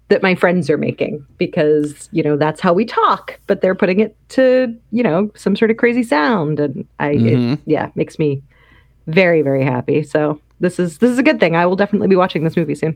that 0.09 0.23
my 0.23 0.35
friends 0.35 0.69
are 0.69 0.77
making 0.77 1.25
because, 1.37 2.07
you 2.13 2.23
know, 2.23 2.37
that's 2.37 2.61
how 2.61 2.71
we 2.71 2.85
talk, 2.85 3.37
but 3.45 3.59
they're 3.59 3.75
putting 3.75 3.99
it 3.99 4.15
to, 4.29 4.73
you 4.91 5.03
know, 5.03 5.29
some 5.35 5.53
sort 5.53 5.69
of 5.69 5.75
crazy 5.75 6.01
sound 6.03 6.61
and 6.61 6.87
I 6.99 7.15
Mhm. 7.15 7.53
it, 7.55 7.59
yeah, 7.65 7.89
makes 7.95 8.17
me 8.17 8.41
very 9.07 9.41
very 9.41 9.65
happy. 9.65 10.03
So 10.03 10.39
this 10.59 10.79
is 10.79 10.99
this 10.99 11.11
is 11.11 11.17
a 11.17 11.23
good 11.23 11.39
thing. 11.39 11.55
I 11.55 11.65
will 11.65 11.75
definitely 11.75 12.07
be 12.07 12.15
watching 12.15 12.43
this 12.43 12.55
movie 12.55 12.75
soon. 12.75 12.95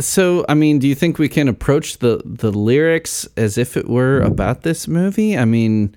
So, 0.00 0.44
I 0.48 0.54
mean, 0.54 0.78
do 0.78 0.86
you 0.86 0.94
think 0.94 1.18
we 1.18 1.28
can 1.28 1.48
approach 1.48 1.98
the 1.98 2.22
the 2.24 2.52
lyrics 2.52 3.28
as 3.36 3.58
if 3.58 3.76
it 3.76 3.88
were 3.88 4.20
about 4.20 4.62
this 4.62 4.86
movie? 4.86 5.36
I 5.36 5.44
mean, 5.44 5.94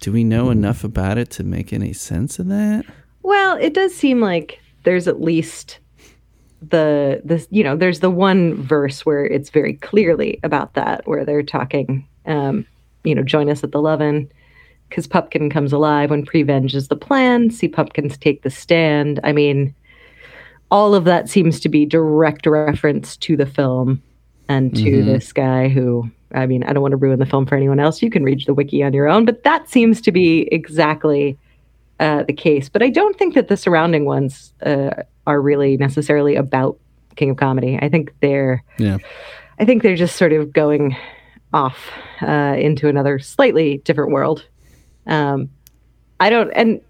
do 0.00 0.12
we 0.12 0.24
know 0.24 0.50
enough 0.50 0.82
about 0.84 1.18
it 1.18 1.30
to 1.32 1.44
make 1.44 1.72
any 1.72 1.92
sense 1.92 2.38
of 2.38 2.48
that? 2.48 2.84
Well, 3.22 3.56
it 3.58 3.74
does 3.74 3.94
seem 3.94 4.20
like 4.20 4.60
there's 4.84 5.06
at 5.06 5.20
least 5.20 5.78
the 6.70 7.20
this 7.24 7.48
you 7.50 7.64
know 7.64 7.76
there's 7.76 8.00
the 8.00 8.10
one 8.10 8.54
verse 8.54 9.04
where 9.04 9.26
it's 9.26 9.50
very 9.50 9.74
clearly 9.74 10.38
about 10.44 10.74
that 10.74 11.04
where 11.08 11.24
they're 11.24 11.42
talking 11.42 12.06
um 12.26 12.64
you 13.02 13.16
know 13.16 13.22
join 13.24 13.50
us 13.50 13.64
at 13.64 13.72
the 13.72 13.82
lovin 13.82 14.30
because 14.92 15.06
Pupkin 15.06 15.50
comes 15.50 15.72
alive 15.72 16.10
when 16.10 16.26
Prevenge 16.26 16.74
is 16.74 16.88
the 16.88 16.96
plan. 16.96 17.50
See 17.50 17.66
Pupkins 17.66 18.18
take 18.18 18.42
the 18.42 18.50
stand. 18.50 19.20
I 19.24 19.32
mean, 19.32 19.74
all 20.72 20.94
of 20.94 21.04
that 21.04 21.28
seems 21.28 21.60
to 21.60 21.68
be 21.68 21.84
direct 21.84 22.46
reference 22.46 23.14
to 23.18 23.36
the 23.36 23.44
film 23.44 24.02
and 24.48 24.74
to 24.74 25.04
this 25.04 25.30
guy 25.30 25.68
who, 25.68 26.10
I 26.34 26.46
mean, 26.46 26.64
I 26.64 26.72
don't 26.72 26.80
want 26.80 26.92
to 26.92 26.96
ruin 26.96 27.18
the 27.18 27.26
film 27.26 27.44
for 27.44 27.56
anyone 27.56 27.78
else. 27.78 28.00
You 28.00 28.08
can 28.08 28.24
read 28.24 28.42
the 28.46 28.54
wiki 28.54 28.82
on 28.82 28.94
your 28.94 29.06
own, 29.06 29.26
but 29.26 29.44
that 29.44 29.68
seems 29.68 30.00
to 30.00 30.10
be 30.10 30.48
exactly 30.50 31.38
uh, 32.00 32.24
the 32.24 32.32
case. 32.32 32.70
But 32.70 32.82
I 32.82 32.88
don't 32.88 33.18
think 33.18 33.34
that 33.34 33.48
the 33.48 33.56
surrounding 33.56 34.06
ones 34.06 34.54
uh, 34.64 34.90
are 35.26 35.42
really 35.42 35.76
necessarily 35.76 36.36
about 36.36 36.78
King 37.16 37.28
of 37.28 37.36
Comedy. 37.36 37.78
I 37.80 37.90
think 37.90 38.14
they're 38.20 38.64
Yeah. 38.78 38.96
I 39.58 39.66
think 39.66 39.82
they're 39.82 39.94
just 39.94 40.16
sort 40.16 40.32
of 40.32 40.54
going 40.54 40.96
off 41.52 41.90
uh, 42.22 42.56
into 42.58 42.88
another 42.88 43.18
slightly 43.18 43.76
different 43.84 44.10
world. 44.10 44.46
Um, 45.06 45.50
I 46.18 46.30
don't, 46.30 46.50
and 46.52 46.80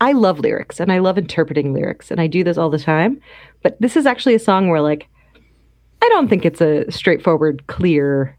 I 0.00 0.12
love 0.12 0.40
lyrics 0.40 0.78
and 0.80 0.92
I 0.92 0.98
love 0.98 1.16
interpreting 1.18 1.72
lyrics, 1.72 2.10
and 2.10 2.20
I 2.20 2.26
do 2.26 2.44
this 2.44 2.58
all 2.58 2.70
the 2.70 2.78
time. 2.78 3.20
But 3.62 3.80
this 3.80 3.96
is 3.96 4.06
actually 4.06 4.34
a 4.34 4.38
song 4.38 4.68
where, 4.68 4.80
like, 4.82 5.08
I 6.02 6.08
don't 6.10 6.28
think 6.28 6.44
it's 6.44 6.60
a 6.60 6.90
straightforward, 6.90 7.66
clear 7.66 8.36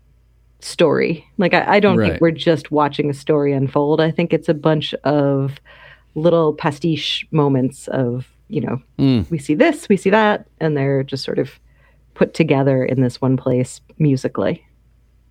story. 0.60 1.26
Like, 1.38 1.54
I, 1.54 1.76
I 1.76 1.80
don't 1.80 1.98
Right. 1.98 2.12
think 2.12 2.22
we're 2.22 2.32
just 2.32 2.72
watching 2.72 3.10
a 3.10 3.13
story 3.13 3.54
unfold. 3.54 4.00
I 4.02 4.12
think 4.12 4.34
it's 4.34 4.50
a 4.50 4.54
bunch 4.54 4.93
of 5.04 5.56
little 6.15 6.54
pastiche 6.54 7.28
moments 7.32 7.88
of, 7.89 8.28
you 8.48 8.62
know, 8.62 8.82
Mm. 9.00 9.30
we 9.30 9.38
see 9.38 9.54
this, 9.56 9.89
we 9.89 9.98
see 9.98 10.10
that, 10.12 10.48
and 10.60 10.76
they're 10.78 11.04
just 11.04 11.24
sort 11.24 11.39
of 11.39 11.60
put 12.13 12.34
together 12.34 12.84
in 12.86 13.02
this 13.02 13.20
one 13.22 13.38
place 13.38 13.82
musically. 14.00 14.63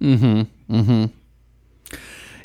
Mm-hmm. 0.01 0.43
Mm-hmm. 0.77 1.05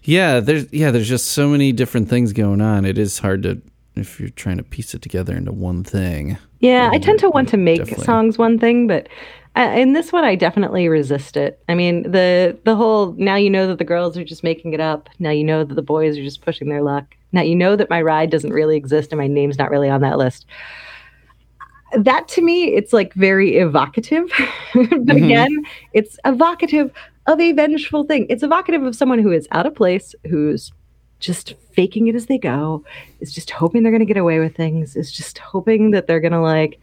Yeah, 0.04 0.40
there's 0.40 0.72
yeah, 0.74 0.92
there's 0.92 1.10
just 1.10 1.28
so 1.28 1.48
many 1.48 1.72
different 1.72 2.10
things 2.10 2.34
going 2.34 2.62
on. 2.62 2.86
It 2.86 2.98
is 2.98 3.20
hard 3.20 3.44
to 3.44 3.62
if 3.96 4.20
you're 4.20 4.30
trying 4.30 4.58
to 4.58 4.64
piece 4.64 4.94
it 4.94 5.02
together 5.02 5.36
into 5.36 5.52
one 5.52 5.84
thing. 5.84 6.38
Yeah, 6.60 6.90
I 6.92 6.98
tend 6.98 7.20
to 7.20 7.30
want 7.30 7.50
to 7.50 7.58
make 7.58 7.80
Definitely. 7.80 8.06
songs 8.06 8.38
one 8.38 8.58
thing, 8.60 8.88
but 8.88 9.10
uh, 9.56 9.74
in 9.76 9.94
this 9.94 10.14
one, 10.14 10.24
I 10.24 10.36
definitely 10.36 10.88
resist 10.88 11.36
it. 11.36 11.62
I 11.68 11.76
mean, 11.76 12.10
the 12.12 12.58
the 12.64 12.76
whole 12.76 13.14
now 13.18 13.36
you 13.36 13.50
know 13.50 13.68
that 13.68 13.78
the 13.78 13.84
girls 13.84 14.18
are 14.18 14.24
just 14.24 14.44
making 14.44 14.74
it 14.74 14.80
up. 14.80 15.10
Now 15.20 15.32
you 15.32 15.44
know 15.44 15.64
that 15.64 15.76
the 15.76 15.82
boys 15.82 16.18
are 16.18 16.24
just 16.24 16.42
pushing 16.42 16.70
their 16.70 16.82
luck. 16.82 17.16
Now 17.32 17.42
you 17.42 17.56
know 17.56 17.76
that 17.76 17.90
my 17.90 18.02
ride 18.02 18.30
doesn't 18.30 18.54
really 18.54 18.78
exist 18.78 19.12
and 19.12 19.20
my 19.20 19.28
name's 19.28 19.58
not 19.58 19.72
really 19.72 19.90
on 19.90 20.02
that 20.02 20.18
list. 20.18 20.46
That 21.94 22.30
to 22.30 22.42
me, 22.42 22.74
it's 22.74 22.94
like 22.94 23.14
very 23.14 23.58
evocative. 23.58 24.32
but 24.74 25.16
again, 25.18 25.66
it's 25.94 26.18
evocative 26.24 26.92
of 27.32 27.40
a 27.40 27.52
vengeful 27.54 28.04
thing. 28.04 28.26
It's 28.30 28.44
evocative 28.44 28.84
of 28.84 28.96
someone 28.96 29.20
who 29.20 29.32
is 29.32 29.48
out 29.52 29.66
of 29.66 29.76
place, 29.76 30.14
who's 30.30 30.72
just 31.20 31.54
faking 31.74 32.08
it 32.08 32.16
as 32.16 32.26
they 32.26 32.38
go, 32.38 32.84
is 33.20 33.34
just 33.34 33.52
hoping 33.52 33.84
they're 33.84 33.92
going 33.92 34.00
to 34.00 34.06
get 34.06 34.18
away 34.18 34.40
with 34.40 34.56
things, 34.56 34.96
is 34.96 35.12
just 35.12 35.38
hoping 35.38 35.92
that 35.92 36.08
they're 36.08 36.20
going 36.20 36.32
to 36.32 36.40
like, 36.42 36.80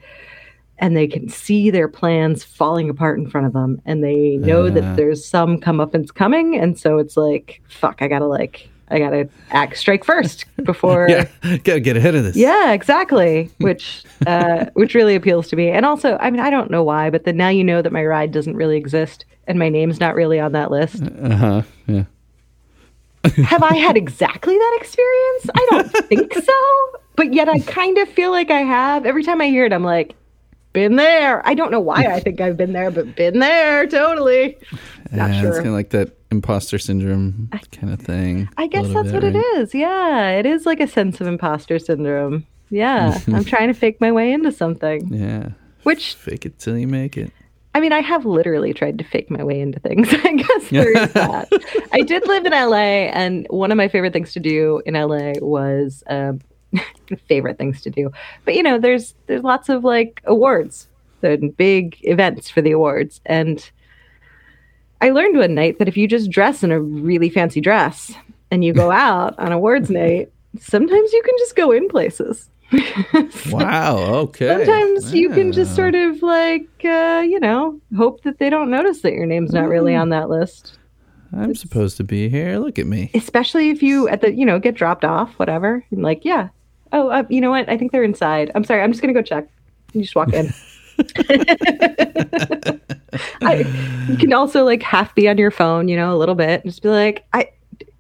and 0.79 0.97
they 0.97 1.09
can 1.09 1.29
see 1.29 1.71
their 1.71 1.89
plans 1.89 2.45
falling 2.45 2.89
apart 2.89 3.19
in 3.19 3.29
front 3.29 3.49
of 3.49 3.53
them, 3.53 3.83
and 3.85 4.03
they 4.05 4.37
know 4.37 4.67
Uh. 4.67 4.71
that 4.71 4.97
there's 4.97 5.25
some 5.27 5.59
comeuppance 5.59 6.15
coming, 6.15 6.57
and 6.57 6.79
so 6.79 6.99
it's 6.99 7.17
like, 7.17 7.61
fuck, 7.69 8.01
I 8.01 8.07
gotta 8.07 8.27
like, 8.27 8.69
I 8.91 8.99
gotta 8.99 9.29
act 9.51 9.77
strike 9.77 10.05
first 10.05 10.45
before. 10.65 11.09
Yeah, 11.11 11.27
gotta 11.65 11.81
get 11.81 11.97
ahead 11.97 12.15
of 12.15 12.25
this. 12.25 12.37
Yeah, 12.37 12.73
exactly. 12.73 13.51
Which 13.59 14.05
uh, 14.27 14.67
which 14.75 14.95
really 14.95 15.15
appeals 15.15 15.49
to 15.49 15.57
me. 15.57 15.71
And 15.71 15.85
also, 15.85 16.17
I 16.21 16.31
mean, 16.31 16.41
I 16.41 16.51
don't 16.51 16.71
know 16.71 16.83
why, 16.83 17.11
but 17.11 17.25
then 17.25 17.37
now 17.37 17.49
you 17.49 17.65
know 17.65 17.83
that 17.83 17.93
my 17.93 18.05
ride 18.05 18.33
doesn't 18.33 18.57
really 18.57 18.77
exist 18.77 19.25
and 19.47 19.59
my 19.59 19.69
name's 19.69 20.01
not 20.01 20.15
really 20.15 20.39
on 20.41 20.53
that 20.53 20.71
list. 20.71 21.03
Uh 21.03 21.37
huh. 21.37 21.63
Yeah. 21.87 22.05
Have 23.45 23.63
I 23.63 23.75
had 23.77 23.97
exactly 23.97 24.57
that 24.57 24.79
experience? 24.81 25.51
I 25.55 25.67
don't 25.71 25.89
think 26.09 26.33
so. 26.35 26.53
But 27.17 27.35
yet 27.35 27.49
I 27.49 27.59
kind 27.61 27.99
of 27.99 28.09
feel 28.09 28.31
like 28.31 28.51
I 28.51 28.61
have. 28.61 29.05
Every 29.07 29.25
time 29.25 29.41
I 29.41 29.47
hear 29.49 29.65
it, 29.65 29.73
I'm 29.73 29.83
like, 29.85 30.15
been 30.73 30.97
there. 30.97 31.47
I 31.47 31.55
don't 31.55 31.71
know 31.71 31.81
why 31.81 32.05
I 32.07 32.21
think 32.21 32.41
I've 32.41 32.57
been 32.57 32.73
there, 32.73 32.91
but 32.91 33.17
been 33.17 33.39
there, 33.39 33.87
totally. 33.87 34.57
Not 35.13 35.31
yeah, 35.31 35.41
sure. 35.41 35.49
It's 35.51 35.59
kind 35.59 35.69
of 35.69 35.75
like 35.75 35.91
that 35.91 36.17
imposter 36.31 36.79
syndrome 36.79 37.49
kind 37.73 37.93
of 37.93 38.01
thing. 38.01 38.49
I 38.57 38.67
guess 38.67 38.87
that's 38.89 39.11
bit, 39.11 39.15
what 39.15 39.23
right? 39.23 39.37
it 39.37 39.59
is. 39.59 39.75
Yeah, 39.75 40.31
it 40.31 40.47
is 40.47 40.67
like 40.67 40.81
a 40.81 40.87
sense 40.87 41.21
of 41.21 41.27
imposter 41.27 41.79
syndrome. 41.79 42.47
Yeah, 42.71 43.19
I'm 43.29 43.45
trying 43.47 43.69
to 43.69 43.75
fake 43.75 44.01
my 44.01 44.13
way 44.13 44.33
into 44.33 44.53
something. 44.53 45.13
Yeah. 45.13 45.51
Which 45.85 46.15
Fake 46.15 46.45
it 46.45 46.59
till 46.59 46.77
you 46.77 46.87
make 46.87 47.17
it. 47.17 47.33
I 47.75 47.81
mean, 47.81 47.93
I 47.93 48.01
have 48.01 48.27
literally 48.27 48.75
tried 48.75 48.99
to 48.99 49.05
fake 49.05 49.31
my 49.31 49.45
way 49.45 49.61
into 49.61 49.79
things. 49.79 50.09
I 50.13 50.35
guess 50.35 50.69
there 50.71 50.91
is 50.91 51.13
that. 51.13 51.49
I 51.93 52.01
did 52.03 52.27
live 52.27 52.45
in 52.45 52.53
LA, 52.53 53.09
and 53.13 53.47
one 53.51 53.71
of 53.71 53.77
my 53.77 53.89
favorite 53.89 54.13
things 54.13 54.33
to 54.33 54.41
do 54.41 54.83
in 54.85 54.95
LA 54.95 55.35
was 55.41 56.03
um, 56.09 56.41
favorite 57.29 57.59
things 57.59 57.81
to 57.83 57.91
do. 57.91 58.11
But 58.45 58.55
you 58.55 58.63
know, 58.63 58.79
there's 58.79 59.15
there's 59.27 59.43
lots 59.43 59.69
of 59.69 59.85
like 59.85 60.21
awards, 60.25 60.89
and 61.23 61.57
big 61.57 61.97
events 62.03 62.51
for 62.51 62.61
the 62.63 62.73
awards, 62.73 63.21
and 63.27 63.71
I 65.01 65.11
learned 65.11 65.37
one 65.37 65.55
night 65.55 65.79
that 65.79 65.89
if 65.89 65.97
you 65.97 66.09
just 66.09 66.31
dress 66.31 66.63
in 66.65 66.73
a 66.73 66.81
really 66.81 67.31
fancy 67.31 67.61
dress 67.61 68.13
and 68.51 68.65
you 68.65 68.73
go 68.73 68.91
out 69.09 69.39
on 69.39 69.53
awards 69.53 69.91
night, 69.91 70.33
sometimes 70.59 71.13
you 71.13 71.23
can 71.23 71.35
just 71.39 71.55
go 71.57 71.71
in 71.73 71.89
places. 71.89 72.51
Wow. 73.51 73.97
Okay. 74.29 74.47
Sometimes 74.67 75.15
you 75.15 75.31
can 75.31 75.53
just 75.53 75.75
sort 75.75 75.95
of 75.95 76.23
like, 76.23 76.69
uh, 76.85 77.25
you 77.27 77.41
know, 77.41 77.81
hope 77.97 78.23
that 78.25 78.39
they 78.39 78.51
don't 78.51 78.71
notice 78.71 79.01
that 79.03 79.13
your 79.15 79.25
name's 79.27 79.53
not 79.53 79.69
really 79.69 79.93
Mm. 79.93 80.01
on 80.03 80.09
that 80.11 80.29
list. 80.29 80.79
I'm 81.33 81.55
supposed 81.55 81.97
to 81.99 82.05
be 82.05 82.29
here. 82.29 82.59
Look 82.59 82.79
at 82.79 82.87
me. 82.87 83.11
Especially 83.15 83.71
if 83.71 83.83
you 83.83 84.09
at 84.09 84.21
the, 84.21 84.35
you 84.35 84.45
know, 84.45 84.59
get 84.59 84.75
dropped 84.75 85.05
off, 85.05 85.33
whatever. 85.39 85.85
And 85.91 86.03
like, 86.03 86.25
yeah. 86.25 86.49
Oh, 86.93 87.09
uh, 87.09 87.25
you 87.29 87.41
know 87.41 87.51
what? 87.51 87.69
I 87.69 87.77
think 87.77 87.93
they're 87.93 88.05
inside. 88.05 88.51
I'm 88.55 88.65
sorry. 88.65 88.83
I'm 88.83 88.93
just 88.93 89.03
gonna 89.03 89.15
go 89.15 89.23
check. 89.23 89.49
You 89.93 90.03
just 90.03 90.15
walk 90.15 90.33
in. 90.33 90.53
I, 93.43 93.65
you 94.09 94.17
can 94.17 94.33
also 94.33 94.65
like 94.65 94.83
half 94.83 95.15
be 95.15 95.29
on 95.29 95.39
your 95.39 95.51
phone, 95.51 95.89
you 95.89 95.97
know, 95.97 96.15
a 96.15 96.19
little 96.19 96.35
bit, 96.35 96.63
and 96.63 96.71
just 96.71 96.83
be 96.83 96.89
like, 96.89 97.27
I, 97.33 97.51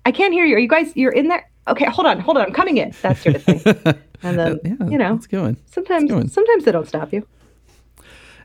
I 0.04 0.12
can't 0.12 0.32
hear 0.32 0.44
you. 0.44 0.56
Are 0.56 0.58
you 0.58 0.68
guys? 0.68 0.92
You're 0.96 1.12
in 1.12 1.28
there? 1.28 1.48
Okay, 1.68 1.84
hold 1.86 2.06
on, 2.06 2.18
hold 2.18 2.36
on. 2.38 2.46
I'm 2.46 2.52
coming 2.52 2.78
in. 2.78 2.94
That 3.02 3.18
sort 3.18 3.36
of 3.36 3.44
thing. 3.44 3.94
And 4.20 4.36
then, 4.36 4.58
yeah, 4.64 4.88
you 4.88 4.98
know, 4.98 5.14
it's 5.14 5.28
going. 5.28 5.56
sometimes, 5.66 6.10
going. 6.10 6.28
sometimes 6.28 6.64
they 6.64 6.72
don't 6.72 6.88
stop 6.88 7.12
you. 7.12 7.24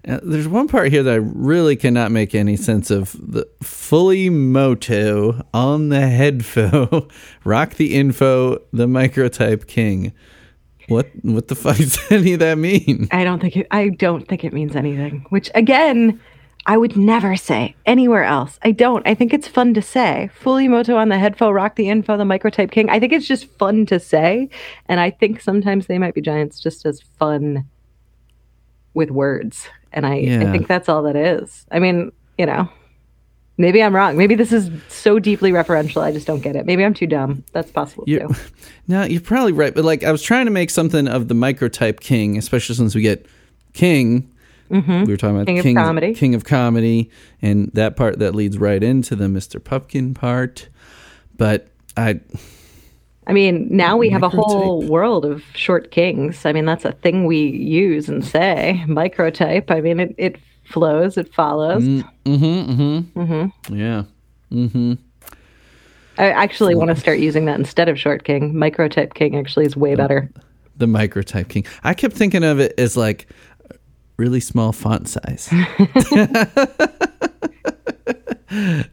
Uh, 0.07 0.19
there's 0.21 0.47
one 0.47 0.67
part 0.67 0.91
here 0.91 1.01
that 1.01 1.13
I 1.13 1.15
really 1.15 1.75
cannot 1.75 2.11
make 2.11 2.35
any 2.35 2.57
sense 2.57 2.91
of. 2.91 3.13
The 3.13 3.47
fully 3.63 4.29
moto 4.29 5.43
on 5.53 5.89
the 5.89 6.07
headphone, 6.07 7.09
rock 7.43 7.75
the 7.75 7.95
info, 7.95 8.59
the 8.71 8.85
microtype 8.85 9.65
king. 9.65 10.13
What 10.87 11.07
what 11.21 11.47
the 11.47 11.55
fuck 11.55 11.77
does 11.77 11.99
any 12.11 12.33
of 12.33 12.39
that 12.39 12.57
mean? 12.57 13.07
I 13.11 13.23
don't 13.23 13.39
think 13.39 13.57
it, 13.57 13.67
I 13.71 13.89
don't 13.89 14.27
think 14.27 14.43
it 14.43 14.53
means 14.53 14.75
anything. 14.75 15.25
Which 15.29 15.49
again, 15.55 16.19
I 16.65 16.77
would 16.77 16.95
never 16.95 17.35
say 17.35 17.75
anywhere 17.85 18.23
else. 18.23 18.57
I 18.63 18.71
don't. 18.71 19.05
I 19.07 19.13
think 19.15 19.33
it's 19.33 19.47
fun 19.47 19.73
to 19.73 19.81
say. 19.81 20.29
Fully 20.33 20.67
moto 20.67 20.95
on 20.95 21.09
the 21.09 21.17
headphone, 21.19 21.53
rock 21.53 21.75
the 21.75 21.89
info, 21.89 22.15
the 22.17 22.23
microtype 22.23 22.71
king. 22.71 22.89
I 22.89 22.99
think 22.99 23.11
it's 23.13 23.27
just 23.27 23.45
fun 23.57 23.85
to 23.87 23.99
say, 23.99 24.49
and 24.87 24.99
I 24.99 25.09
think 25.09 25.41
sometimes 25.41 25.87
they 25.87 25.97
might 25.99 26.13
be 26.15 26.21
giants 26.21 26.59
just 26.61 26.85
as 26.85 27.01
fun 27.19 27.65
with 28.93 29.11
words. 29.11 29.67
And 29.91 30.05
I, 30.05 30.15
Yeah. 30.15 30.41
I 30.41 30.51
think 30.51 30.67
that's 30.67 30.87
all 30.89 31.03
that 31.03 31.15
is. 31.15 31.65
I 31.71 31.79
mean, 31.79 32.11
you 32.37 32.45
know, 32.45 32.69
maybe 33.57 33.81
I'm 33.83 33.95
wrong. 33.95 34.17
Maybe 34.17 34.35
this 34.35 34.51
is 34.51 34.69
so 34.89 35.19
deeply 35.19 35.51
referential. 35.51 36.01
I 36.01 36.11
just 36.11 36.27
don't 36.27 36.41
get 36.41 36.55
it. 36.55 36.65
Maybe 36.65 36.83
I'm 36.83 36.93
too 36.93 37.07
dumb. 37.07 37.43
That's 37.53 37.71
possible 37.71 38.03
You- 38.07 38.19
too. 38.27 38.35
No, 38.85 39.03
you're 39.05 39.21
probably 39.21 39.53
right, 39.53 39.73
but 39.73 39.85
like 39.85 40.03
I 40.03 40.11
was 40.11 40.21
trying 40.21 40.43
to 40.43 40.51
make 40.51 40.69
something 40.69 41.07
of 41.07 41.29
the 41.29 41.33
microtype 41.33 42.01
king, 42.01 42.37
especially 42.37 42.75
since 42.75 42.93
we 42.93 43.01
get 43.01 43.25
king. 43.71 44.29
We 44.69 44.79
were 44.81 45.15
talking 45.17 45.35
about 45.37 45.47
Mm-hmm. 45.47 45.61
King 45.61 45.77
of 45.77 45.83
comedy. 45.85 46.13
king 46.15 46.35
of 46.35 46.43
comedy, 46.43 47.09
and 47.41 47.71
that 47.75 47.95
part 47.95 48.19
that 48.19 48.35
leads 48.35 48.57
right 48.57 48.83
into 48.83 49.15
the 49.15 49.25
Mr. 49.25 49.63
Pupkin 49.63 50.13
part. 50.15 50.67
But 51.37 51.67
I, 51.95 52.19
I 53.25 53.31
mean, 53.33 53.67
now 53.71 53.95
we 53.97 54.09
have 54.09 54.23
a 54.23 54.29
whole 54.29 54.81
world 54.85 55.23
of 55.25 55.43
short 55.53 55.91
kings. 55.91 56.45
I 56.45 56.51
mean, 56.51 56.65
that's 56.65 56.83
a 56.85 56.91
thing 56.91 57.25
we 57.25 57.37
use 57.39 58.09
and 58.09 58.25
say. 58.25 58.83
Microtype. 58.87 59.71
I 59.71 59.79
mean, 59.79 59.99
it, 60.01 60.15
it 60.17 60.35
flows, 60.63 61.17
it 61.17 61.33
follows. 61.33 61.83
mm-hmm, 61.83 62.31
mm-hmm, 62.31 63.19
mm-hmm. 63.19 63.75
yeah, 63.75 64.03
mm-hmm. 64.51 64.93
I 66.17 66.29
actually 66.29 66.75
want 66.75 66.89
to 66.89 66.95
start 66.95 67.19
using 67.19 67.45
that 67.45 67.57
instead 67.57 67.89
of 67.89 67.99
short 67.99 68.23
king. 68.23 68.53
Microtype 68.53 69.13
king 69.13 69.35
actually 69.35 69.65
is 69.65 69.75
way 69.75 69.95
better. 69.95 70.29
The 70.77 70.85
microtype 70.85 71.49
king. 71.49 71.65
I 71.83 71.93
kept 71.93 72.15
thinking 72.15 72.43
of 72.43 72.59
it 72.59 72.73
as 72.77 72.95
like 72.95 73.27
really 74.17 74.39
small 74.39 74.71
font 74.71 75.07
size, 75.07 75.49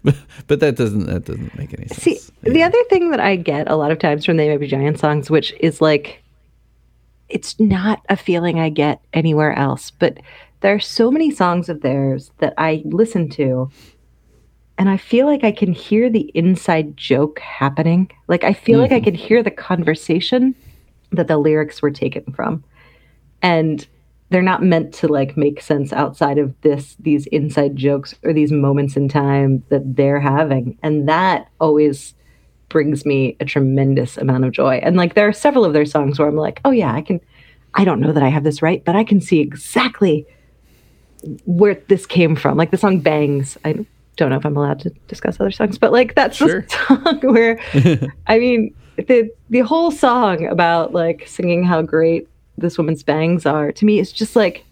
but, 0.02 0.16
but 0.46 0.60
that 0.60 0.76
doesn't 0.76 1.06
that 1.06 1.24
doesn't 1.24 1.56
make 1.58 1.74
any 1.74 1.86
sense. 1.88 2.02
See, 2.02 2.18
the 2.42 2.62
other 2.62 2.82
thing 2.88 3.10
that 3.10 3.20
I 3.20 3.36
get 3.36 3.68
a 3.70 3.76
lot 3.76 3.90
of 3.90 3.98
times 3.98 4.24
from 4.24 4.36
They 4.36 4.48
Might 4.48 4.60
Be 4.60 4.66
Giant 4.66 4.98
songs, 4.98 5.30
which 5.30 5.52
is 5.60 5.80
like, 5.80 6.22
it's 7.28 7.58
not 7.60 8.02
a 8.08 8.16
feeling 8.16 8.58
I 8.58 8.70
get 8.70 9.00
anywhere 9.12 9.52
else, 9.52 9.90
but 9.90 10.18
there 10.60 10.74
are 10.74 10.80
so 10.80 11.10
many 11.10 11.30
songs 11.30 11.68
of 11.68 11.80
theirs 11.80 12.30
that 12.38 12.54
I 12.58 12.82
listen 12.84 13.28
to 13.30 13.70
and 14.80 14.88
I 14.88 14.96
feel 14.96 15.26
like 15.26 15.44
I 15.44 15.52
can 15.52 15.74
hear 15.74 16.08
the 16.08 16.30
inside 16.34 16.96
joke 16.96 17.38
happening. 17.40 18.10
Like, 18.28 18.44
I 18.44 18.54
feel 18.54 18.78
like 18.78 18.92
I 18.92 18.94
mm-hmm. 18.94 19.04
can 19.04 19.14
hear 19.14 19.42
the 19.42 19.50
conversation 19.50 20.54
that 21.12 21.28
the 21.28 21.36
lyrics 21.36 21.82
were 21.82 21.90
taken 21.90 22.32
from. 22.32 22.64
And 23.42 23.86
they're 24.30 24.40
not 24.40 24.62
meant 24.62 24.94
to 24.94 25.08
like 25.08 25.36
make 25.36 25.60
sense 25.60 25.92
outside 25.92 26.38
of 26.38 26.58
this 26.62 26.96
these 27.00 27.26
inside 27.26 27.76
jokes 27.76 28.14
or 28.22 28.32
these 28.32 28.52
moments 28.52 28.96
in 28.96 29.08
time 29.08 29.62
that 29.68 29.96
they're 29.96 30.20
having 30.20 30.78
and 30.82 31.08
that 31.08 31.48
always 31.60 32.14
brings 32.68 33.04
me 33.04 33.36
a 33.40 33.44
tremendous 33.44 34.16
amount 34.16 34.44
of 34.44 34.52
joy 34.52 34.76
and 34.84 34.96
like 34.96 35.14
there 35.14 35.26
are 35.26 35.32
several 35.32 35.64
of 35.64 35.72
their 35.72 35.84
songs 35.84 36.18
where 36.18 36.28
i'm 36.28 36.36
like 36.36 36.60
oh 36.64 36.70
yeah 36.70 36.94
i 36.94 37.02
can 37.02 37.20
i 37.74 37.84
don't 37.84 38.00
know 38.00 38.12
that 38.12 38.22
i 38.22 38.28
have 38.28 38.44
this 38.44 38.62
right 38.62 38.84
but 38.84 38.94
i 38.94 39.02
can 39.02 39.20
see 39.20 39.40
exactly 39.40 40.24
where 41.44 41.74
this 41.88 42.06
came 42.06 42.34
from. 42.36 42.56
Like 42.56 42.70
the 42.70 42.76
song 42.78 43.00
bangs. 43.00 43.56
I 43.64 43.84
don't 44.16 44.28
know 44.28 44.36
if 44.36 44.44
i'm 44.44 44.56
allowed 44.56 44.78
to 44.80 44.90
discuss 45.08 45.40
other 45.40 45.50
songs 45.50 45.78
but 45.78 45.92
like 45.92 46.14
that's 46.14 46.36
Sure. 46.36 46.60
the 46.60 46.68
song 46.68 47.20
where 47.32 47.58
i 48.26 48.38
mean 48.38 48.74
the 48.96 49.30
the 49.48 49.60
whole 49.60 49.90
song 49.90 50.44
about 50.46 50.92
like 50.92 51.26
singing 51.26 51.62
how 51.64 51.80
great 51.80 52.28
this 52.58 52.76
woman's 52.76 53.02
bangs 53.02 53.46
are 53.46 53.72
to 53.72 53.86
me 53.86 53.98
is 53.98 54.12
just 54.12 54.36
like 54.36 54.66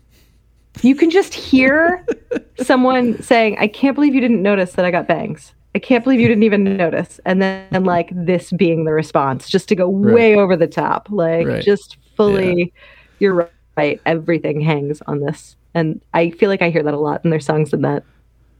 you 0.82 0.94
can 0.94 1.08
just 1.08 1.32
hear 1.32 2.04
someone 2.62 3.22
saying 3.22 3.56
i 3.58 3.66
can't 3.66 3.94
believe 3.94 4.14
you 4.14 4.20
didn't 4.20 4.42
notice 4.42 4.72
that 4.72 4.84
i 4.84 4.90
got 4.90 5.06
bangs. 5.06 5.54
I 5.74 5.78
can't 5.78 6.02
believe 6.04 6.18
you 6.20 6.28
didn't 6.28 6.42
even 6.44 6.76
notice. 6.76 7.20
And 7.24 7.40
then 7.40 7.66
and 7.70 7.86
like 7.86 8.10
this 8.12 8.50
being 8.52 8.84
the 8.84 8.92
response 8.92 9.48
just 9.48 9.68
to 9.68 9.76
go 9.76 9.88
way 9.88 10.34
over 10.34 10.56
the 10.56 10.66
top. 10.66 11.06
Like 11.10 11.46
Right. 11.46 11.62
just 11.62 11.96
fully 12.16 12.72
you're 13.18 13.48
right 13.76 14.00
everything 14.04 14.60
hangs 14.60 15.00
on 15.06 15.20
this 15.20 15.56
and 15.78 16.00
i 16.14 16.30
feel 16.30 16.48
like 16.50 16.60
i 16.62 16.70
hear 16.70 16.82
that 16.82 16.94
a 16.94 16.98
lot 16.98 17.22
in 17.24 17.30
their 17.30 17.40
songs 17.40 17.72
and 17.72 17.84
that 17.84 18.02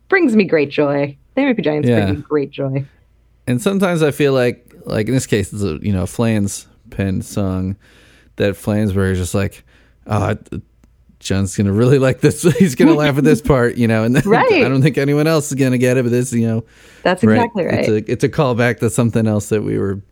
brings 0.09 0.35
me 0.37 0.45
great 0.45 0.71
joy 0.71 1.17
they 1.35 1.45
might 1.45 1.57
be 1.57 1.63
giants 1.63 1.89
Yeah. 1.89 2.05
bring 2.07 2.17
me 2.17 2.23
great 2.29 2.51
joy 2.51 2.85
and 3.47 3.63
sometimes 3.63 4.03
I 4.03 4.11
feel 4.11 4.35
like, 4.35 4.75
like 4.85 5.09
in 5.09 5.15
this 5.15 5.27
case, 5.27 5.55
it's 5.55 5.63
a 5.63 5.79
you 5.81 5.91
know 5.91 6.05
Flans 6.05 6.67
pen 6.91 7.23
song 7.23 7.77
that 8.37 8.57
Flansburgh 8.57 9.13
is 9.13 9.19
just 9.19 9.35
like, 9.35 9.65
oh, 10.07 10.37
John's 11.19 11.57
gonna 11.57 11.73
really 11.73 11.99
like 12.09 12.21
this. 12.21 12.43
He's 12.59 12.75
gonna 12.75 12.93
laugh 12.93 13.17
at 13.17 13.25
this 13.25 13.41
part, 13.41 13.77
you 13.79 13.89
know, 13.89 14.05
and 14.05 14.15
then 14.15 14.23
Right. 14.27 14.53
I 14.65 14.69
don't 14.69 14.83
think 14.83 14.99
anyone 14.99 15.27
else 15.27 15.49
is 15.51 15.55
gonna 15.55 15.79
get 15.79 15.97
it, 15.97 16.03
but 16.03 16.11
this, 16.11 16.31
you 16.35 16.47
know, 16.47 16.65
that's 17.03 17.23
exactly 17.23 17.65
right, 17.65 17.79
It's 17.81 17.89
a 17.89 18.13
it's 18.13 18.25
a 18.25 18.29
callback 18.29 18.81
to 18.81 18.91
something 18.91 19.27
else 19.27 19.49
that 19.49 19.63
we 19.63 19.79
were 19.79 20.03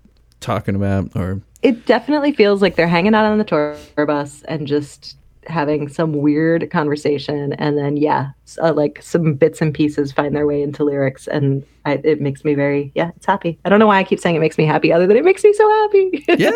talking 0.40 0.74
about, 0.74 1.14
or 1.14 1.42
it 1.60 1.84
definitely 1.84 2.32
feels 2.32 2.62
like 2.62 2.74
they're 2.76 2.88
hanging 2.88 3.14
out 3.14 3.26
on 3.26 3.36
the 3.36 3.44
tour 3.44 3.76
bus 4.06 4.44
and 4.48 4.66
just 4.66 5.18
having 5.48 5.88
some 5.88 6.12
weird 6.12 6.70
conversation 6.70 7.52
and 7.54 7.76
then 7.78 7.96
yeah 7.96 8.30
uh, 8.62 8.72
like 8.72 9.00
some 9.02 9.34
bits 9.34 9.60
and 9.60 9.72
pieces 9.74 10.12
find 10.12 10.34
their 10.34 10.46
way 10.46 10.62
into 10.62 10.82
lyrics 10.84 11.26
and 11.28 11.64
I, 11.84 12.00
it 12.04 12.20
makes 12.20 12.44
me 12.44 12.54
very 12.54 12.92
yeah 12.94 13.10
it's 13.16 13.26
happy 13.26 13.58
i 13.64 13.68
don't 13.68 13.78
know 13.78 13.86
why 13.86 13.98
i 13.98 14.04
keep 14.04 14.20
saying 14.20 14.36
it 14.36 14.40
makes 14.40 14.58
me 14.58 14.64
happy 14.66 14.92
other 14.92 15.06
than 15.06 15.16
it 15.16 15.24
makes 15.24 15.44
me 15.44 15.52
so 15.52 15.68
happy 15.70 16.24
yeah, 16.38 16.50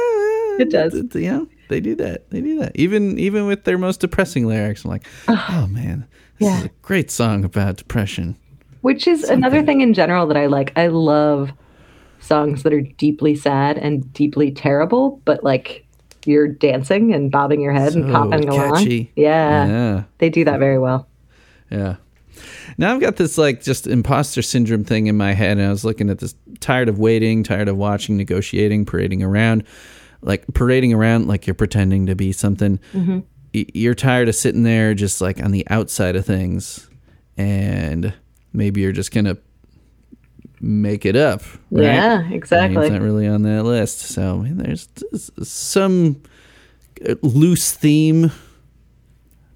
It 0.58 0.70
does. 0.70 0.94
it- 0.94 1.14
know, 1.14 1.46
they 1.68 1.80
do 1.80 1.94
that. 1.94 2.28
They 2.30 2.40
do 2.40 2.58
that. 2.58 2.72
Even 2.74 3.16
even 3.18 3.46
with 3.46 3.62
their 3.64 3.78
most 3.78 4.00
depressing 4.00 4.44
lyrics, 4.46 4.84
I'm 4.84 4.90
like, 4.90 5.06
oh 5.28 5.68
man, 5.70 6.04
this 6.38 6.48
is 6.48 6.60
Yeah. 6.62 6.64
a 6.66 6.70
great 6.82 7.10
song 7.12 7.44
about 7.44 7.76
depression. 7.76 8.36
which 8.80 9.06
is 9.06 9.22
another 9.22 9.62
thing 9.62 9.80
in 9.82 9.94
general 9.94 10.26
that 10.26 10.36
i 10.36 10.46
like 10.46 10.72
i 10.76 10.86
love 10.88 11.52
songs 12.18 12.62
that 12.64 12.72
are 12.72 12.80
deeply 12.80 13.34
sad 13.36 13.78
and 13.78 14.12
deeply 14.12 14.50
terrible 14.50 15.20
but 15.24 15.42
like 15.44 15.86
you're 16.26 16.48
dancing 16.48 17.12
and 17.14 17.30
bobbing 17.30 17.60
your 17.60 17.72
head 17.72 17.94
and 17.94 18.06
So 18.06 18.12
popping 18.12 18.48
along 18.48 18.86
yeah 19.16 19.66
Yeah. 19.66 20.02
they 20.18 20.28
do 20.30 20.44
that 20.44 20.58
very 20.58 20.78
well 20.78 21.08
Yeah. 21.70 21.96
Now 22.78 22.94
I've 22.94 23.00
got 23.00 23.16
this 23.16 23.36
like 23.36 23.62
just 23.62 23.86
imposter 23.86 24.40
syndrome 24.42 24.84
thing 24.84 25.06
in 25.08 25.16
my 25.16 25.32
head, 25.34 25.58
and 25.58 25.66
I 25.66 25.70
was 25.70 25.84
looking 25.84 26.08
at 26.08 26.18
this 26.20 26.34
tired 26.60 26.88
of 26.88 26.98
waiting, 26.98 27.42
tired 27.42 27.68
of 27.68 27.76
watching, 27.76 28.16
negotiating, 28.16 28.86
parading 28.86 29.22
around, 29.22 29.64
like 30.22 30.46
parading 30.54 30.94
around 30.94 31.26
like 31.28 31.46
you're 31.46 31.54
pretending 31.54 32.06
to 32.06 32.14
be 32.14 32.32
something. 32.32 32.78
Mm-hmm. 32.94 33.20
You're 33.52 33.94
tired 33.94 34.28
of 34.28 34.34
sitting 34.36 34.62
there 34.62 34.94
just 34.94 35.20
like 35.20 35.42
on 35.42 35.50
the 35.50 35.66
outside 35.68 36.16
of 36.16 36.24
things, 36.24 36.88
and 37.36 38.14
maybe 38.52 38.80
you're 38.80 38.92
just 38.92 39.12
gonna 39.12 39.36
make 40.60 41.04
it 41.06 41.16
up. 41.16 41.42
Right? 41.70 41.84
yeah 41.84 42.28
exactly 42.30 42.82
It's 42.86 42.92
not 42.92 43.00
really 43.02 43.26
on 43.26 43.42
that 43.42 43.64
list. 43.64 44.00
So 44.00 44.22
I 44.40 44.42
mean, 44.42 44.56
there's 44.58 44.88
some 45.42 46.22
uh, 47.08 47.14
loose 47.22 47.72
theme 47.72 48.30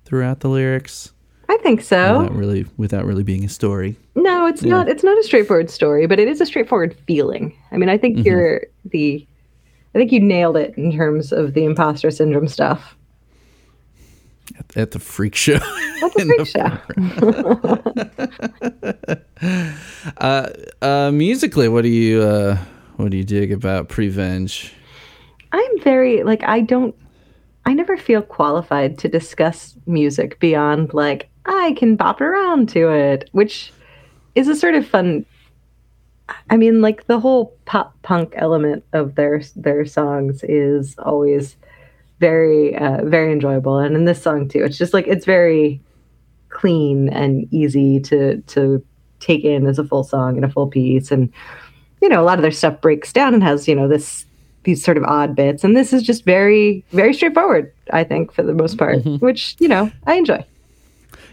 throughout 0.05 0.41
the 0.41 0.49
lyrics 0.49 1.13
i 1.49 1.57
think 1.59 1.81
so 1.83 2.21
without 2.21 2.35
really 2.37 2.67
without 2.77 3.05
really 3.05 3.23
being 3.23 3.45
a 3.45 3.49
story. 3.49 3.97
No, 4.15 4.47
it's 4.47 4.63
not. 4.63 4.89
It's 4.89 5.03
not 5.05 5.19
a 5.19 5.23
straightforward 5.25 5.69
story, 5.69 6.07
but 6.07 6.19
it 6.19 6.29
is 6.29 6.41
a 6.41 6.47
straightforward 6.47 6.97
feeling. 7.07 7.55
I 7.73 7.77
mean, 7.77 7.89
I 7.89 7.99
think 7.99 8.17
Mm-hmm. 8.19 8.27
you're 8.27 8.63
the. 8.87 9.27
I 9.95 9.99
think 9.99 10.11
you 10.13 10.21
nailed 10.21 10.57
it 10.57 10.77
in 10.79 10.93
terms 10.97 11.33
of 11.33 11.53
the 11.55 11.65
imposter 11.65 12.11
syndrome 12.11 12.49
stuff. 12.49 12.97
At, 14.59 14.77
at 14.77 14.91
the 14.91 14.99
freak 14.99 15.35
show. 15.35 15.59
That's 16.01 16.17
a 16.17 16.27
freak 16.27 16.47
show. 16.55 16.79
uh, 20.19 20.49
uh, 20.83 21.11
musically, 21.11 21.69
what 21.69 21.83
do 21.83 21.89
you 21.89 22.23
uh, 22.23 22.59
what 22.97 23.11
do 23.11 23.17
you 23.17 23.25
dig 23.25 23.53
about 23.53 23.89
Prevenge? 23.89 24.73
I'm 25.53 25.81
very 25.81 26.23
like 26.23 26.43
I 26.43 26.61
don't. 26.61 26.95
I 27.67 27.73
never 27.73 27.97
feel 27.97 28.21
qualified 28.21 28.99
to 28.99 29.09
discuss 29.09 29.75
music 29.87 30.39
beyond 30.39 30.93
like 30.93 31.31
I 31.47 31.75
can 31.79 31.97
bop 31.97 32.21
around 32.21 32.69
to 32.71 32.91
it, 32.91 33.31
which 33.33 33.73
is 34.35 34.49
a 34.49 34.57
sort 34.57 34.75
of 34.75 34.87
fun. 34.87 35.25
I 36.51 36.57
mean, 36.57 36.81
like 36.81 37.07
the 37.07 37.21
whole 37.21 37.57
pop 37.65 37.95
punk 38.03 38.35
element 38.37 38.85
of 38.93 39.15
their 39.15 39.43
their 39.57 39.85
songs 39.87 40.43
is 40.45 40.95
always 40.99 41.57
very 42.29 42.75
uh, 42.85 43.05
very 43.17 43.31
enjoyable, 43.33 43.77
and 43.85 43.95
in 43.97 44.05
this 44.07 44.23
song 44.23 44.49
too, 44.49 44.63
it's 44.65 44.79
just 44.79 44.95
like 44.95 45.07
it's 45.15 45.27
very 45.27 45.81
clean 46.49 47.09
and 47.21 47.47
easy 47.53 48.01
to 48.01 48.41
to 48.55 48.83
take 49.21 49.45
in 49.45 49.67
as 49.67 49.79
a 49.79 49.85
full 49.85 50.05
song 50.05 50.37
and 50.37 50.45
a 50.45 50.49
full 50.49 50.69
piece, 50.69 51.11
and 51.13 51.33
you 52.03 52.09
know 52.09 52.21
a 52.23 52.27
lot 52.29 52.39
of 52.39 52.43
their 52.43 52.51
stuff 52.61 52.81
breaks 52.81 53.13
down 53.13 53.35
and 53.35 53.43
has 53.43 53.69
you 53.69 53.75
know 53.75 53.89
this 53.89 54.27
these 54.65 54.83
sort 54.83 54.97
of 54.97 55.05
odd 55.05 55.37
bits, 55.37 55.65
and 55.65 55.77
this 55.77 55.93
is 55.93 56.03
just 56.03 56.25
very 56.25 56.83
very 56.91 57.13
straightforward. 57.13 57.73
I 57.93 58.05
think 58.05 58.33
for 58.33 58.43
the 58.43 58.55
most 58.55 58.79
part, 58.79 59.05
which 59.21 59.57
you 59.61 59.69
know 59.69 59.91
I 60.07 60.15
enjoy. 60.15 60.45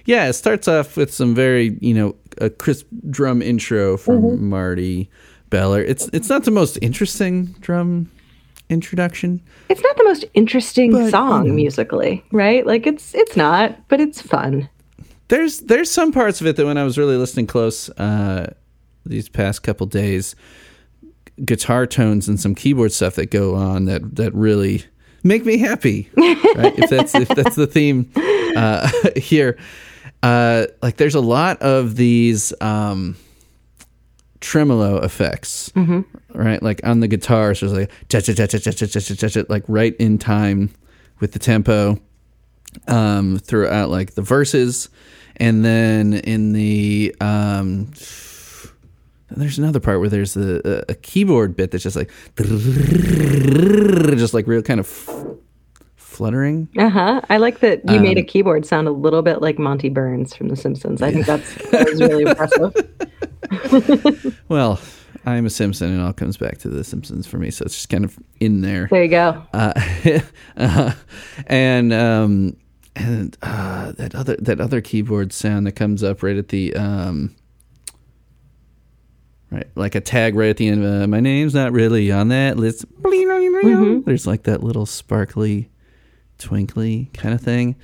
yeah, 0.06 0.28
it 0.30 0.34
starts 0.34 0.68
off 0.68 0.98
with 0.98 1.14
some 1.14 1.34
very 1.36 1.78
you 1.82 1.94
know 1.94 2.16
a 2.40 2.50
crisp 2.50 2.88
drum 3.10 3.42
intro 3.42 3.98
from 3.98 4.22
Mm-hmm. 4.22 4.50
Marty 4.50 5.10
Beller. 5.50 5.82
It's 5.84 6.10
it's 6.14 6.30
not 6.30 6.44
the 6.44 6.52
most 6.52 6.78
interesting 6.82 7.56
drum 7.62 8.10
introduction. 8.72 9.42
It's 9.70 9.82
not 9.84 9.98
the 9.98 10.04
most 10.06 10.26
interesting 10.34 10.92
But, 10.92 11.12
song 11.12 11.44
you 11.46 11.50
know. 11.50 11.56
musically, 11.56 12.24
right? 12.32 12.66
Like 12.66 12.88
it's 12.88 13.14
it's 13.14 13.36
not, 13.36 13.88
but 13.90 14.00
it's 14.00 14.22
fun. 14.22 14.70
there's 15.28 15.60
there's 15.62 15.92
some 15.92 16.12
parts 16.12 16.42
of 16.42 16.48
it 16.48 16.56
that 16.56 16.66
when 16.66 16.78
I 16.78 16.84
was 16.84 16.98
really 16.98 17.18
listening 17.18 17.48
close 17.48 17.90
uh, 17.92 18.54
these 19.06 19.30
past 19.30 19.64
couple 19.64 19.86
days, 19.88 20.36
guitar 21.46 21.86
tones 21.86 22.28
and 22.28 22.40
some 22.40 22.56
keyboard 22.56 22.92
stuff 22.92 23.16
that 23.16 23.30
go 23.32 23.56
on 23.56 23.86
that 23.86 24.16
that 24.16 24.34
really 24.34 24.84
make 25.24 25.46
me 25.46 25.58
happy. 25.58 26.10
Right? 26.18 26.78
if 26.80 26.90
that's 26.90 27.14
if 27.16 27.28
that's 27.28 27.56
the 27.56 27.68
theme 27.68 28.12
uh, 28.56 28.90
here, 29.16 29.58
uh, 30.24 30.66
like 30.82 30.98
there's 30.98 31.16
a 31.16 31.22
lot 31.22 31.62
of 31.62 31.96
these. 31.96 32.54
Um, 32.62 33.16
tremolo 34.40 34.98
effects 35.04 35.72
right? 36.36 36.62
Like 36.62 36.86
on 36.86 37.00
the 37.00 37.08
guitar, 37.08 37.54
so 37.56 37.68
it's 37.68 37.74
like 37.74 39.50
like 39.50 39.64
right 39.68 39.96
in 39.98 40.18
time 40.18 40.72
with 41.20 41.34
the 41.34 41.40
tempo 41.40 42.00
um, 42.88 43.38
throughout 43.40 43.90
like 43.90 44.16
the 44.16 44.22
verses, 44.22 44.90
and 45.38 45.64
then 45.64 46.14
in 46.14 46.54
the 46.54 47.16
um, 47.22 47.92
there's 49.30 49.58
another 49.58 49.80
part 49.80 50.00
where 50.00 50.10
there's 50.10 50.36
a, 50.36 50.84
a, 50.90 50.96
keyboard 50.96 51.56
bit 51.56 51.72
that's 51.72 51.84
just 51.84 51.96
like 51.96 52.12
just 54.18 54.34
like 54.34 54.46
real 54.48 54.62
kind 54.62 54.80
of 54.80 54.86
f- 54.86 55.26
fluttering. 55.96 56.68
Uh 56.78 56.90
huh. 56.90 57.22
I 57.30 57.38
like 57.38 57.60
that 57.60 57.82
you 57.90 57.98
um, 57.98 58.04
made 58.04 58.18
a 58.18 58.22
um, 58.22 58.28
keyboard 58.28 58.66
sound 58.66 58.88
a 58.88 58.92
little 58.92 59.22
bit 59.22 59.42
like 59.42 59.58
Monty 59.58 59.90
Burns 59.90 60.36
from 60.36 60.50
The 60.50 60.56
Simpsons. 60.56 61.02
I 61.02 61.08
yeah. 61.08 61.14
think 61.14 61.26
that's 61.26 61.72
that 61.72 61.90
was 61.90 62.02
really 62.02 62.24
impressive. 62.24 62.74
well, 64.50 64.80
I'm 65.26 65.46
a 65.46 65.50
Simpson, 65.50 65.92
and 65.92 66.02
it 66.02 66.04
all 66.04 66.14
comes 66.14 66.38
back 66.38 66.58
to 66.60 66.70
the 66.70 66.84
Simpsons 66.84 67.28
for 67.28 67.38
me, 67.38 67.52
so 67.52 67.64
it's 67.66 67.76
just 67.76 67.90
kind 67.90 68.04
of 68.06 68.18
in 68.40 68.62
there. 68.62 68.88
There 68.90 69.04
you 69.04 69.10
go. 69.10 69.44
uh, 69.54 69.74
uh, 70.58 70.94
and 71.48 71.94
um, 71.94 72.58
and 72.96 73.38
uh, 73.44 73.92
that 73.94 74.16
other 74.16 74.36
that 74.38 74.60
other 74.60 74.82
keyboard 74.82 75.32
sound 75.34 75.68
that 75.68 75.74
comes 75.74 76.04
up 76.04 76.24
right 76.24 76.36
at 76.38 76.48
the 76.50 76.74
um, 76.76 77.36
right 79.52 79.68
like 79.76 79.96
a 79.96 80.02
tag 80.02 80.36
right 80.36 80.50
at 80.50 80.58
the 80.58 80.68
end. 80.68 80.84
Uh, 80.86 81.08
My 81.08 81.20
name's 81.20 81.54
not 81.54 81.72
really 81.72 82.12
on 82.12 82.30
that 82.30 82.58
list. 82.58 82.86
There's 84.06 84.26
like 84.28 84.44
that 84.44 84.64
little 84.64 84.86
sparkly, 84.86 85.70
twinkly 86.38 87.10
kind 87.14 87.34
of 87.34 87.42
thing. 87.42 87.76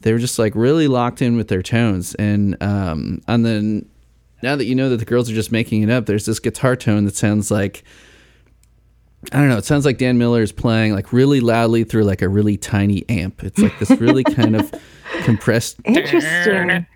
They 0.00 0.12
were 0.12 0.18
just 0.18 0.38
like 0.38 0.54
really 0.54 0.88
locked 0.88 1.20
in 1.22 1.36
with 1.36 1.48
their 1.48 1.62
tones, 1.62 2.14
and 2.14 2.56
um, 2.62 3.20
on 3.28 3.42
the 3.42 3.84
now 4.42 4.56
that 4.56 4.64
you 4.64 4.74
know 4.74 4.88
that 4.90 4.98
the 4.98 5.04
girls 5.04 5.30
are 5.30 5.34
just 5.34 5.52
making 5.52 5.82
it 5.82 5.90
up, 5.90 6.06
there's 6.06 6.26
this 6.26 6.38
guitar 6.38 6.76
tone 6.76 7.04
that 7.04 7.16
sounds 7.16 7.50
like 7.50 7.84
I 9.32 9.38
don't 9.38 9.48
know. 9.48 9.58
It 9.58 9.64
sounds 9.64 9.84
like 9.84 9.98
Dan 9.98 10.16
Miller 10.16 10.42
is 10.42 10.52
playing 10.52 10.94
like 10.94 11.12
really 11.12 11.40
loudly 11.40 11.82
through 11.84 12.04
like 12.04 12.22
a 12.22 12.28
really 12.28 12.56
tiny 12.56 13.04
amp. 13.08 13.42
It's 13.42 13.58
like 13.58 13.76
this 13.80 13.90
really 14.00 14.22
kind 14.22 14.54
of 14.54 14.72
compressed, 15.24 15.78
Interesting. 15.84 16.86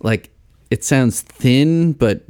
like 0.00 0.30
it 0.70 0.84
sounds 0.84 1.20
thin 1.22 1.92
but 1.94 2.22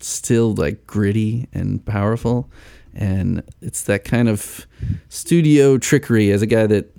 still 0.00 0.54
like 0.54 0.86
gritty 0.86 1.48
and 1.52 1.84
powerful. 1.84 2.48
And 2.94 3.42
it's 3.60 3.82
that 3.82 4.04
kind 4.04 4.28
of 4.28 4.66
studio 5.08 5.78
trickery 5.78 6.30
as 6.30 6.42
a 6.42 6.46
guy 6.46 6.66
that, 6.66 6.96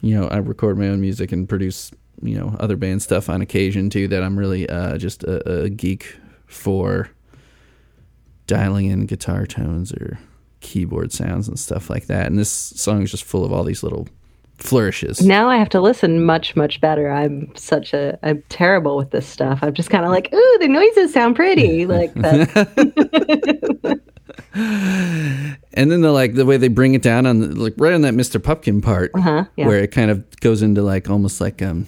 you 0.00 0.18
know, 0.18 0.28
I 0.28 0.38
record 0.38 0.78
my 0.78 0.88
own 0.88 1.00
music 1.00 1.32
and 1.32 1.48
produce, 1.48 1.90
you 2.22 2.38
know, 2.38 2.56
other 2.60 2.76
band 2.76 3.02
stuff 3.02 3.28
on 3.28 3.40
occasion 3.40 3.90
too, 3.90 4.08
that 4.08 4.22
I'm 4.22 4.38
really 4.38 4.68
uh, 4.68 4.98
just 4.98 5.22
a, 5.24 5.62
a 5.64 5.68
geek 5.70 6.16
for 6.46 7.10
dialing 8.46 8.86
in 8.86 9.06
guitar 9.06 9.46
tones 9.46 9.92
or 9.92 10.18
keyboard 10.60 11.12
sounds 11.12 11.48
and 11.48 11.58
stuff 11.58 11.90
like 11.90 12.06
that. 12.06 12.26
And 12.26 12.38
this 12.38 12.50
song 12.50 13.02
is 13.02 13.10
just 13.10 13.24
full 13.24 13.44
of 13.44 13.52
all 13.52 13.62
these 13.64 13.82
little 13.82 14.08
flourishes. 14.56 15.20
Now 15.20 15.48
I 15.48 15.56
have 15.56 15.68
to 15.68 15.80
listen 15.80 16.24
much, 16.24 16.56
much 16.56 16.80
better. 16.80 17.10
I'm 17.10 17.54
such 17.54 17.92
a 17.94 18.18
I'm 18.24 18.42
terrible 18.48 18.96
with 18.96 19.10
this 19.10 19.26
stuff. 19.26 19.60
I'm 19.62 19.72
just 19.74 19.90
kind 19.90 20.04
of 20.04 20.10
like, 20.10 20.32
ooh, 20.34 20.58
the 20.60 20.66
noises 20.68 21.12
sound 21.12 21.36
pretty. 21.36 21.86
Like 21.86 22.12
that. 22.14 24.00
And 24.54 25.90
then 25.92 26.00
the 26.00 26.10
like 26.12 26.34
the 26.34 26.44
way 26.46 26.56
they 26.56 26.68
bring 26.68 26.94
it 26.94 27.02
down 27.02 27.26
on 27.26 27.40
the, 27.40 27.46
like 27.48 27.74
right 27.76 27.92
on 27.92 28.02
that 28.02 28.14
Mr. 28.14 28.42
Pupkin 28.42 28.80
part 28.82 29.10
Uh-huh, 29.14 29.44
yeah. 29.56 29.66
where 29.66 29.78
it 29.78 29.88
kind 29.92 30.10
of 30.10 30.24
goes 30.40 30.62
into 30.62 30.82
like 30.82 31.08
almost 31.08 31.40
like 31.40 31.62
um 31.62 31.86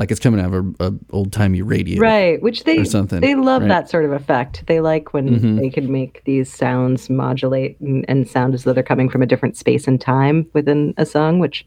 like 0.00 0.10
it's 0.10 0.18
coming 0.18 0.40
out 0.40 0.52
of 0.52 0.74
a, 0.80 0.86
a 0.88 0.92
old 1.10 1.30
timey 1.32 1.60
radio. 1.62 2.00
right. 2.00 2.40
Which 2.42 2.64
they 2.64 2.78
Or 2.78 2.84
something, 2.86 3.20
they 3.20 3.34
love 3.36 3.62
right? 3.62 3.68
that 3.68 3.88
sort 3.90 4.04
of 4.06 4.12
effect. 4.12 4.64
They 4.66 4.80
like 4.80 5.12
when 5.14 5.28
Mhm. 5.38 5.60
they 5.60 5.68
can 5.70 5.92
make 5.92 6.22
these 6.24 6.50
sounds 6.52 7.08
modulate 7.10 7.78
and, 7.80 8.04
and 8.08 8.26
sound 8.26 8.54
as 8.54 8.64
though 8.64 8.72
they're 8.72 8.82
coming 8.82 9.08
from 9.10 9.20
a 9.22 9.26
different 9.26 9.56
space 9.58 9.86
and 9.86 10.00
time 10.00 10.46
within 10.54 10.94
a 10.96 11.04
song, 11.06 11.38
which 11.38 11.64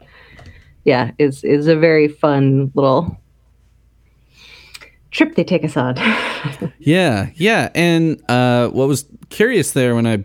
yeah, 0.84 1.12
is 1.18 1.42
is 1.44 1.66
a 1.68 1.76
very 1.76 2.08
fun 2.08 2.70
little 2.74 3.16
trip 5.10 5.36
they 5.36 5.44
take 5.44 5.64
us 5.64 5.76
on. 5.76 5.94
Yeah, 6.78 7.30
yeah. 7.36 7.70
And 7.74 8.20
uh, 8.28 8.68
what 8.68 8.86
was 8.88 9.06
curious 9.30 9.70
there 9.72 9.94
when 9.94 10.06
I 10.06 10.24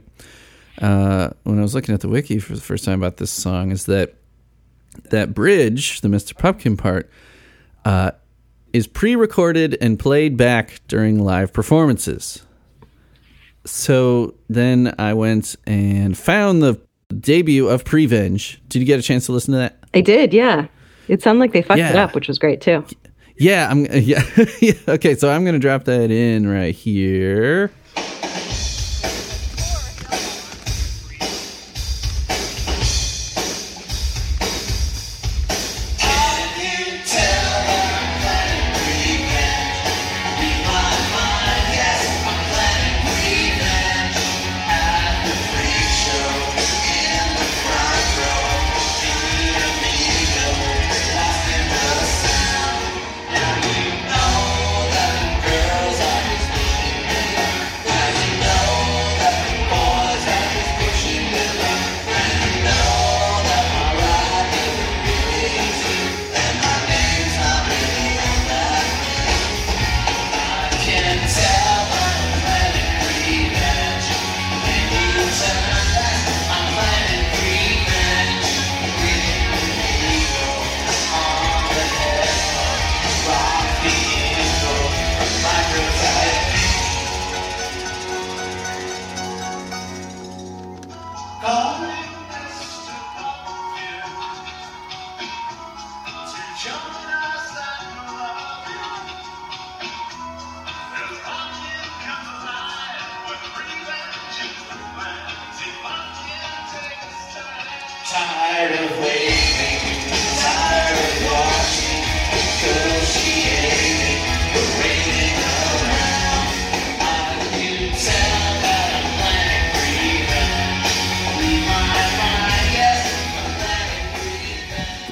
uh, 0.84 1.30
when 1.44 1.58
I 1.60 1.62
was 1.62 1.74
looking 1.74 1.94
at 1.96 2.02
the 2.02 2.10
wiki 2.10 2.40
for 2.40 2.56
the 2.56 2.62
first 2.62 2.84
time 2.84 3.00
about 3.02 3.18
this 3.18 3.32
song 3.32 3.72
is 3.72 3.86
that 3.86 4.16
that 5.12 5.34
bridge, 5.34 6.02
the 6.02 6.10
Mr. 6.10 6.36
Pupkin 6.38 6.76
part, 6.76 7.10
uh, 7.86 8.12
is 8.74 8.88
pre-recorded 8.88 9.78
and 9.82 9.98
played 9.98 10.38
back 10.38 10.82
during 10.88 11.20
live 11.20 11.54
performances. 11.54 12.46
So 13.66 14.36
then 14.50 14.96
I 14.98 15.14
went 15.14 15.56
and 15.66 16.18
found 16.18 16.62
the 16.62 16.80
debut 17.20 17.68
of 17.68 17.86
Prevenge. 17.86 18.62
Did 18.70 18.80
you 18.80 18.86
get 18.86 19.00
a 19.00 19.04
chance 19.04 19.26
to 19.26 19.32
listen 19.32 19.52
to 19.54 19.58
that? 19.58 19.78
I 19.94 20.02
did, 20.02 20.34
yeah. 20.34 20.68
It 21.08 21.24
sounded 21.24 21.40
like 21.40 21.54
they 21.54 21.64
fucked 21.64 21.80
it 21.80 21.96
up, 21.96 22.14
which 22.14 22.28
was 22.28 22.38
great 22.38 22.62
too. 22.62 22.86
Yeah, 23.38 23.70
I'm 23.70 23.86
yeah. 23.92 24.24
yeah. 24.60 24.74
Okay, 24.88 25.16
so 25.16 25.32
I'm 25.32 25.44
gonna 25.46 25.60
drop 25.60 25.86
that 25.86 26.12
in 26.12 26.48
right 26.48 26.76
here. 26.76 27.72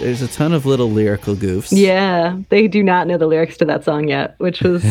There's 0.07 0.21
a 0.21 0.27
ton 0.29 0.53
of 0.53 0.65
little 0.65 0.89
lyrical 0.89 1.35
goofs. 1.35 1.67
Yeah, 1.77 2.39
they 2.47 2.69
do 2.69 2.81
not 2.81 3.07
know 3.07 3.17
the 3.17 3.27
lyrics 3.27 3.57
to 3.57 3.65
that 3.65 3.83
song 3.83 4.07
yet, 4.07 4.35
which 4.37 4.61
was 4.61 4.81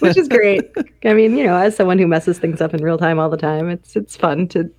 which 0.00 0.18
is 0.18 0.28
great. 0.28 0.70
I 1.06 1.14
mean, 1.14 1.38
you 1.38 1.44
know, 1.44 1.56
as 1.56 1.74
someone 1.74 1.98
who 1.98 2.06
messes 2.06 2.38
things 2.38 2.60
up 2.60 2.74
in 2.74 2.84
real 2.84 2.98
time 2.98 3.18
all 3.18 3.30
the 3.30 3.38
time, 3.38 3.70
it's 3.70 3.96
it's 3.96 4.14
fun 4.14 4.46
to 4.48 4.70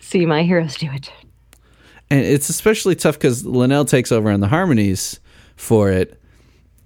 see 0.00 0.26
my 0.26 0.42
heroes 0.42 0.76
do 0.76 0.90
it. 0.92 1.10
and 2.10 2.20
it's 2.20 2.50
especially 2.50 2.94
tough 2.94 3.14
because 3.14 3.46
Linnell 3.46 3.86
takes 3.86 4.12
over 4.12 4.30
on 4.30 4.40
the 4.40 4.48
harmonies 4.48 5.20
for 5.56 5.90
it. 5.90 6.20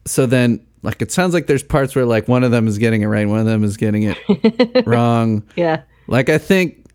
So 0.04 0.24
then, 0.26 0.64
like, 0.82 1.02
it 1.02 1.10
sounds 1.10 1.34
like 1.34 1.48
there's 1.48 1.64
parts 1.64 1.96
where 1.96 2.06
like 2.06 2.28
one 2.28 2.44
of 2.44 2.52
them 2.52 2.68
is 2.68 2.78
getting 2.78 3.02
it 3.02 3.06
right, 3.06 3.26
one 3.26 3.40
of 3.40 3.46
them 3.46 3.64
is 3.64 3.76
getting 3.76 4.04
it 4.04 4.86
wrong. 4.86 5.42
Yeah. 5.56 5.82
Like 6.06 6.28
I 6.28 6.38
think, 6.38 6.86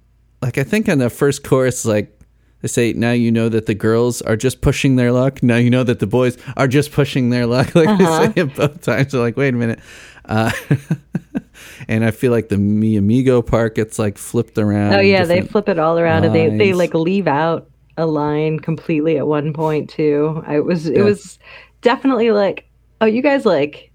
like 0.42 0.58
I 0.58 0.64
think 0.64 0.88
on 0.88 1.00
the 1.00 1.10
first 1.10 1.44
chorus, 1.44 1.84
like 1.84 2.17
they 2.62 2.68
say, 2.68 2.94
now 2.94 3.12
you 3.12 3.32
know 3.32 3.50
that 3.50 3.66
the 3.68 3.76
girls 3.76 4.22
are 4.24 4.36
just 4.36 4.62
pushing 4.62 4.96
their 4.96 5.12
luck. 5.12 5.44
Now 5.44 5.58
you 5.58 5.70
know 5.70 5.84
that 5.84 6.00
the 6.00 6.08
boys 6.08 6.38
are 6.58 6.68
just 6.68 6.92
pushing 6.92 7.30
their 7.30 7.46
luck. 7.46 7.72
Like 7.76 7.88
Uh-huh. 7.90 8.20
they 8.20 8.34
say 8.34 8.42
it 8.42 8.56
both 8.56 8.82
times. 8.82 9.12
So 9.12 9.20
like, 9.22 9.38
wait 9.38 9.54
a 9.54 9.58
minute. 9.58 9.80
Uh, 10.26 10.52
and 11.88 12.04
I 12.04 12.12
feel 12.12 12.32
like 12.32 12.50
the 12.50 12.58
Mi 12.58 12.98
Amigo 12.98 13.42
part 13.42 13.76
gets 13.76 13.98
like 14.00 14.18
flipped 14.18 14.58
around. 14.58 14.94
Oh 14.94 15.00
yeah, 15.00 15.24
they 15.26 15.42
flip 15.42 15.70
it 15.70 15.80
all 15.80 15.98
around 16.00 16.26
and 16.26 16.34
they 16.36 16.50
they 16.50 16.74
like 16.74 16.94
leave 16.94 17.28
out 17.28 17.70
a 17.98 18.06
line 18.06 18.60
completely 18.60 19.18
at 19.18 19.26
one 19.28 19.54
point 19.54 19.90
too. 19.90 20.44
I 20.46 20.60
was 20.60 20.88
it 20.88 20.98
Yeah. 20.98 21.04
was 21.04 21.40
definitely 21.82 22.32
like, 22.32 22.68
oh, 23.02 23.06
you 23.06 23.22
guys 23.22 23.46
like 23.46 23.92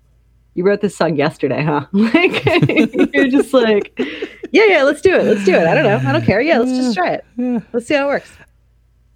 you 0.55 0.65
wrote 0.65 0.81
this 0.81 0.97
song 0.97 1.17
yesterday, 1.17 1.63
huh? 1.63 1.87
Like 1.93 2.45
you're 3.15 3.29
just 3.29 3.53
like, 3.53 3.93
yeah, 4.53 4.65
yeah, 4.67 4.83
let's 4.85 5.01
do 5.01 5.15
it, 5.15 5.25
let's 5.25 5.45
do 5.45 5.55
it. 5.55 5.67
I 5.67 5.75
don't 5.75 5.85
know, 5.85 6.09
I 6.09 6.13
don't 6.13 6.25
care. 6.25 6.41
Yeah, 6.41 6.59
let's 6.59 6.73
just 6.73 6.97
try 6.97 7.13
it. 7.37 7.63
Let's 7.73 7.87
see 7.87 7.95
how 7.95 8.05
it 8.05 8.13
works. 8.13 8.31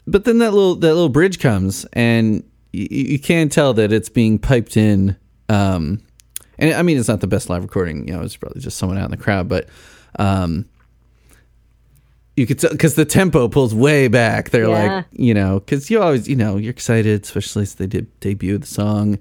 But 0.06 0.24
then 0.24 0.38
that 0.38 0.52
little 0.52 0.74
that 0.76 0.94
little 0.94 1.08
bridge 1.08 1.38
comes 1.38 1.84
and 1.92 2.42
you, 2.72 2.86
you 2.90 3.18
can 3.18 3.48
tell 3.48 3.74
that 3.74 3.92
it's 3.92 4.08
being 4.08 4.38
piped 4.38 4.76
in 4.76 5.16
um 5.48 6.00
and 6.58 6.72
i 6.74 6.82
mean 6.82 6.98
it's 6.98 7.08
not 7.08 7.20
the 7.20 7.26
best 7.26 7.48
live 7.50 7.62
recording 7.62 8.06
you 8.06 8.14
know 8.14 8.22
it's 8.22 8.36
probably 8.36 8.60
just 8.60 8.76
someone 8.76 8.98
out 8.98 9.04
in 9.04 9.10
the 9.10 9.16
crowd 9.16 9.48
but 9.48 9.68
um 10.18 10.64
you 12.36 12.46
could 12.46 12.58
tell 12.58 12.70
because 12.70 12.94
the 12.94 13.04
tempo 13.04 13.48
pulls 13.48 13.74
way 13.74 14.08
back 14.08 14.50
they're 14.50 14.68
Yeah. 14.68 14.94
like 14.96 15.06
you 15.12 15.32
know 15.34 15.60
because 15.60 15.90
you 15.90 16.02
always 16.02 16.28
you 16.28 16.36
know 16.36 16.56
you're 16.56 16.70
excited 16.70 17.22
especially 17.24 17.64
since 17.64 17.74
they 17.74 17.86
did 17.86 18.20
debut 18.20 18.58
the 18.58 18.66
song 18.66 19.18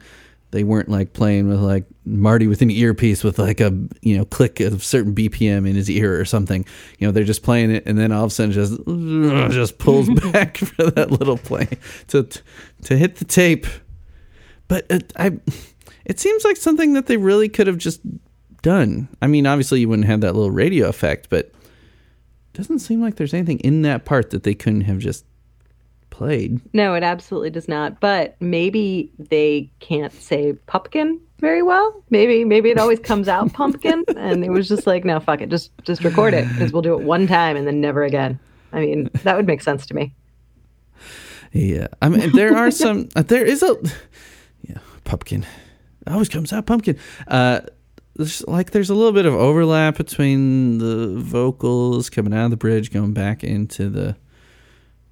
they 0.51 0.63
weren't 0.63 0.89
like 0.89 1.13
playing 1.13 1.47
with 1.47 1.59
like 1.59 1.85
Marty 2.05 2.47
with 2.47 2.61
an 2.61 2.69
earpiece 2.69 3.23
with 3.23 3.39
like 3.39 3.59
a 3.59 3.71
you 4.01 4.17
know 4.17 4.25
click 4.25 4.59
of 4.59 4.83
certain 4.83 5.15
BPM 5.15 5.67
in 5.67 5.75
his 5.75 5.89
ear 5.89 6.19
or 6.19 6.25
something. 6.25 6.65
You 6.99 7.07
know 7.07 7.11
they're 7.11 7.23
just 7.23 7.43
playing 7.43 7.71
it, 7.71 7.83
and 7.85 7.97
then 7.97 8.11
all 8.11 8.25
of 8.25 8.31
a 8.31 8.33
sudden 8.33 8.51
just 8.51 8.77
just 9.53 9.77
pulls 9.77 10.09
back 10.31 10.57
for 10.57 10.91
that 10.91 11.11
little 11.11 11.37
play 11.37 11.67
to 12.07 12.27
to 12.83 12.97
hit 12.97 13.17
the 13.17 13.25
tape. 13.25 13.65
But 14.67 14.85
it, 14.89 15.13
I, 15.15 15.37
it 16.05 16.19
seems 16.19 16.43
like 16.43 16.57
something 16.57 16.93
that 16.93 17.05
they 17.05 17.17
really 17.17 17.49
could 17.49 17.67
have 17.67 17.77
just 17.77 18.01
done. 18.61 19.07
I 19.21 19.27
mean, 19.27 19.45
obviously 19.45 19.79
you 19.79 19.89
wouldn't 19.89 20.07
have 20.07 20.21
that 20.21 20.33
little 20.33 20.51
radio 20.51 20.87
effect, 20.89 21.29
but 21.29 21.45
it 21.45 21.53
doesn't 22.53 22.79
seem 22.79 23.01
like 23.01 23.15
there's 23.15 23.33
anything 23.33 23.59
in 23.59 23.83
that 23.83 24.05
part 24.05 24.31
that 24.31 24.43
they 24.43 24.55
couldn't 24.55 24.81
have 24.81 24.97
just 24.97 25.23
played. 26.09 26.61
No, 26.73 26.95
it 26.95 27.03
absolutely 27.03 27.51
does 27.51 27.67
not. 27.67 27.99
But 27.99 28.35
maybe 28.39 29.11
they 29.19 29.69
can't 29.79 30.13
say 30.13 30.53
pumpkin 30.65 31.19
very 31.45 31.61
well. 31.61 32.03
Maybe 32.09 32.43
maybe 32.43 32.71
it 32.71 32.79
always 32.79 32.99
comes 32.99 33.27
out 33.27 33.53
pumpkin, 33.53 34.03
and 34.17 34.43
it 34.43 34.49
was 34.49 34.67
just 34.67 34.87
like, 34.87 35.05
no, 35.05 35.19
fuck 35.19 35.41
it, 35.41 35.49
just 35.49 35.71
just 35.83 36.03
record 36.03 36.33
it 36.33 36.47
because 36.49 36.73
we'll 36.73 36.81
do 36.81 36.93
it 36.97 37.03
one 37.03 37.27
time 37.27 37.55
and 37.55 37.67
then 37.67 37.79
never 37.79 38.03
again. 38.03 38.39
I 38.73 38.79
mean, 38.79 39.09
that 39.23 39.35
would 39.37 39.45
make 39.45 39.61
sense 39.61 39.85
to 39.85 39.93
me. 39.93 40.13
Yeah, 41.51 41.87
I 42.01 42.09
mean 42.09 42.31
there 42.31 42.55
are 42.57 42.71
some. 42.83 43.09
uh, 43.15 43.21
there 43.21 43.45
is 43.45 43.61
a 43.63 43.77
yeah 44.63 44.79
pumpkin. 45.03 45.45
It 46.05 46.11
always 46.11 46.29
comes 46.29 46.51
out 46.51 46.65
pumpkin. 46.65 46.97
Uh, 47.27 47.61
there's 48.15 48.45
like 48.47 48.71
there's 48.71 48.89
a 48.89 48.95
little 48.95 49.13
bit 49.13 49.25
of 49.25 49.33
overlap 49.33 49.97
between 49.97 50.79
the 50.79 51.19
vocals 51.19 52.09
coming 52.09 52.33
out 52.33 52.45
of 52.45 52.51
the 52.51 52.57
bridge, 52.57 52.91
going 52.91 53.13
back 53.13 53.43
into 53.43 53.89
the 53.89 54.15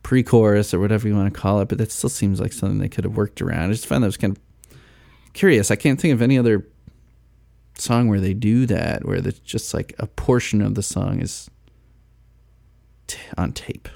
pre-chorus 0.02 0.74
or 0.74 0.80
whatever 0.80 1.08
you 1.08 1.16
want 1.16 1.34
to 1.34 1.40
call 1.40 1.62
it. 1.62 1.70
But 1.70 1.78
that 1.78 1.92
still 1.92 2.10
seems 2.10 2.42
like 2.42 2.54
something 2.54 2.80
they 2.80 2.90
could 2.90 3.04
have 3.04 3.16
worked 3.16 3.42
around. 3.42 3.70
I 3.70 3.74
just 3.74 3.86
found 3.86 4.04
that 4.04 4.08
was 4.08 4.18
kind 4.18 4.36
of 4.36 4.44
curious. 5.34 5.72
I 5.72 5.76
can't 5.76 6.00
think 6.00 6.14
of 6.14 6.22
any 6.22 6.38
other 6.38 6.68
song 7.78 8.08
where 8.08 8.20
they 8.20 8.34
do 8.34 8.66
that, 8.68 9.06
where 9.06 9.18
it's 9.18 9.40
just 9.40 9.74
like 9.74 9.94
a 10.00 10.08
portion 10.08 10.62
of 10.62 10.76
the 10.76 10.84
song 10.84 11.20
is 11.20 11.50
t- 13.08 13.20
on 13.38 13.52
tape. 13.54 13.88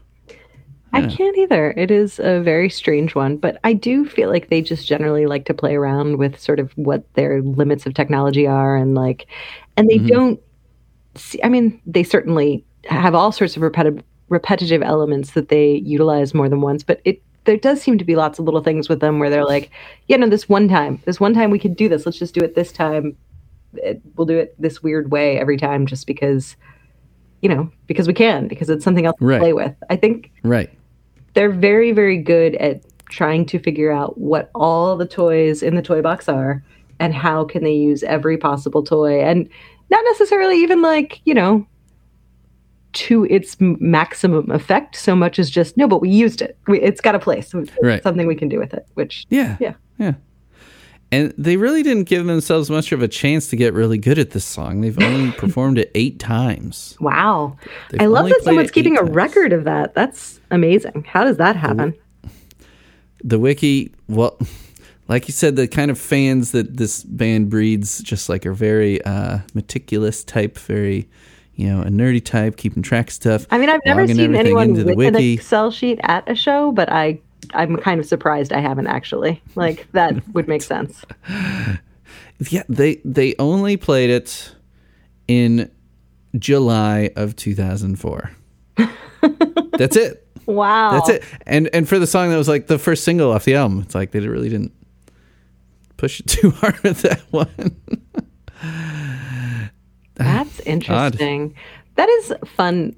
I 0.94 1.02
Yeah. 1.02 1.10
can't 1.10 1.38
either. 1.38 1.72
It 1.78 1.92
is 1.92 2.20
a 2.20 2.42
very 2.42 2.70
strange 2.70 3.14
one, 3.14 3.38
but 3.38 3.60
I 3.64 3.74
do 3.74 4.06
feel 4.06 4.30
like 4.30 4.50
they 4.50 4.62
just 4.62 4.88
generally 4.88 5.26
like 5.26 5.46
to 5.46 5.54
play 5.54 5.76
around 5.76 6.18
with 6.18 6.40
sort 6.40 6.60
of 6.60 6.72
what 6.76 7.14
their 7.14 7.42
limits 7.42 7.86
of 7.86 7.94
technology 7.94 8.48
are 8.48 8.76
and 8.76 8.96
like 8.96 9.28
and 9.76 9.90
they 9.90 9.98
mm-hmm. 9.98 10.08
don't 10.08 10.40
see 11.16 11.40
I 11.44 11.50
mean, 11.50 11.80
they 11.86 12.04
certainly 12.04 12.66
have 12.86 13.16
all 13.16 13.32
sorts 13.32 13.58
of 13.58 13.62
repetitive 13.62 14.04
repetitive 14.30 14.82
elements 14.82 15.32
that 15.32 15.50
they 15.50 15.76
utilize 15.86 16.34
more 16.34 16.50
than 16.50 16.62
once, 16.62 16.84
but 16.84 17.02
it 17.06 17.22
there 17.48 17.58
does 17.58 17.82
seem 17.82 17.98
to 17.98 18.06
be 18.06 18.16
lots 18.16 18.38
of 18.38 18.46
little 18.46 18.62
things 18.62 18.90
with 18.90 19.00
them 19.00 19.18
where 19.20 19.30
they're 19.30 19.46
like, 19.46 19.72
yeah, 20.08 20.18
no, 20.18 20.28
this 20.28 20.50
one 20.50 20.68
time, 20.68 21.02
this 21.06 21.20
one 21.20 21.34
time 21.34 21.50
we 21.50 21.58
could 21.58 21.76
do 21.78 21.88
this. 21.90 22.06
Let's 22.06 22.20
just 22.20 22.36
do 22.36 22.42
it 22.42 22.54
this 22.56 22.74
time. 22.74 23.18
It, 23.76 24.02
we'll 24.16 24.28
do 24.28 24.38
it 24.38 24.54
this 24.62 24.84
weird 24.84 25.12
way 25.12 25.40
every 25.40 25.56
time 25.58 25.86
just 25.86 26.06
because, 26.08 26.58
you 27.42 27.48
know, 27.48 27.72
because 27.88 28.06
we 28.06 28.14
can, 28.14 28.50
because 28.50 28.70
it's 28.70 28.84
something 28.84 29.06
else 29.06 29.16
Right. 29.22 29.38
to 29.38 29.44
play 29.44 29.54
with. 29.54 29.74
I 29.90 29.96
think 29.96 30.30
Right. 30.44 30.70
they're 31.34 31.50
very 31.52 31.94
very 31.94 32.18
good 32.18 32.56
at 32.56 32.82
trying 33.10 33.46
to 33.46 33.60
figure 33.60 33.92
out 33.92 34.18
what 34.18 34.52
all 34.54 34.98
the 34.98 35.08
toys 35.08 35.64
in 35.64 35.76
the 35.76 35.82
toy 35.82 36.02
box 36.02 36.28
are 36.28 36.62
and 37.00 37.14
how 37.14 37.46
can 37.46 37.64
they 37.64 37.74
use 37.74 38.04
every 38.04 38.38
possible 38.38 38.84
toy 38.84 39.22
and 39.22 39.48
not 39.90 40.04
necessarily 40.10 40.58
even 40.58 40.82
like 40.82 41.22
you 41.24 41.34
know 41.34 41.66
to 43.06 43.26
its 43.26 43.56
maximum 43.60 44.50
effect 44.52 44.96
so 44.96 45.16
much 45.16 45.40
as 45.40 45.50
just 45.50 45.78
no 45.78 45.88
but 45.88 46.02
we 46.02 46.10
used 46.10 46.42
it 46.42 46.58
we, 46.68 46.80
it's 46.82 47.02
got 47.02 47.16
a 47.16 47.20
place 47.20 47.54
Right. 47.82 48.02
something 48.04 48.28
we 48.28 48.36
can 48.36 48.50
do 48.50 48.60
with 48.60 48.74
it 48.74 48.86
which 48.96 49.26
Yeah. 49.30 49.58
Yeah. 49.60 49.74
Yeah. 50.00 50.14
And 51.12 51.34
they 51.38 51.56
really 51.56 51.84
didn't 51.84 52.04
give 52.10 52.26
themselves 52.26 52.70
much 52.70 52.92
of 52.92 53.02
a 53.02 53.08
chance 53.08 53.48
to 53.52 53.56
get 53.56 53.74
really 53.74 53.98
good 53.98 54.20
at 54.20 54.32
this 54.32 54.44
song. 54.44 54.82
They've 54.82 55.02
only 55.02 55.32
performed 55.44 55.78
it 55.78 55.90
eight 55.96 56.20
times. 56.20 56.98
wow 57.00 57.56
They've 57.92 58.02
i 58.02 58.06
love 58.08 58.28
that 58.30 58.42
someone's 58.44 58.72
keeping 58.72 58.98
a 58.98 59.02
times. 59.02 59.12
record 59.16 59.54
of 59.54 59.64
that 59.64 59.94
that's 59.94 60.40
amazing 60.52 61.06
how 61.08 61.24
does 61.24 61.38
that 61.38 61.56
happen 61.56 61.94
The 63.24 63.40
wiki, 63.40 63.94
well, 64.08 64.38
like 65.08 65.28
you 65.28 65.34
said, 65.34 65.56
the 65.56 65.68
kind 65.68 65.90
of 65.90 65.98
fans 65.98 66.52
that 66.52 66.78
this 66.78 67.04
band 67.04 67.50
breeds 67.50 68.02
just 68.04 68.30
like 68.30 68.46
are 68.46 68.54
very 68.54 69.02
uh, 69.06 69.40
meticulous 69.54 70.24
type, 70.24 70.58
very, 70.60 71.08
you 71.58 71.68
know, 71.68 71.82
a 71.82 71.88
nerdy 71.88 72.24
type, 72.24 72.56
keeping 72.56 72.84
track 72.84 73.08
of 73.08 73.14
stuff. 73.14 73.46
I 73.52 73.58
mean, 73.58 73.70
I've 73.70 73.82
never 73.86 74.08
seen 74.08 74.36
anyone 74.36 74.74
with 74.74 75.16
an. 75.16 75.16
Excel 75.16 75.72
sheet 75.72 76.00
at 76.04 76.30
a 76.30 76.36
show, 76.36 76.72
but 76.72 76.90
I, 76.92 77.20
I'm 77.54 77.78
kind 77.78 78.00
of 78.00 78.06
surprised 78.06 78.54
I 78.54 78.60
haven't 78.60 78.88
actually. 78.88 79.42
Like 79.56 79.92
that 79.92 80.28
would 80.34 80.48
make 80.48 80.62
sense. 80.62 81.04
Yeah, 82.50 82.64
they 82.70 83.02
they 83.04 83.36
only 83.40 83.76
played 83.76 84.12
it 84.12 84.56
in 85.28 85.70
July 86.38 87.10
of 87.16 87.36
2004. 87.36 88.32
That's 89.78 89.96
it. 89.96 90.28
Wow, 90.46 90.92
That's 90.92 91.10
it. 91.10 91.24
And 91.46 91.70
and 91.74 91.90
for 91.90 92.00
the 92.00 92.08
song 92.08 92.30
that 92.30 92.38
was 92.38 92.48
like 92.48 92.68
the 92.68 92.80
first 92.80 93.04
single 93.04 93.32
off 93.32 93.46
the 93.46 93.56
album, 93.56 93.82
it's 93.82 93.96
like 93.96 94.12
they 94.12 94.20
really 94.20 94.50
didn't 94.50 94.72
push 95.98 96.20
it 96.20 96.28
too 96.28 96.52
hard 96.52 96.78
with 96.84 97.02
that 97.02 97.22
one. 97.32 97.76
That's 100.18 100.60
interesting. 100.66 101.56
That 101.96 102.10
is 102.10 102.34
fun. 102.46 102.96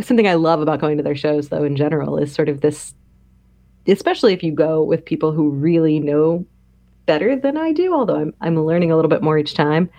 Something 0.00 0.28
I 0.28 0.34
love 0.34 0.60
about 0.60 0.80
going 0.80 0.96
to 0.96 1.02
their 1.02 1.16
shows, 1.16 1.48
though, 1.48 1.64
in 1.64 1.76
general, 1.76 2.16
is 2.18 2.32
sort 2.32 2.48
of 2.48 2.60
this, 2.60 2.94
especially 3.86 4.32
if 4.32 4.42
you 4.42 4.52
go 4.52 4.82
with 4.82 5.04
people 5.04 5.32
who 5.32 5.50
really 5.50 5.98
know 5.98 6.44
better 7.06 7.34
than 7.36 7.56
I 7.56 7.72
do, 7.72 7.92
although 7.94 8.16
I'm, 8.16 8.34
I'm 8.40 8.64
learning 8.64 8.92
a 8.92 8.96
little 8.96 9.08
bit 9.08 9.22
more 9.22 9.38
each 9.38 9.54
time. 9.54 9.90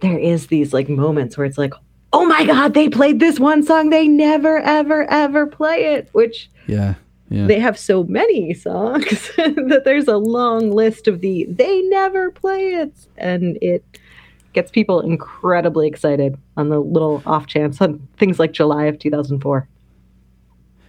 There 0.00 0.18
is 0.18 0.48
these 0.48 0.72
like 0.74 0.88
moments 0.88 1.36
where 1.36 1.46
it's 1.46 1.56
like, 1.58 1.72
oh 2.12 2.26
my 2.26 2.44
God, 2.44 2.74
they 2.74 2.88
played 2.88 3.18
this 3.20 3.40
one 3.40 3.62
song. 3.62 3.90
They 3.90 4.08
never, 4.08 4.58
ever, 4.58 5.10
ever 5.10 5.46
play 5.46 5.94
it, 5.94 6.08
which 6.12 6.50
Yeah. 6.66 6.94
Yeah. 7.30 7.46
they 7.46 7.60
have 7.60 7.78
so 7.78 8.02
many 8.04 8.52
songs 8.54 9.30
that 9.36 9.82
there's 9.84 10.08
a 10.08 10.16
long 10.16 10.72
list 10.72 11.06
of 11.06 11.20
the 11.20 11.46
they 11.48 11.80
never 11.82 12.32
play 12.32 12.74
it 12.74 12.92
and 13.16 13.56
it 13.62 13.84
gets 14.52 14.70
people 14.70 15.00
incredibly 15.00 15.86
excited 15.86 16.36
on 16.56 16.68
the 16.68 16.78
little 16.80 17.22
off 17.26 17.46
chance 17.46 17.80
on 17.80 18.06
things 18.16 18.38
like 18.38 18.52
july 18.52 18.84
of 18.84 18.98
2004 18.98 19.68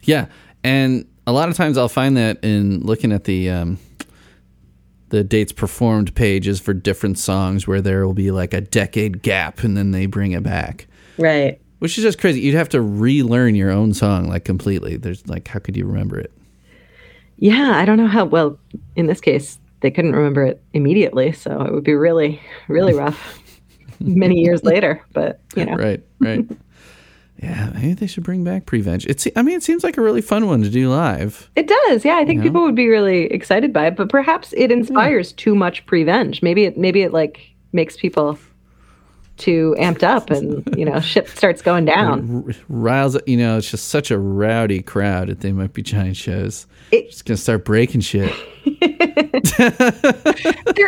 Yeah, 0.03 0.27
and 0.63 1.05
a 1.27 1.31
lot 1.31 1.49
of 1.49 1.55
times 1.55 1.77
I'll 1.77 1.89
find 1.89 2.17
that 2.17 2.43
in 2.43 2.81
looking 2.81 3.11
at 3.11 3.25
the 3.25 3.49
um, 3.49 3.77
the 5.09 5.23
dates 5.23 5.51
performed 5.51 6.15
pages 6.15 6.59
for 6.59 6.73
different 6.73 7.19
songs, 7.19 7.67
where 7.67 7.81
there 7.81 8.05
will 8.05 8.13
be 8.13 8.31
like 8.31 8.53
a 8.53 8.61
decade 8.61 9.21
gap, 9.21 9.63
and 9.63 9.77
then 9.77 9.91
they 9.91 10.05
bring 10.05 10.31
it 10.31 10.41
back, 10.41 10.87
right 11.17 11.61
which 11.81 11.97
is 11.97 12.03
just 12.03 12.19
crazy. 12.19 12.41
You'd 12.41 12.53
have 12.53 12.69
to 12.69 12.81
relearn 12.81 13.55
your 13.55 13.71
own 13.71 13.95
song 13.95 14.27
like 14.27 14.45
completely. 14.45 14.97
There's 14.97 15.27
like, 15.27 15.47
how 15.47 15.57
could 15.57 15.75
you 15.75 15.87
remember 15.87 16.19
it? 16.19 16.31
Yeah, 17.37 17.71
I 17.75 17.85
don't 17.85 17.97
know 17.97 18.05
how. 18.05 18.25
Well, 18.25 18.59
in 18.95 19.07
this 19.07 19.19
case, 19.19 19.57
they 19.79 19.89
couldn't 19.89 20.13
remember 20.13 20.45
it 20.45 20.61
immediately, 20.73 21.31
so 21.31 21.59
it 21.63 21.73
would 21.73 21.83
be 21.83 21.95
really, 21.95 22.39
really 22.67 22.93
rough 22.97 23.40
many 24.01 24.39
years 24.41 24.63
later. 24.71 25.01
But 25.13 25.39
you 25.55 25.65
know, 25.65 25.75
Right, 25.75 26.03
right. 26.19 26.45
yeah, 27.41 27.71
maybe 27.73 27.93
they 27.93 28.07
should 28.07 28.23
bring 28.23 28.43
back 28.43 28.65
Prevenge. 28.65 29.05
It's 29.07 29.27
I 29.35 29.41
mean, 29.41 29.55
it 29.57 29.63
seems 29.63 29.83
like 29.83 29.97
a 29.97 30.01
really 30.01 30.21
fun 30.21 30.47
one 30.47 30.61
to 30.63 30.69
do 30.69 30.89
live. 30.89 31.49
it 31.55 31.67
does. 31.67 32.05
Yeah, 32.05 32.17
I 32.17 32.25
think 32.25 32.37
Yeah. 32.39 32.43
people 32.43 32.61
would 32.63 32.75
be 32.75 32.87
really 32.87 33.25
excited 33.25 33.73
by 33.73 33.87
it. 33.87 33.95
But 33.95 34.09
perhaps 34.09 34.53
it 34.57 34.71
inspires 34.71 35.31
too 35.33 35.55
much 35.55 35.85
prevenge. 35.85 36.41
Maybe 36.43 36.65
it, 36.65 36.77
maybe 36.77 37.01
it 37.01 37.13
like 37.13 37.39
makes 37.73 37.97
people 37.97 38.37
too 39.37 39.75
amped 39.79 40.03
up, 40.03 40.29
and 40.29 40.63
you 40.77 40.85
know, 40.85 40.99
shit 40.99 41.27
starts 41.29 41.61
going 41.63 41.85
down. 41.95 42.43
R- 42.47 42.53
riles, 42.69 43.17
you 43.25 43.37
know, 43.37 43.57
it's 43.57 43.71
just 43.71 43.87
such 43.89 44.11
a 44.11 44.19
rowdy 44.19 44.83
crowd 44.83 45.29
at 45.31 45.39
They 45.39 45.51
Might 45.51 45.73
Be 45.73 45.81
Giant 45.81 46.17
shows. 46.17 46.67
It- 46.91 47.09
just 47.09 47.25
gonna 47.25 47.37
start 47.37 47.65
breaking 47.65 48.01
shit. 48.01 48.31
there 48.79 48.93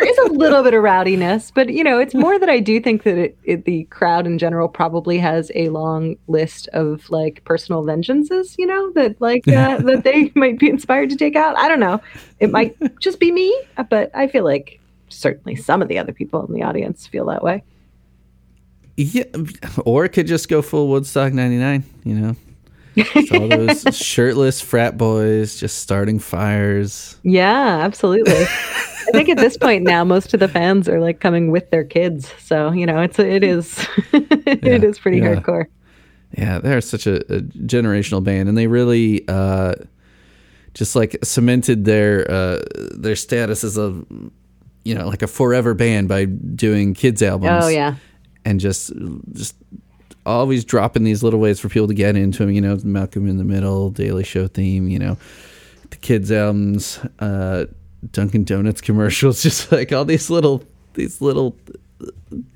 is 0.06 0.18
a 0.18 0.32
little 0.32 0.62
bit 0.62 0.74
of 0.74 0.82
rowdiness, 0.82 1.52
but 1.52 1.70
you 1.70 1.82
know, 1.82 1.98
it's 1.98 2.14
more 2.14 2.38
that 2.38 2.48
I 2.48 2.60
do 2.60 2.80
think 2.80 3.02
that 3.02 3.18
it, 3.18 3.38
it, 3.44 3.64
the 3.64 3.84
crowd 3.84 4.26
in 4.26 4.38
general 4.38 4.68
probably 4.68 5.18
has 5.18 5.50
a 5.54 5.68
long 5.70 6.16
list 6.28 6.68
of 6.68 7.08
like 7.10 7.42
personal 7.44 7.82
vengeances. 7.82 8.54
You 8.58 8.66
know, 8.66 8.92
that 8.92 9.20
like 9.20 9.46
uh, 9.48 9.78
that 9.78 10.04
they 10.04 10.30
might 10.34 10.58
be 10.58 10.68
inspired 10.68 11.10
to 11.10 11.16
take 11.16 11.36
out. 11.36 11.58
I 11.58 11.68
don't 11.68 11.80
know. 11.80 12.00
It 12.38 12.50
might 12.50 12.76
just 13.00 13.18
be 13.18 13.32
me, 13.32 13.54
but 13.90 14.10
I 14.14 14.28
feel 14.28 14.44
like 14.44 14.80
certainly 15.08 15.56
some 15.56 15.82
of 15.82 15.88
the 15.88 15.98
other 15.98 16.12
people 16.12 16.46
in 16.46 16.52
the 16.52 16.62
audience 16.62 17.06
feel 17.06 17.26
that 17.26 17.42
way. 17.42 17.62
Yeah, 18.96 19.24
or 19.84 20.04
it 20.04 20.10
could 20.10 20.28
just 20.28 20.48
go 20.48 20.62
full 20.62 20.88
Woodstock 20.88 21.32
'99. 21.32 21.82
You 22.04 22.14
know, 22.14 22.36
It's 22.96 23.30
all 23.32 23.48
those 23.48 23.84
shirtless 23.96 24.60
frat 24.60 24.96
boys 24.96 25.56
just 25.58 25.78
starting 25.78 26.18
fires. 26.18 27.16
Yeah, 27.22 27.78
absolutely. 27.82 28.32
I 28.44 29.10
think 29.12 29.28
at 29.28 29.36
this 29.38 29.56
point 29.56 29.84
now, 29.84 30.04
most 30.04 30.32
of 30.34 30.40
the 30.40 30.48
fans 30.48 30.88
are 30.88 31.00
like 31.00 31.20
coming 31.20 31.50
with 31.50 31.70
their 31.70 31.84
kids, 31.84 32.32
so 32.38 32.72
you 32.72 32.86
know, 32.86 33.00
it's 33.00 33.18
it 33.18 33.42
is 33.44 33.86
it 34.12 34.62
Yeah, 34.62 34.76
is 34.84 34.98
pretty 34.98 35.18
yeah. 35.18 35.34
hardcore. 35.36 35.66
Yeah, 36.36 36.58
they're 36.58 36.80
such 36.80 37.06
a, 37.06 37.16
a 37.32 37.40
generational 37.42 38.22
band, 38.24 38.48
and 38.48 38.56
they 38.58 38.66
really 38.66 39.26
uh, 39.28 39.74
just 40.72 40.96
like 40.96 41.16
cemented 41.22 41.84
their 41.84 42.28
uh, 42.30 42.60
their 42.96 43.16
status 43.16 43.62
as 43.64 43.76
a 43.78 44.02
you 44.84 44.94
know 44.94 45.06
like 45.06 45.22
a 45.22 45.26
forever 45.28 45.74
band 45.74 46.08
by 46.08 46.24
doing 46.24 46.94
kids 46.94 47.22
albums. 47.22 47.64
Oh 47.64 47.68
yeah. 47.68 47.96
and 48.44 48.58
just 48.60 48.92
just 49.32 49.54
always 50.26 50.64
dropping 50.64 51.04
these 51.04 51.22
little 51.22 51.40
ways 51.40 51.60
for 51.60 51.68
people 51.68 51.88
to 51.88 51.94
get 51.94 52.16
into 52.16 52.38
them. 52.40 52.50
You 52.52 52.60
know, 52.60 52.78
Malcolm 52.84 53.28
in 53.28 53.38
the 53.38 53.44
Middle, 53.44 53.90
Daily 53.90 54.24
Show 54.24 54.46
theme. 54.48 54.88
You 54.88 54.98
know, 54.98 55.16
the 55.90 55.96
kids 55.96 56.30
albums, 56.32 56.98
uh, 57.18 57.66
Dunkin' 58.12 58.44
Donuts 58.44 58.80
commercials, 58.80 59.42
just 59.44 59.70
like 59.72 59.92
all 59.92 60.04
these 60.04 60.30
little 60.30 60.62
these 60.94 61.20
little 61.20 61.56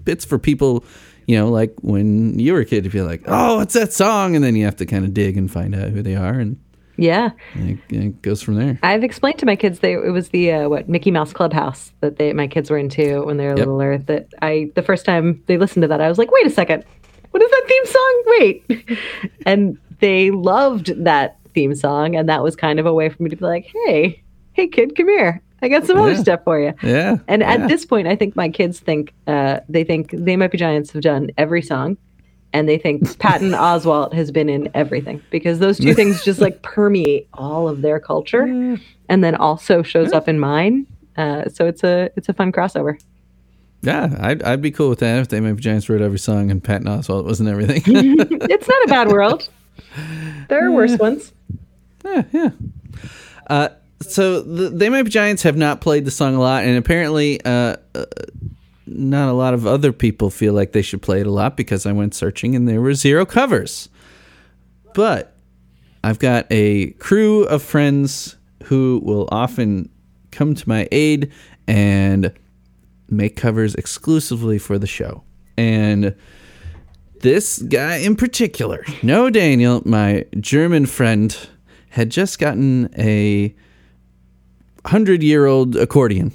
bits 0.05 0.25
for 0.25 0.39
people. 0.39 0.85
You 1.27 1.37
know, 1.37 1.51
like 1.51 1.75
when 1.83 2.39
you 2.39 2.55
were 2.55 2.61
a 2.61 2.65
kid, 2.65 2.85
to 2.85 2.91
be 2.91 3.03
like, 3.03 3.23
"Oh, 3.27 3.57
what's 3.57 3.75
that 3.75 3.93
song?" 3.93 4.35
and 4.35 4.43
then 4.43 4.57
you 4.57 4.65
have 4.65 4.77
to 4.77 4.87
kind 4.87 5.05
of 5.05 5.13
dig 5.13 5.37
and 5.37 5.51
find 5.51 5.75
out 5.75 5.91
who 5.91 6.01
they 6.03 6.17
are, 6.17 6.33
and 6.33 6.59
Yeah. 6.97 7.33
it, 7.55 7.79
it 7.91 8.23
goes 8.23 8.41
from 8.41 8.55
there. 8.55 8.79
I've 8.83 9.05
explained 9.05 9.39
to 9.41 9.47
my 9.47 9.55
kids 9.55 9.81
they 9.81 9.93
it 9.93 10.11
was 10.13 10.31
the 10.31 10.53
uh, 10.53 10.69
what 10.71 10.89
Mickey 10.89 11.11
Mouse 11.11 11.35
Clubhouse 11.35 11.93
that 12.01 12.17
they 12.17 12.33
my 12.33 12.47
kids 12.47 12.71
were 12.71 12.79
into 12.79 13.27
when 13.27 13.37
they 13.37 13.45
were 13.45 13.51
Yep. 13.59 13.59
littler. 13.59 13.99
That 13.99 14.29
I 14.41 14.71
the 14.75 14.83
first 14.83 15.05
time 15.05 15.43
they 15.47 15.59
listened 15.59 15.83
to 15.83 15.89
that 15.89 16.01
I 16.01 16.09
was 16.09 16.17
like, 16.17 16.31
wait 16.31 16.47
a 16.47 16.51
second, 16.51 16.83
what 17.31 17.43
is 17.43 17.51
that 17.51 17.65
theme 17.69 17.87
song? 17.87 18.23
Wait, 18.27 18.99
and 19.47 19.79
they 20.01 20.31
loved 20.31 21.05
that 21.05 21.39
theme 21.55 21.75
song, 21.75 22.17
and 22.17 22.29
that 22.29 22.43
was 22.43 22.57
kind 22.57 22.79
of 22.79 22.87
a 22.87 22.93
way 22.93 23.09
for 23.09 23.23
me 23.23 23.31
to 23.31 23.37
be 23.37 23.45
like, 23.45 23.71
hey, 23.87 24.23
hey 24.53 24.69
kid, 24.69 24.97
come 24.97 25.09
here, 25.09 25.43
I 25.63 25.69
got 25.69 25.87
some 25.87 25.99
other 25.99 26.17
stuff 26.17 26.41
for 26.45 26.61
you. 26.61 26.73
Yeah, 26.83 27.19
And 27.27 27.43
yeah. 27.43 27.55
at 27.55 27.69
this 27.69 27.85
point, 27.85 28.07
I 28.07 28.17
think 28.17 28.37
my 28.37 28.49
kids 28.49 28.81
think 28.81 29.13
uh, 29.27 29.61
they 29.69 29.85
think 29.85 30.11
they 30.13 30.37
might 30.37 30.51
be 30.53 30.59
giants 30.59 30.93
have 30.93 31.03
done 31.03 31.31
every 31.37 31.63
song, 31.63 31.97
and 32.53 32.69
they 32.69 32.79
think 32.79 33.19
Patton 33.19 33.51
Oswalt 33.51 34.13
has 34.13 34.31
been 34.31 34.49
in 34.49 34.71
everything 34.75 35.23
because 35.31 35.59
those 35.59 35.79
two 35.79 35.95
things 35.95 36.25
just 36.25 36.41
like 36.41 36.63
permeate 36.63 37.29
all 37.35 37.69
of 37.69 37.83
their 37.83 37.99
culture, 37.99 38.79
and 39.09 39.25
then 39.25 39.35
also 39.35 39.83
shows 39.83 40.13
up 40.13 40.29
in 40.29 40.39
mine. 40.39 40.87
Uh, 41.17 41.49
so 41.49 41.67
it's 41.67 41.83
a 41.83 42.11
it's 42.17 42.29
a 42.29 42.33
fun 42.33 42.53
crossover. 42.53 42.99
Yeah, 43.83 44.17
I'd, 44.19 44.43
I'd 44.43 44.63
be 44.63 44.71
cool 44.71 44.89
with 44.89 44.99
that 45.01 45.21
if 45.21 45.29
They 45.29 45.41
Might 45.41 45.53
Be 45.53 45.63
Giants 45.63 45.89
wrote 45.89 46.01
every 46.01 46.19
song 46.19 46.51
and 46.51 46.63
Patton 46.63 46.89
Oswalt 46.89 47.25
wasn't 47.25 47.49
everything. 47.49 47.83
it's 47.87 48.69
not 48.69 48.85
a 48.85 48.89
bad 48.89 49.09
world. 49.09 49.49
There 50.49 50.67
are 50.67 50.73
worse 50.73 50.99
ones. 50.99 51.33
Yeah, 52.05 52.23
yeah. 52.33 52.51
Uh, 53.49 53.69
so 54.01 54.43
the, 54.43 54.71
They 54.71 54.89
Might 54.89 55.05
Be 55.05 55.11
Giants 55.11 55.43
have 55.45 55.57
not 55.57 55.81
played 55.81 56.05
the 56.05 56.11
song 56.11 56.35
a 56.35 56.41
lot, 56.41 56.65
and 56.65 56.77
apparently, 56.77 57.41
uh, 57.45 57.77
uh, 57.95 58.05
not 58.87 59.29
a 59.29 59.33
lot 59.33 59.55
of 59.55 59.67
other 59.67 59.93
people 59.93 60.31
feel 60.31 60.55
like 60.55 60.73
they 60.73 60.83
should 60.83 61.03
play 61.03 61.21
it 61.21 61.27
a 61.27 61.31
lot 61.31 61.57
because 61.57 61.87
I 61.87 61.93
went 61.93 62.15
searching 62.15 62.57
and 62.57 62.69
there 62.69 62.81
were 62.81 62.95
zero 62.95 63.27
covers. 63.27 63.89
But 64.95 65.37
I've 66.03 66.19
got 66.19 66.47
a 66.51 66.91
crew 66.93 67.45
of 67.45 67.63
friends 67.63 68.37
who 68.65 69.01
will 69.05 69.29
often 69.31 69.89
come 70.31 70.55
to 70.55 70.69
my 70.69 70.89
aid 70.91 71.31
and 71.67 72.33
make 73.09 73.37
covers 73.37 73.75
exclusively 73.75 74.59
for 74.59 74.79
the 74.79 74.87
show. 74.87 75.23
And 75.57 76.15
this 77.21 77.61
guy 77.63 77.97
in 77.97 78.15
particular, 78.17 78.85
no 79.03 79.29
Daniel, 79.31 79.83
my 79.85 80.25
German 80.39 80.87
friend, 80.87 81.37
had 81.91 82.11
just 82.11 82.39
gotten 82.39 82.91
a 82.99 83.55
hundred 84.87 85.23
year 85.23 85.47
old 85.47 85.77
accordion. 85.77 86.33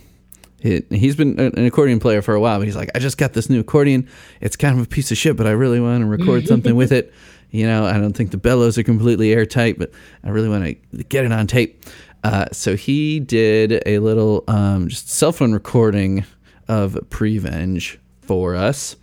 He- 0.59 0.83
He's 0.89 1.15
been 1.15 1.39
an 1.39 1.65
accordion 1.65 1.99
player 1.99 2.21
for 2.21 2.33
a 2.33 2.39
while, 2.39 2.57
but 2.59 2.65
he's 2.65 2.75
like, 2.75 2.89
I 2.95 2.99
just 2.99 3.17
got 3.17 3.33
this 3.33 3.49
new 3.49 3.59
accordion. 3.59 4.07
It's 4.41 4.55
kind 4.55 4.77
of 4.77 4.85
a 4.85 4.87
piece 4.87 5.11
of 5.11 5.17
shit, 5.17 5.35
but 5.37 5.47
I 5.47 5.51
really 5.51 5.79
want 5.79 6.01
to 6.01 6.05
record 6.07 6.47
something 6.47 6.75
with 6.75 6.91
it. 6.91 7.13
You 7.51 7.67
know, 7.67 7.85
I 7.85 7.99
don't 7.99 8.13
think 8.13 8.31
the 8.31 8.37
bellows 8.37 8.77
are 8.77 8.83
completely 8.83 9.31
airtight, 9.31 9.77
but 9.77 9.91
I 10.23 10.29
really 10.29 10.49
want 10.49 10.65
to 10.65 11.03
get 11.03 11.23
it 11.23 11.31
on 11.31 11.45
tape. 11.47 11.85
Uh, 12.23 12.45
so 12.51 12.75
he 12.75 13.19
did 13.19 13.83
a 13.85 13.99
little 13.99 14.43
um, 14.47 14.87
just 14.87 15.09
cell 15.09 15.31
phone 15.33 15.51
recording 15.53 16.25
of 16.67 16.97
Prevenge 17.09 17.99
for 18.21 18.55
us 18.55 18.95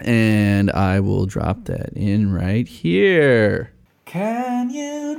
and 0.00 0.70
I 0.70 1.00
will 1.00 1.26
drop 1.26 1.64
that 1.64 1.92
in 1.94 2.32
right 2.32 2.66
here. 2.66 3.72
Can 4.04 4.70
you 4.70 5.16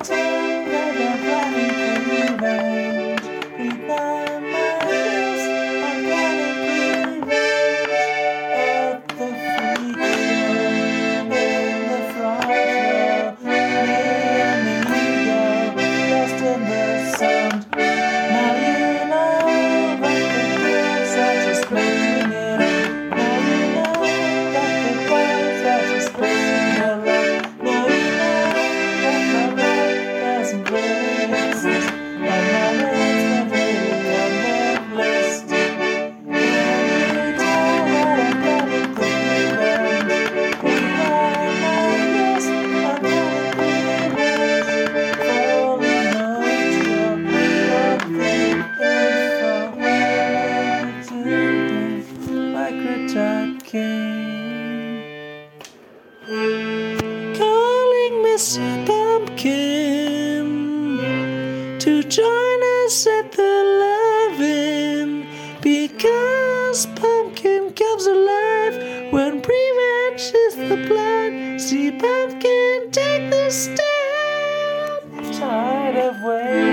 is 70.23 70.55
the 70.55 70.85
plan. 70.87 71.59
See 71.59 71.91
Pupkin 71.91 72.91
take 72.91 73.29
the 73.29 73.49
stand. 73.49 73.83
Tired 75.33 75.97
of 75.97 76.15
waiting, 76.23 76.64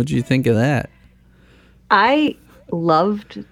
What'd 0.00 0.12
you 0.12 0.22
think 0.22 0.46
of 0.46 0.54
that? 0.54 0.88
I 1.90 2.34
loved 2.72 3.44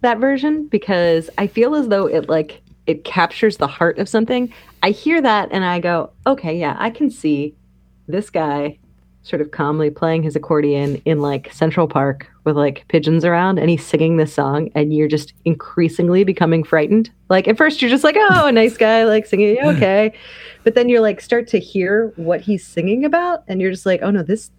that 0.00 0.18
version 0.18 0.66
because 0.66 1.30
I 1.38 1.46
feel 1.46 1.76
as 1.76 1.86
though 1.86 2.06
it 2.06 2.28
like 2.28 2.60
it 2.88 3.04
captures 3.04 3.58
the 3.58 3.68
heart 3.68 3.98
of 4.00 4.08
something. 4.08 4.52
I 4.82 4.90
hear 4.90 5.22
that 5.22 5.50
and 5.52 5.64
I 5.64 5.78
go, 5.78 6.10
okay, 6.26 6.58
yeah, 6.58 6.74
I 6.76 6.90
can 6.90 7.08
see 7.08 7.54
this 8.08 8.30
guy 8.30 8.80
sort 9.22 9.40
of 9.40 9.52
calmly 9.52 9.90
playing 9.90 10.24
his 10.24 10.34
accordion 10.34 11.00
in 11.04 11.20
like 11.20 11.52
Central 11.52 11.86
Park 11.86 12.28
with 12.42 12.56
like 12.56 12.84
pigeons 12.88 13.24
around 13.24 13.60
and 13.60 13.70
he's 13.70 13.86
singing 13.86 14.16
this 14.16 14.34
song 14.34 14.70
and 14.74 14.92
you're 14.92 15.06
just 15.06 15.34
increasingly 15.44 16.24
becoming 16.24 16.64
frightened. 16.64 17.12
Like 17.28 17.46
at 17.46 17.56
first 17.56 17.80
you're 17.80 17.92
just 17.92 18.02
like, 18.02 18.16
oh, 18.18 18.46
a 18.48 18.50
nice 18.50 18.76
guy 18.76 19.04
like 19.04 19.24
singing, 19.26 19.58
okay. 19.64 20.12
But 20.64 20.74
then 20.74 20.88
you're 20.88 21.00
like 21.00 21.20
start 21.20 21.46
to 21.50 21.60
hear 21.60 22.12
what 22.16 22.40
he's 22.40 22.66
singing 22.66 23.04
about 23.04 23.44
and 23.46 23.60
you're 23.60 23.70
just 23.70 23.86
like, 23.86 24.02
oh 24.02 24.10
no, 24.10 24.24
this 24.24 24.50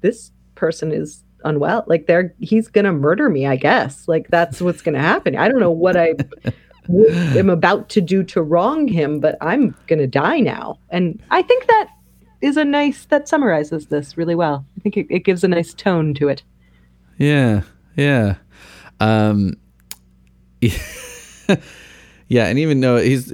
this 0.00 0.32
person 0.58 0.92
is 0.92 1.24
unwell. 1.44 1.84
Like 1.86 2.06
they're 2.06 2.34
he's 2.40 2.68
gonna 2.68 2.92
murder 2.92 3.30
me, 3.30 3.46
I 3.46 3.56
guess. 3.56 4.06
Like 4.08 4.28
that's 4.28 4.60
what's 4.60 4.82
gonna 4.82 5.00
happen. 5.00 5.36
I 5.36 5.48
don't 5.48 5.60
know 5.60 5.70
what 5.70 5.96
i 5.96 6.14
am 6.88 7.48
about 7.48 7.88
to 7.90 8.00
do 8.00 8.22
to 8.24 8.42
wrong 8.42 8.88
him, 8.88 9.20
but 9.20 9.36
I'm 9.40 9.74
gonna 9.86 10.06
die 10.06 10.40
now. 10.40 10.78
And 10.90 11.22
I 11.30 11.42
think 11.42 11.66
that 11.66 11.88
is 12.40 12.56
a 12.56 12.64
nice 12.64 13.04
that 13.06 13.28
summarizes 13.28 13.86
this 13.86 14.16
really 14.16 14.34
well. 14.34 14.64
I 14.76 14.80
think 14.80 14.96
it, 14.96 15.06
it 15.10 15.20
gives 15.20 15.44
a 15.44 15.48
nice 15.48 15.74
tone 15.74 16.14
to 16.14 16.28
it. 16.28 16.42
Yeah, 17.18 17.62
yeah, 17.96 18.36
um, 19.00 19.54
yeah, 20.60 20.76
and 22.28 22.58
even 22.58 22.80
though 22.80 22.96
he's 22.98 23.32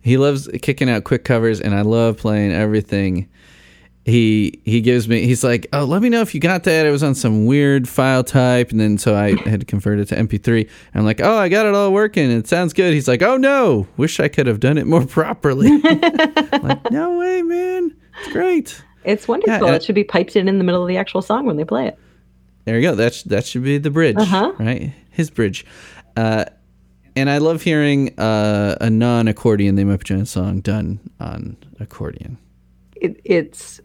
he 0.00 0.16
loves 0.16 0.48
kicking 0.62 0.88
out 0.88 1.04
quick 1.04 1.24
covers, 1.24 1.60
and 1.60 1.74
I 1.74 1.82
love 1.82 2.18
playing 2.18 2.52
everything. 2.52 3.28
He 4.08 4.60
he 4.64 4.80
gives 4.80 5.06
me 5.06 5.26
he's 5.26 5.44
like 5.44 5.66
oh 5.74 5.84
let 5.84 6.00
me 6.00 6.08
know 6.08 6.22
if 6.22 6.34
you 6.34 6.40
got 6.40 6.64
that 6.64 6.86
it 6.86 6.90
was 6.90 7.02
on 7.02 7.14
some 7.14 7.44
weird 7.44 7.86
file 7.86 8.24
type 8.24 8.70
and 8.70 8.80
then 8.80 8.96
so 8.96 9.14
I 9.14 9.36
had 9.48 9.60
to 9.60 9.66
convert 9.66 9.98
it 9.98 10.06
to 10.06 10.16
MP3 10.16 10.62
and 10.62 10.68
I'm 11.00 11.04
like 11.04 11.20
oh 11.20 11.36
I 11.36 11.50
got 11.50 11.66
it 11.66 11.74
all 11.74 11.92
working 11.92 12.30
it 12.30 12.48
sounds 12.48 12.72
good 12.72 12.94
he's 12.94 13.06
like 13.06 13.20
oh 13.20 13.36
no 13.36 13.86
wish 13.98 14.18
I 14.18 14.28
could 14.28 14.46
have 14.46 14.60
done 14.60 14.78
it 14.78 14.86
more 14.86 15.04
properly 15.18 15.78
like 15.82 16.90
no 16.90 17.18
way 17.18 17.42
man 17.42 17.94
it's 18.22 18.32
great 18.32 18.82
It's 19.04 19.28
wonderful. 19.28 19.68
Yeah, 19.68 19.74
it 19.74 19.82
should 19.82 19.94
be 19.94 20.04
piped 20.04 20.36
in 20.36 20.48
in 20.48 20.56
the 20.56 20.64
middle 20.64 20.80
of 20.82 20.88
the 20.88 20.96
actual 20.96 21.20
song 21.20 21.44
when 21.44 21.56
they 21.58 21.64
play 21.64 21.86
it. 21.88 21.98
There 22.64 22.76
you 22.76 22.82
go. 22.88 22.94
That's 22.94 23.22
that 23.24 23.44
should 23.46 23.62
be 23.62 23.78
the 23.78 23.90
bridge, 23.90 24.16
Uh-huh. 24.18 24.52
right? 24.58 24.92
His 25.10 25.30
bridge. 25.30 25.64
Uh, 26.16 26.44
and 27.14 27.30
I 27.30 27.38
love 27.38 27.62
hearing 27.62 28.18
uh, 28.18 28.76
a 28.80 28.90
non-accordion 28.90 29.76
"They 29.76 29.84
Might 29.84 29.98
Be 30.00 30.04
Giant" 30.04 30.28
song 30.28 30.60
done 30.60 30.98
on 31.20 31.56
accordion. 31.80 32.38
It, 33.00 33.20
it's 33.24 33.80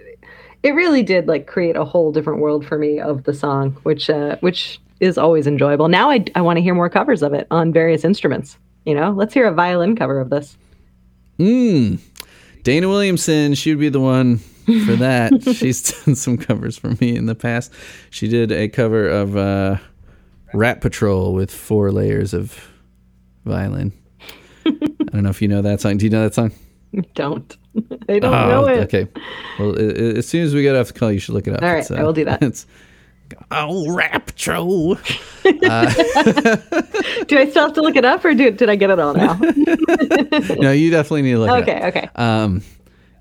it 0.64 0.72
really 0.72 1.04
did 1.04 1.28
like 1.28 1.48
create 1.48 1.76
a 1.76 1.86
whole 1.86 2.12
different 2.12 2.40
world 2.40 2.66
for 2.66 2.78
me 2.78 3.00
of 3.00 3.24
the 3.24 3.34
song 3.34 3.72
which 3.84 4.10
uh 4.10 4.38
which 4.42 4.80
is 5.00 5.18
always 5.18 5.48
enjoyable 5.48 5.88
now 5.88 6.10
i, 6.10 6.24
I 6.36 6.42
want 6.42 6.58
to 6.58 6.62
hear 6.62 6.74
more 6.74 6.90
covers 6.90 7.22
of 7.22 7.34
it 7.34 7.48
on 7.52 7.74
various 7.74 8.04
instruments 8.04 8.58
you 8.86 8.96
know 8.96 9.12
let's 9.12 9.34
hear 9.34 9.48
a 9.48 9.54
violin 9.54 9.96
cover 9.96 10.20
of 10.20 10.30
this 10.30 10.58
Mm. 11.40 12.00
Dana 12.64 12.88
Williamson, 12.88 13.56
she 13.56 13.72
would 13.72 13.80
be 13.80 13.90
the 13.90 14.00
one 14.00 14.38
for 14.38 14.96
that. 14.96 15.34
She's 15.56 16.04
done 16.06 16.16
some 16.16 16.38
covers 16.38 16.78
for 16.78 16.96
me 17.02 17.16
in 17.16 17.26
the 17.26 17.36
past. 17.36 17.72
She 18.10 18.28
did 18.28 18.52
a 18.52 18.70
cover 18.70 19.08
of 19.08 19.36
uh, 19.36 19.78
Rat 20.54 20.82
Patrol 20.82 21.34
with 21.34 21.52
four 21.52 21.92
layers 21.92 22.34
of 22.34 22.70
violin. 23.46 23.92
I 24.66 24.72
don't 25.12 25.24
know 25.24 25.30
if 25.30 25.42
you 25.42 25.48
know 25.48 25.62
that 25.62 25.82
song. 25.82 25.98
Do 25.98 26.06
you 26.06 26.12
know 26.12 26.24
that 26.24 26.36
song? 26.36 26.52
don't 27.16 27.58
i 28.10 28.20
don't 28.20 28.32
know 28.32 28.68
it 28.68 28.78
Oh, 28.80 28.82
Okay. 28.82 29.08
Well, 29.60 29.76
i- 29.78 29.82
i- 29.82 30.18
as 30.18 30.28
soon 30.28 30.44
as 30.44 30.54
we 30.54 30.62
get 30.62 30.76
off 30.76 30.88
the 30.94 31.00
call, 31.00 31.12
you 31.12 31.20
should 31.20 31.34
look 31.36 31.48
it 31.48 31.54
up. 31.54 31.62
All 31.64 31.74
right, 31.74 31.90
I 31.92 32.04
will 32.04 32.14
do 32.14 32.26
that. 32.26 32.42
It's, 32.44 32.66
oh, 33.52 33.86
Raptro. 33.90 34.98
do 37.28 37.38
i 37.38 37.50
still 37.50 37.64
have 37.64 37.74
to 37.74 37.82
look 37.82 37.96
it 37.96 38.06
up 38.06 38.24
or 38.24 38.34
do, 38.34 38.52
did 38.52 38.70
i 38.70 38.76
get 38.76 38.90
it 38.90 39.00
all 39.00 39.14
now 39.14 39.34
no, 40.60 40.72
you 40.72 40.90
definitely 40.92 41.22
need 41.24 41.32
to 41.34 41.40
look 41.40 41.50
it 41.68 41.70
okay 41.70 41.82
up. 41.82 41.96
okay 41.96 42.10
Um, 42.16 42.62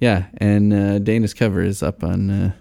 yeah, 0.01 0.25
and 0.39 0.73
uh, 0.73 0.99
Dana's 0.99 1.33
cover 1.33 1.63
is 1.63 1.81
up 1.81 2.03
on. 2.03 2.29
Uh, 2.29 2.53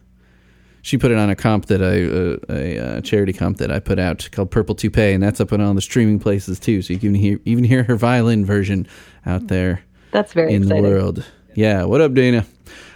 she 0.83 0.97
put 0.99 1.09
it 1.09 1.17
on 1.17 1.31
a 1.31 1.35
comp 1.35 1.65
that 1.67 1.81
I 1.81 2.03
uh, 2.03 2.55
a 2.55 2.77
uh, 2.97 3.01
charity 3.01 3.33
comp 3.33 3.57
that 3.57 3.71
I 3.71 3.79
put 3.79 3.97
out 3.97 4.29
called 4.31 4.51
Purple 4.51 4.75
Toupee, 4.75 5.11
and 5.13 5.23
that's 5.23 5.41
up 5.41 5.51
on 5.51 5.59
all 5.59 5.73
the 5.73 5.81
streaming 5.81 6.19
places 6.19 6.59
too. 6.59 6.83
So 6.83 6.93
you 6.93 6.99
can 6.99 7.15
hear 7.15 7.39
even 7.45 7.63
hear 7.63 7.81
her 7.83 7.95
violin 7.95 8.45
version 8.45 8.87
out 9.25 9.47
there 9.47 9.81
that's 10.11 10.33
very 10.33 10.53
in 10.53 10.61
exciting 10.63 10.83
the 10.83 10.89
world. 10.89 11.25
Yeah, 11.55 11.83
what 11.85 12.01
up, 12.01 12.13
Dana? 12.13 12.45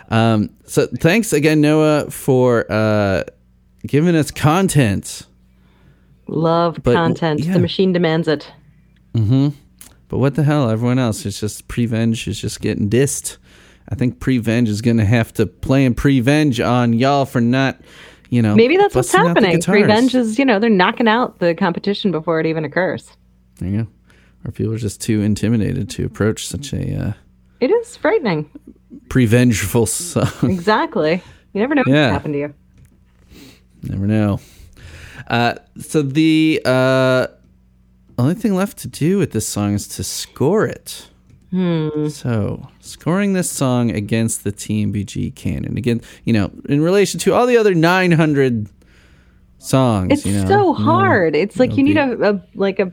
Um, 0.10 0.50
so 0.66 0.88
thanks 0.88 1.34
again, 1.34 1.62
Noah, 1.62 2.10
for 2.12 2.72
uh, 2.72 3.24
giving 3.86 4.16
us 4.16 4.32
content. 4.32 5.24
love 6.28 6.80
But, 6.84 6.94
content 6.94 7.42
yeah. 7.42 7.54
the 7.54 7.60
machine 7.60 7.92
demands 7.94 8.28
it 8.28 8.52
Mm-hmm. 9.16 9.50
But 10.10 10.18
what 10.20 10.36
the 10.36 10.44
hell? 10.44 10.70
Everyone 10.70 11.00
else 11.00 11.26
is 11.26 11.40
just 11.40 11.68
Prevenge 11.68 12.28
is 12.28 12.40
just 12.40 12.62
getting 12.62 12.90
dissed. 12.90 13.38
I 13.90 13.96
think 13.96 14.20
Prevenge 14.20 14.70
is 14.70 14.82
going 14.82 14.98
to 14.98 15.06
have 15.06 15.34
to 15.34 15.46
play 15.46 15.86
in 15.86 15.94
Prevenge 15.96 16.60
on 16.60 16.94
y'all 16.94 17.26
for 17.26 17.40
not, 17.42 17.80
you 18.30 18.42
know. 18.42 18.56
maybe 18.56 18.78
that's 18.78 18.94
what's 18.94 19.12
busting 19.12 19.22
out 19.22 19.24
the 19.36 19.42
happening 19.42 19.60
guitars. 19.60 19.82
revenge 19.82 20.16
is 20.16 20.40
you 20.40 20.46
know 20.46 20.60
they're 20.60 20.70
knocking 20.70 21.08
out 21.08 21.40
the 21.40 21.54
competition 21.56 22.12
before 22.12 22.40
it 22.40 22.46
even 22.46 22.66
occurs 22.66 23.12
There 23.60 23.70
you 23.70 23.84
go. 23.84 23.88
Or 24.44 24.52
people 24.52 24.74
are 24.74 24.78
just 24.78 25.02
too 25.02 25.22
intimidated 25.22 25.90
to 25.92 26.06
approach 26.06 26.48
such 26.48 26.74
a 26.74 26.96
uh, 26.96 27.14
it 27.60 27.72
is 27.72 27.96
frightening 27.98 28.50
prevengeful 29.10 29.86
song. 29.86 30.28
exactly 30.44 31.22
you 31.54 31.62
never 31.62 31.76
know 31.76 31.84
what 31.86 31.94
Yeah. 31.94 32.06
can 32.08 32.14
happen 32.14 32.32
to 32.34 32.38
you 32.40 32.54
Never 33.84 34.08
know. 34.08 34.40
Uh, 35.28 35.56
so 35.78 36.02
the 36.02 36.60
uh, 36.66 37.28
only 38.18 38.34
thing 38.34 38.56
left 38.56 38.80
to 38.80 38.88
do 38.88 39.20
with 39.20 39.32
this 39.32 39.48
song 39.48 39.76
is 39.76 39.88
to 39.90 40.04
score 40.04 40.66
it. 40.66 41.08
Hmm. 41.52 42.08
So 42.08 42.68
scoring 42.80 43.34
this 43.34 43.52
song 43.52 43.92
against 43.92 44.44
the 44.44 44.52
TMBG 44.52 45.36
canon 45.36 45.78
again, 45.78 46.02
you 46.24 46.34
know, 46.34 46.50
in 46.68 46.82
relation 46.82 47.20
to 47.22 47.34
all 47.36 47.46
the 47.46 47.58
other 47.58 47.76
900 47.76 48.68
songs. 49.60 50.12
It's 50.14 50.26
you 50.26 50.34
know, 50.34 50.48
so 50.48 50.50
you 50.50 50.58
know, 50.58 50.74
hard. 50.74 51.36
It's 51.36 51.60
like 51.60 51.78
you 51.78 51.84
need 51.84 51.98
a, 51.98 52.30
a 52.32 52.42
like 52.56 52.80
a, 52.80 52.92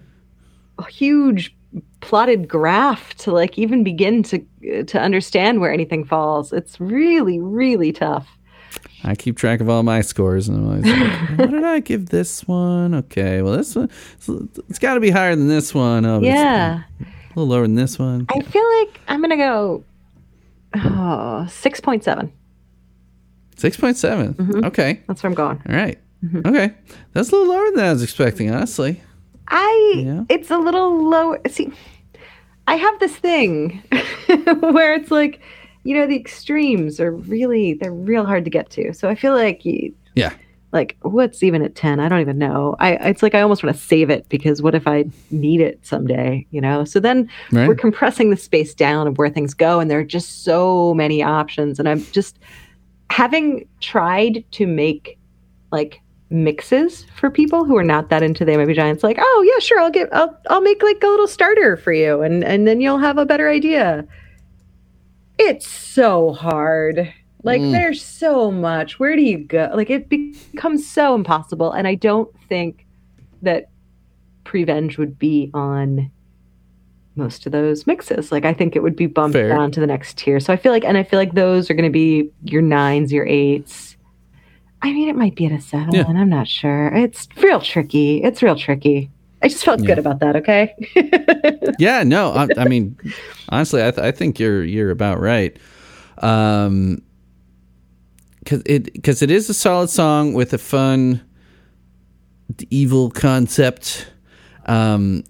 a 0.78 0.86
huge 0.90 1.54
plotted 2.00 2.48
graph 2.48 3.14
to 3.14 3.32
like 3.32 3.58
even 3.58 3.82
begin 3.84 4.22
to 4.24 4.38
to 4.84 5.00
understand 5.00 5.60
where 5.60 5.72
anything 5.72 6.04
falls. 6.04 6.52
It's 6.52 6.80
really 6.80 7.38
really 7.40 7.92
tough. 7.92 8.28
I 9.04 9.14
keep 9.16 9.36
track 9.36 9.60
of 9.60 9.68
all 9.68 9.82
my 9.82 10.00
scores, 10.00 10.48
and 10.48 10.58
I'm 10.58 10.66
always 10.66 10.84
like, 10.86 11.30
what 11.38 11.50
did 11.50 11.64
I 11.64 11.80
give 11.80 12.10
this 12.10 12.46
one? 12.46 12.94
Okay, 12.94 13.42
well 13.42 13.56
this 13.56 13.74
one, 13.74 13.90
it's 14.68 14.78
got 14.78 14.94
to 14.94 15.00
be 15.00 15.10
higher 15.10 15.34
than 15.34 15.48
this 15.48 15.74
one. 15.74 16.04
Oh, 16.06 16.20
Yeah. 16.20 16.82
a 17.00 17.04
little 17.34 17.46
lower 17.48 17.62
than 17.62 17.74
this 17.74 17.98
one. 17.98 18.26
I 18.28 18.40
feel 18.42 18.64
like 18.80 19.00
I'm 19.08 19.20
gonna 19.20 19.36
go 19.36 19.82
oh, 20.76 21.46
6.7. 21.48 22.30
Six 23.56 23.76
point 23.76 23.96
seven. 23.96 24.34
Mm-hmm. 24.34 24.64
Okay, 24.64 25.02
That's 25.06 25.22
where 25.22 25.28
I'm 25.30 25.34
going. 25.34 25.62
all 25.68 25.74
right. 25.74 25.98
Mm-hmm. 26.24 26.46
Okay, 26.48 26.72
that's 27.12 27.30
a 27.30 27.36
little 27.36 27.52
lower 27.52 27.70
than 27.72 27.84
I 27.84 27.92
was 27.92 28.02
expecting, 28.02 28.50
honestly. 28.50 29.00
I 29.52 29.92
Yeah. 30.04 30.24
it's 30.28 30.50
a 30.50 30.58
little 30.58 31.08
low. 31.08 31.36
See, 31.48 31.70
I 32.66 32.74
have 32.76 32.98
this 33.00 33.14
thing 33.14 33.82
where 34.60 34.94
it's 34.94 35.10
like, 35.10 35.40
you 35.84 35.94
know, 35.96 36.06
the 36.06 36.16
extremes 36.16 36.98
are 37.00 37.12
really 37.12 37.74
they're 37.74 37.92
real 37.92 38.24
hard 38.24 38.44
to 38.44 38.50
get 38.50 38.70
to. 38.70 38.92
So 38.92 39.08
I 39.08 39.14
feel 39.14 39.34
like 39.34 39.64
you, 39.64 39.94
Yeah, 40.14 40.32
like 40.72 40.96
what's 41.02 41.42
even 41.42 41.60
at 41.62 41.74
10 41.74 42.00
i 42.00 42.08
don't 42.08 42.20
even 42.22 42.38
know 42.38 42.74
i 42.78 42.92
it's 43.10 43.22
like 43.22 43.34
i 43.34 43.42
almost 43.42 43.62
want 43.62 43.76
to 43.76 43.82
save 43.82 44.08
it 44.08 44.26
because 44.30 44.62
what 44.62 44.74
if 44.74 44.86
i 44.86 45.04
need 45.30 45.60
it 45.60 45.78
someday 45.84 46.46
you 46.50 46.60
know 46.62 46.82
so 46.84 46.98
then 46.98 47.28
Right. 47.50 47.68
we're 47.68 47.74
compressing 47.74 48.30
the 48.30 48.36
space 48.38 48.74
down 48.74 49.06
of 49.06 49.18
where 49.18 49.28
things 49.28 49.52
go 49.52 49.80
and 49.80 49.90
there 49.90 49.98
are 49.98 50.04
just 50.04 50.44
so 50.44 50.94
many 50.94 51.22
options 51.22 51.78
and 51.78 51.86
i'm 51.90 52.02
just 52.12 52.38
having 53.10 53.68
tried 53.80 54.44
to 54.52 54.66
make 54.66 55.18
like 55.72 56.00
mixes 56.32 57.04
for 57.16 57.30
people 57.30 57.64
who 57.64 57.76
are 57.76 57.84
not 57.84 58.08
that 58.08 58.22
into 58.22 58.44
they 58.44 58.56
might 58.56 58.64
be 58.66 58.72
giants 58.74 59.04
like 59.04 59.18
oh 59.20 59.44
yeah 59.52 59.58
sure 59.60 59.78
i'll 59.78 59.90
get 59.90 60.08
i'll 60.14 60.36
i'll 60.48 60.62
make 60.62 60.82
like 60.82 61.02
a 61.02 61.06
little 61.06 61.26
starter 61.28 61.76
for 61.76 61.92
you 61.92 62.22
and 62.22 62.42
and 62.42 62.66
then 62.66 62.80
you'll 62.80 62.98
have 62.98 63.18
a 63.18 63.26
better 63.26 63.48
idea. 63.50 64.06
It's 65.38 65.66
so 65.66 66.32
hard. 66.32 67.12
Like 67.42 67.60
Mm. 67.60 67.72
there's 67.72 68.02
so 68.04 68.50
much. 68.52 69.00
Where 69.00 69.16
do 69.16 69.22
you 69.22 69.38
go? 69.38 69.70
Like 69.74 69.90
it 69.90 70.08
becomes 70.08 70.86
so 70.86 71.14
impossible 71.14 71.72
and 71.72 71.86
i 71.88 71.94
don't 71.94 72.30
think 72.48 72.86
that 73.42 73.68
prevenge 74.44 74.98
would 74.98 75.18
be 75.18 75.50
on 75.52 76.10
most 77.16 77.44
of 77.46 77.52
those 77.52 77.86
mixes. 77.86 78.30
Like 78.32 78.44
i 78.44 78.52
think 78.54 78.76
it 78.76 78.82
would 78.82 78.96
be 78.96 79.06
bumped 79.06 79.34
Fair. 79.34 79.48
down 79.48 79.70
to 79.72 79.80
the 79.80 79.86
next 79.86 80.16
tier. 80.18 80.38
So 80.40 80.52
i 80.52 80.56
feel 80.56 80.72
like 80.72 80.84
and 80.84 80.96
i 80.96 81.02
feel 81.02 81.18
like 81.18 81.34
those 81.34 81.68
are 81.70 81.74
going 81.74 81.88
to 81.88 81.92
be 81.92 82.30
your 82.44 82.62
nines 82.62 83.12
your 83.12 83.26
eights 83.26 83.91
i 84.82 84.92
mean 84.92 85.08
it 85.08 85.16
might 85.16 85.34
be 85.34 85.46
at 85.46 85.52
a 85.52 85.60
seven 85.60 85.94
Yeah. 85.94 86.04
i'm 86.06 86.28
not 86.28 86.48
sure 86.48 86.88
it's 86.94 87.28
real 87.42 87.60
tricky 87.60 88.22
it's 88.22 88.42
real 88.42 88.56
tricky 88.56 89.10
i 89.42 89.48
just 89.48 89.64
felt 89.64 89.80
Yeah. 89.80 89.86
good 89.86 89.98
about 89.98 90.20
that 90.20 90.36
okay 90.36 90.74
yeah. 91.78 92.02
No, 92.04 92.32
I, 92.32 92.48
I 92.56 92.64
mean, 92.68 92.96
honestly, 93.48 93.82
I, 93.84 93.90
th- 93.90 94.04
I 94.04 94.12
think 94.12 94.38
you're 94.38 94.62
you're 94.62 94.90
about 94.90 95.20
right. 95.20 95.56
Um, 96.18 97.02
because 98.38 98.62
it 98.66 98.92
because 98.92 99.22
it 99.22 99.30
is 99.30 99.48
a 99.48 99.54
solid 99.54 99.88
song 99.90 100.32
with 100.34 100.52
a 100.52 100.58
fun 100.58 101.20
evil 102.70 103.10
concept 103.10 104.10
um 104.66 105.24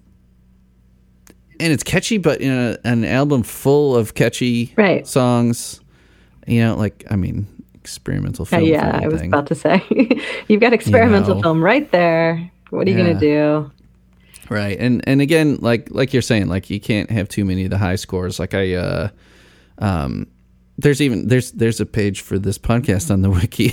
and 1.61 1.73
it's 1.73 1.83
catchy 1.85 2.19
but 2.19 2.41
in 2.41 2.51
a, 2.53 2.79
an 2.85 3.05
album 3.05 3.43
full 3.43 3.95
of 3.97 4.15
catchy 4.15 4.73
Right. 4.77 5.07
songs 5.07 5.81
you 6.47 6.61
know 6.61 6.77
like 6.77 7.05
i 7.11 7.17
mean 7.17 7.47
experimental 7.83 8.45
Uh, 8.45 8.47
film 8.57 8.65
yeah, 8.65 9.01
I 9.03 9.09
was 9.09 9.21
about 9.23 9.47
to 9.49 9.55
say. 9.55 9.83
You've 10.49 10.61
got 10.61 10.73
experimental 10.73 11.35
know. 11.35 11.43
film 11.43 11.63
right 11.63 11.91
there. 11.91 12.51
What 12.71 12.87
are 12.87 12.91
you 12.91 12.99
Yeah. 12.99 13.13
to 13.13 13.19
do? 13.19 13.71
right 14.51 14.77
and 14.79 15.03
and 15.09 15.21
again 15.23 15.57
like 15.63 15.89
like 15.93 16.13
you're 16.13 16.21
saying 16.21 16.47
like 16.49 16.69
you 16.69 16.79
can't 16.81 17.11
have 17.11 17.29
too 17.29 17.45
many 17.45 17.65
of 17.65 17.71
the 17.71 17.79
high 17.79 17.95
scores 17.97 18.39
like 18.41 18.53
i 18.55 18.75
uh 18.75 19.09
um 19.79 20.27
there's 20.79 21.01
even 21.01 21.29
there's 21.29 21.53
there's 21.53 21.81
a 21.81 21.87
page 21.87 22.21
for 22.21 22.39
this 22.39 22.59
podcast 22.59 23.11
on 23.11 23.23
the 23.23 23.31
wiki 23.39 23.73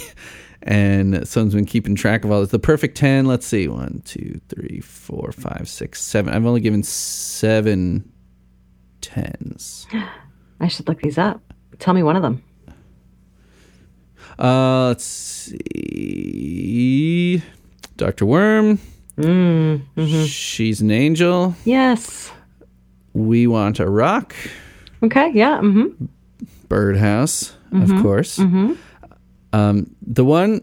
and 0.64 1.28
someone's 1.28 1.55
been 1.55 1.66
keeping 1.66 1.95
track 1.95 2.24
of 2.24 2.32
all 2.32 2.39
this 2.39 2.51
the 2.51 2.60
perfect 2.60 2.95
10 2.95 3.26
let's 3.26 3.45
see 3.47 3.68
one 3.68 4.01
two 4.05 4.39
three 4.47 4.80
four 4.80 5.32
five 5.34 5.68
six 5.68 6.01
seven 6.01 6.34
i've 6.34 6.45
only 6.45 6.62
given 6.62 6.84
seven 6.84 8.10
tens 9.01 9.86
I 10.62 10.68
should 10.68 10.88
look 10.88 11.01
these 11.01 11.18
up. 11.18 11.41
Tell 11.80 11.93
me 11.93 12.03
one 12.03 12.16
of 12.16 12.22
them. 12.22 12.43
Uh 14.40 14.88
let's 14.90 15.04
see 15.06 17.42
dr 17.98 18.26
worm 18.26 18.80
Mm, 19.18 19.82
mhm. 19.98 20.26
she's 20.28 20.80
an 20.80 20.92
angel 20.92 21.54
Yes. 21.66 22.32
we 23.14 23.48
want 23.48 23.80
a 23.82 23.90
rock 23.90 24.34
Okay. 25.04 25.32
Yeah. 25.34 25.60
hmm 25.60 25.88
birdhouse 26.70 27.54
Mm-hmm. 27.74 27.98
of 27.98 28.02
course 28.02 28.40
um 29.54 29.96
the 30.02 30.24
one 30.26 30.62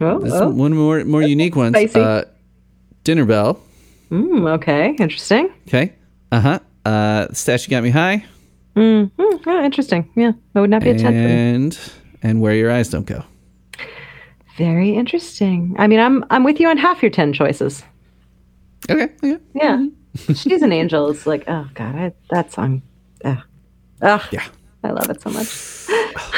Oh, 0.00 0.20
oh. 0.24 0.48
one 0.50 0.74
more 0.74 1.04
more 1.06 1.22
unique 1.22 1.56
ones. 1.56 1.74
Spicy. 1.74 1.98
Uh, 1.98 2.24
Dinner 3.04 3.24
Bell. 3.24 3.58
Mm, 4.10 4.46
okay. 4.56 4.90
Interesting. 4.98 5.48
Okay. 5.66 5.94
Uh-huh. 6.30 6.58
Uh 6.84 7.28
Statue 7.32 7.70
Got 7.70 7.82
Me 7.82 7.88
High. 7.88 8.22
Mm, 8.76 9.10
mm, 9.16 9.40
oh, 9.46 9.64
interesting. 9.64 10.06
Yeah. 10.14 10.32
That 10.52 10.60
would 10.60 10.68
not 10.68 10.82
be 10.84 10.90
a 10.90 10.98
10 10.98 11.04
for 11.06 11.12
me. 11.12 11.32
And 11.32 11.78
and 12.22 12.40
Where 12.40 12.54
Your 12.54 12.70
Eyes 12.70 12.88
Don't 12.90 13.06
Go. 13.06 13.22
Very 14.56 14.90
interesting. 14.94 15.74
I 15.78 15.86
mean, 15.86 16.00
I'm 16.00 16.24
I'm 16.30 16.42
with 16.44 16.58
you 16.60 16.68
on 16.68 16.78
half 16.78 17.02
your 17.02 17.10
10 17.10 17.32
choices. 17.34 17.82
Okay. 18.90 19.04
Okay. 19.22 19.38
Yeah. 19.54 19.76
Mm-hmm. 20.16 20.32
She's 20.32 20.62
an 20.62 20.72
angel. 20.72 21.10
It's 21.10 21.26
like, 21.26 21.44
oh 21.48 21.68
God, 21.74 21.94
I, 21.94 22.12
that 22.30 22.52
song. 22.52 22.80
Ugh. 23.24 23.38
Ugh. 24.02 24.22
Yeah. 24.32 24.44
I 24.84 24.90
love 24.92 25.10
it 25.10 25.20
so 25.20 25.30
much. 25.30 25.48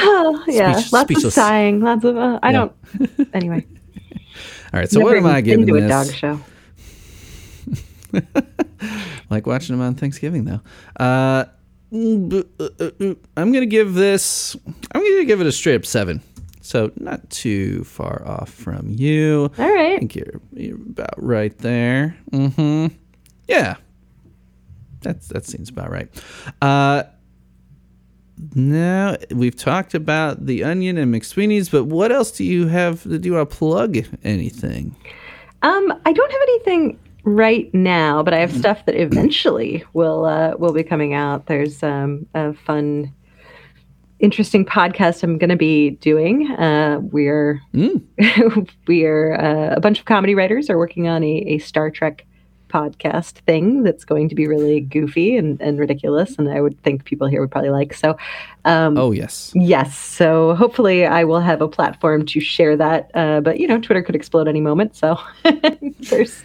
Oh, 0.01 0.43
yeah. 0.47 0.73
Speech- 0.75 0.91
lots 0.93 1.05
speechless. 1.07 1.25
of 1.25 1.33
sighing. 1.33 1.79
Lots 1.81 2.03
of. 2.03 2.17
Uh, 2.17 2.39
I 2.43 2.51
Yeah. 2.51 2.69
don't. 2.97 3.29
Anyway. 3.33 3.65
All 4.73 4.79
right. 4.79 4.89
So 4.89 4.99
what 4.99 5.15
am 5.17 5.25
I 5.25 5.41
giving 5.41 5.65
to 5.67 5.73
this? 5.73 5.83
a 5.85 5.87
dog 5.87 6.13
show. 6.13 6.39
Like 9.29 9.45
watching 9.45 9.77
them 9.77 9.85
on 9.85 9.93
Thanksgiving 9.93 10.45
though. 10.45 10.61
Uh, 10.99 11.45
I'm 11.91 12.45
gonna 13.35 13.65
give 13.65 13.93
this. 13.93 14.55
I'm 14.91 15.01
gonna 15.01 15.25
give 15.25 15.41
it 15.41 15.47
a 15.47 15.51
straight 15.51 15.75
up 15.75 15.85
seven. 15.85 16.21
So 16.61 16.91
not 16.97 17.27
too 17.31 17.83
far 17.83 18.21
off 18.27 18.51
from 18.51 18.89
you. 18.89 19.51
All 19.57 19.73
right. 19.73 19.95
I 19.95 19.97
think 19.97 20.15
you're, 20.15 20.39
you're 20.53 20.75
about 20.75 21.15
right 21.17 21.57
there. 21.57 22.15
Mm-hmm. 22.31 22.95
Yeah. 23.47 23.77
That's 25.01 25.27
that 25.29 25.45
seems 25.45 25.69
about 25.69 25.89
right. 25.89 26.09
Uh 26.61 27.03
now 28.55 29.17
we've 29.31 29.55
talked 29.55 29.93
about 29.93 30.45
the 30.45 30.63
onion 30.63 30.97
and 30.97 31.13
McSweeney's, 31.13 31.69
but 31.69 31.85
what 31.85 32.11
else 32.11 32.31
do 32.31 32.43
you 32.43 32.67
have? 32.67 33.03
Do 33.03 33.19
you 33.21 33.33
want 33.33 33.49
to 33.49 33.55
plug 33.55 33.97
anything? 34.23 34.95
Um, 35.61 35.93
I 36.05 36.13
don't 36.13 36.31
have 36.31 36.41
anything 36.43 36.99
right 37.23 37.73
now, 37.73 38.23
but 38.23 38.33
I 38.33 38.39
have 38.39 38.55
stuff 38.55 38.85
that 38.85 38.95
eventually 38.95 39.83
will 39.93 40.25
uh, 40.25 40.55
will 40.57 40.73
be 40.73 40.83
coming 40.83 41.13
out. 41.13 41.47
There's 41.47 41.83
um, 41.83 42.25
a 42.33 42.53
fun, 42.53 43.13
interesting 44.19 44.65
podcast 44.65 45.23
I'm 45.23 45.37
going 45.37 45.49
to 45.49 45.55
be 45.55 45.91
doing. 45.91 46.51
Uh, 46.51 46.99
we're 47.01 47.61
we're 48.87 49.35
uh, 49.35 49.75
a 49.75 49.79
bunch 49.79 49.99
of 49.99 50.05
comedy 50.05 50.35
writers 50.35 50.69
are 50.69 50.77
working 50.77 51.07
on 51.07 51.23
a, 51.23 51.43
a 51.47 51.57
Star 51.59 51.89
Trek 51.89 52.25
podcast 52.69 53.33
thing 53.45 53.83
that's 53.83 54.05
going 54.05 54.29
to 54.29 54.35
be 54.35 54.47
really 54.47 54.79
goofy 54.79 55.35
and, 55.35 55.59
and 55.61 55.79
ridiculous, 55.79 56.37
and 56.37 56.49
I 56.49 56.61
would 56.61 56.81
think 56.83 57.03
people 57.03 57.27
here 57.27 57.41
would 57.41 57.51
probably 57.51 57.71
like. 57.71 57.93
So, 57.93 58.17
um, 58.65 58.97
Oh 58.97 59.11
yes. 59.11 59.51
Yes. 59.55 59.97
So 59.97 60.53
hopefully 60.55 61.05
I 61.05 61.23
will 61.23 61.39
have 61.39 61.61
a 61.61 61.67
platform 61.67 62.25
to 62.27 62.39
share 62.39 62.75
that. 62.77 63.09
Uh, 63.13 63.41
but, 63.41 63.59
you 63.59 63.67
know, 63.67 63.79
Twitter 63.79 64.01
could 64.01 64.15
explode 64.15 64.47
any 64.47 64.61
moment. 64.61 64.95
So 64.95 65.17
there's, 66.09 66.43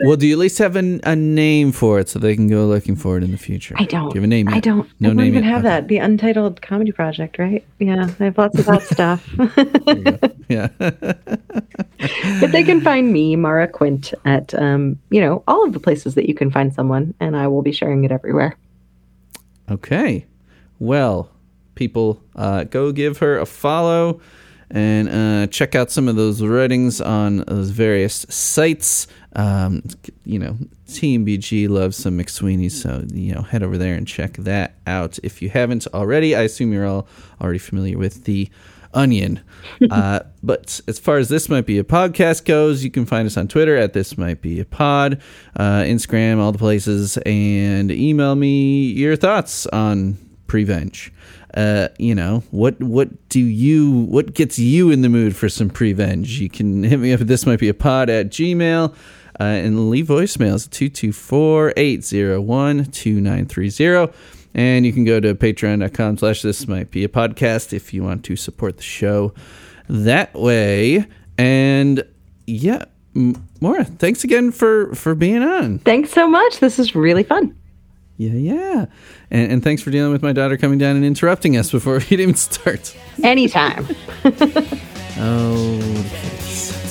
Well, 0.00 0.16
do 0.16 0.26
you 0.26 0.34
at 0.34 0.38
least 0.38 0.58
have 0.58 0.74
a, 0.76 1.00
a 1.04 1.14
name 1.14 1.70
for 1.72 2.00
it 2.00 2.08
so 2.08 2.18
they 2.18 2.34
can 2.34 2.48
go 2.48 2.66
looking 2.66 2.96
for 2.96 3.18
it 3.18 3.24
in 3.24 3.30
the 3.30 3.36
future? 3.38 3.74
I 3.78 3.84
don't. 3.84 4.08
Do 4.10 4.14
you 4.14 4.20
have 4.20 4.24
a 4.24 4.26
name? 4.26 4.48
I 4.48 4.58
don't. 4.60 4.88
No 5.00 5.08
I 5.08 5.10
don't 5.10 5.16
name 5.18 5.26
even 5.28 5.44
yet? 5.44 5.50
have 5.50 5.60
Okay. 5.60 5.68
that. 5.68 5.88
The 5.88 5.98
Untitled 5.98 6.62
Comedy 6.62 6.92
Project, 6.92 7.38
right? 7.38 7.64
Yeah. 7.78 8.08
I 8.18 8.24
have 8.24 8.38
lots 8.38 8.58
of 8.58 8.66
that 8.66 8.82
stuff. 8.94 9.28
Yeah. 10.48 10.68
but 12.40 12.52
they 12.52 12.62
can 12.62 12.80
find 12.80 13.12
me, 13.12 13.36
Maura 13.36 13.68
Quint, 13.68 14.12
at, 14.24 14.54
um, 14.54 14.98
you 15.12 15.20
know, 15.20 15.44
all 15.46 15.64
of 15.64 15.72
the 15.72 15.80
places 15.80 16.14
that 16.14 16.26
you 16.26 16.34
can 16.34 16.50
find 16.50 16.72
someone. 16.74 17.14
And 17.20 17.36
I 17.36 17.46
will 17.48 17.62
be 17.62 17.72
sharing 17.72 18.04
it 18.04 18.10
everywhere. 18.10 18.56
Okay. 19.70 20.26
Well, 20.78 21.30
people, 21.74 22.20
uh, 22.34 22.64
go 22.64 22.92
give 22.92 23.18
her 23.18 23.38
a 23.38 23.46
follow 23.46 24.20
and 24.70 25.08
uh, 25.08 25.46
check 25.48 25.74
out 25.74 25.90
some 25.90 26.08
of 26.08 26.16
those 26.16 26.42
writings 26.42 27.00
on 27.00 27.44
those 27.46 27.70
various 27.70 28.24
sites. 28.30 29.06
Um, 29.34 29.82
you 30.24 30.38
know, 30.38 30.56
TMBG 30.88 31.68
loves 31.68 31.96
some 31.96 32.18
McSweeney, 32.18 32.70
so 32.70 33.04
you 33.12 33.34
know, 33.34 33.42
head 33.42 33.62
over 33.62 33.76
there 33.76 33.94
and 33.94 34.08
check 34.08 34.32
that 34.38 34.74
out 34.86 35.18
if 35.22 35.42
you 35.42 35.50
haven't 35.50 35.86
already. 35.92 36.34
I 36.34 36.42
assume 36.42 36.72
you're 36.72 36.86
all 36.86 37.06
already 37.40 37.58
familiar 37.58 37.98
with 37.98 38.24
the 38.24 38.50
Onion. 38.94 39.40
uh, 39.90 40.20
but 40.42 40.80
as 40.88 40.98
far 40.98 41.18
as 41.18 41.28
this 41.28 41.48
might 41.48 41.66
be 41.66 41.78
a 41.78 41.84
podcast 41.84 42.44
goes, 42.44 42.84
you 42.84 42.90
can 42.90 43.06
find 43.06 43.26
us 43.26 43.36
on 43.36 43.48
Twitter 43.48 43.76
at 43.76 43.92
this 43.92 44.18
might 44.18 44.40
be 44.40 44.60
a 44.60 44.64
pod, 44.64 45.20
uh, 45.56 45.82
Instagram, 45.82 46.38
all 46.38 46.52
the 46.52 46.58
places, 46.58 47.16
and 47.18 47.90
email 47.90 48.34
me 48.34 48.86
your 48.86 49.16
thoughts 49.16 49.66
on 49.68 50.16
Prevenge. 50.46 51.12
Uh, 51.54 51.88
you 51.98 52.14
know 52.14 52.42
what? 52.50 52.82
What 52.82 53.28
do 53.28 53.40
you? 53.40 53.90
What 53.90 54.34
gets 54.34 54.58
you 54.58 54.90
in 54.90 55.02
the 55.02 55.08
mood 55.08 55.36
for 55.36 55.48
some 55.48 55.68
Prevenge? 55.68 56.40
You 56.40 56.48
can 56.48 56.82
hit 56.82 56.98
me 56.98 57.12
up 57.12 57.20
at 57.20 57.26
this 57.26 57.46
might 57.46 57.60
be 57.60 57.68
a 57.68 57.74
pod 57.74 58.10
at 58.10 58.30
Gmail. 58.30 58.94
Uh, 59.40 59.44
and 59.44 59.88
leave 59.88 60.08
voicemails 60.08 60.66
at 60.66 60.72
224-801-2930 61.74 64.12
and 64.54 64.84
you 64.86 64.92
can 64.92 65.04
go 65.04 65.18
to 65.20 65.34
patreon.com 65.34 66.18
slash 66.18 66.42
this 66.42 66.66
might 66.68 66.90
be 66.90 67.04
a 67.04 67.08
podcast 67.08 67.72
if 67.72 67.92
you 67.94 68.02
want 68.02 68.24
to 68.24 68.36
support 68.36 68.76
the 68.76 68.82
show 68.82 69.32
that 69.88 70.32
way 70.34 71.06
and 71.38 72.04
yeah 72.46 72.84
Maura, 73.60 73.84
thanks 73.84 74.24
again 74.24 74.50
for 74.52 74.94
for 74.94 75.14
being 75.14 75.42
on 75.42 75.78
Thanks 75.80 76.10
so 76.10 76.26
much. 76.26 76.60
This 76.60 76.78
is 76.78 76.94
really 76.94 77.22
fun. 77.22 77.54
yeah 78.16 78.32
yeah 78.32 78.86
and, 79.30 79.52
and 79.52 79.62
thanks 79.64 79.82
for 79.82 79.90
dealing 79.90 80.12
with 80.12 80.22
my 80.22 80.32
daughter 80.32 80.56
coming 80.56 80.78
down 80.78 80.96
and 80.96 81.04
interrupting 81.04 81.56
us 81.56 81.70
before 81.70 81.94
we 82.10 82.16
even 82.16 82.34
start 82.34 82.96
Anytime. 83.22 83.86
oh 85.18 86.81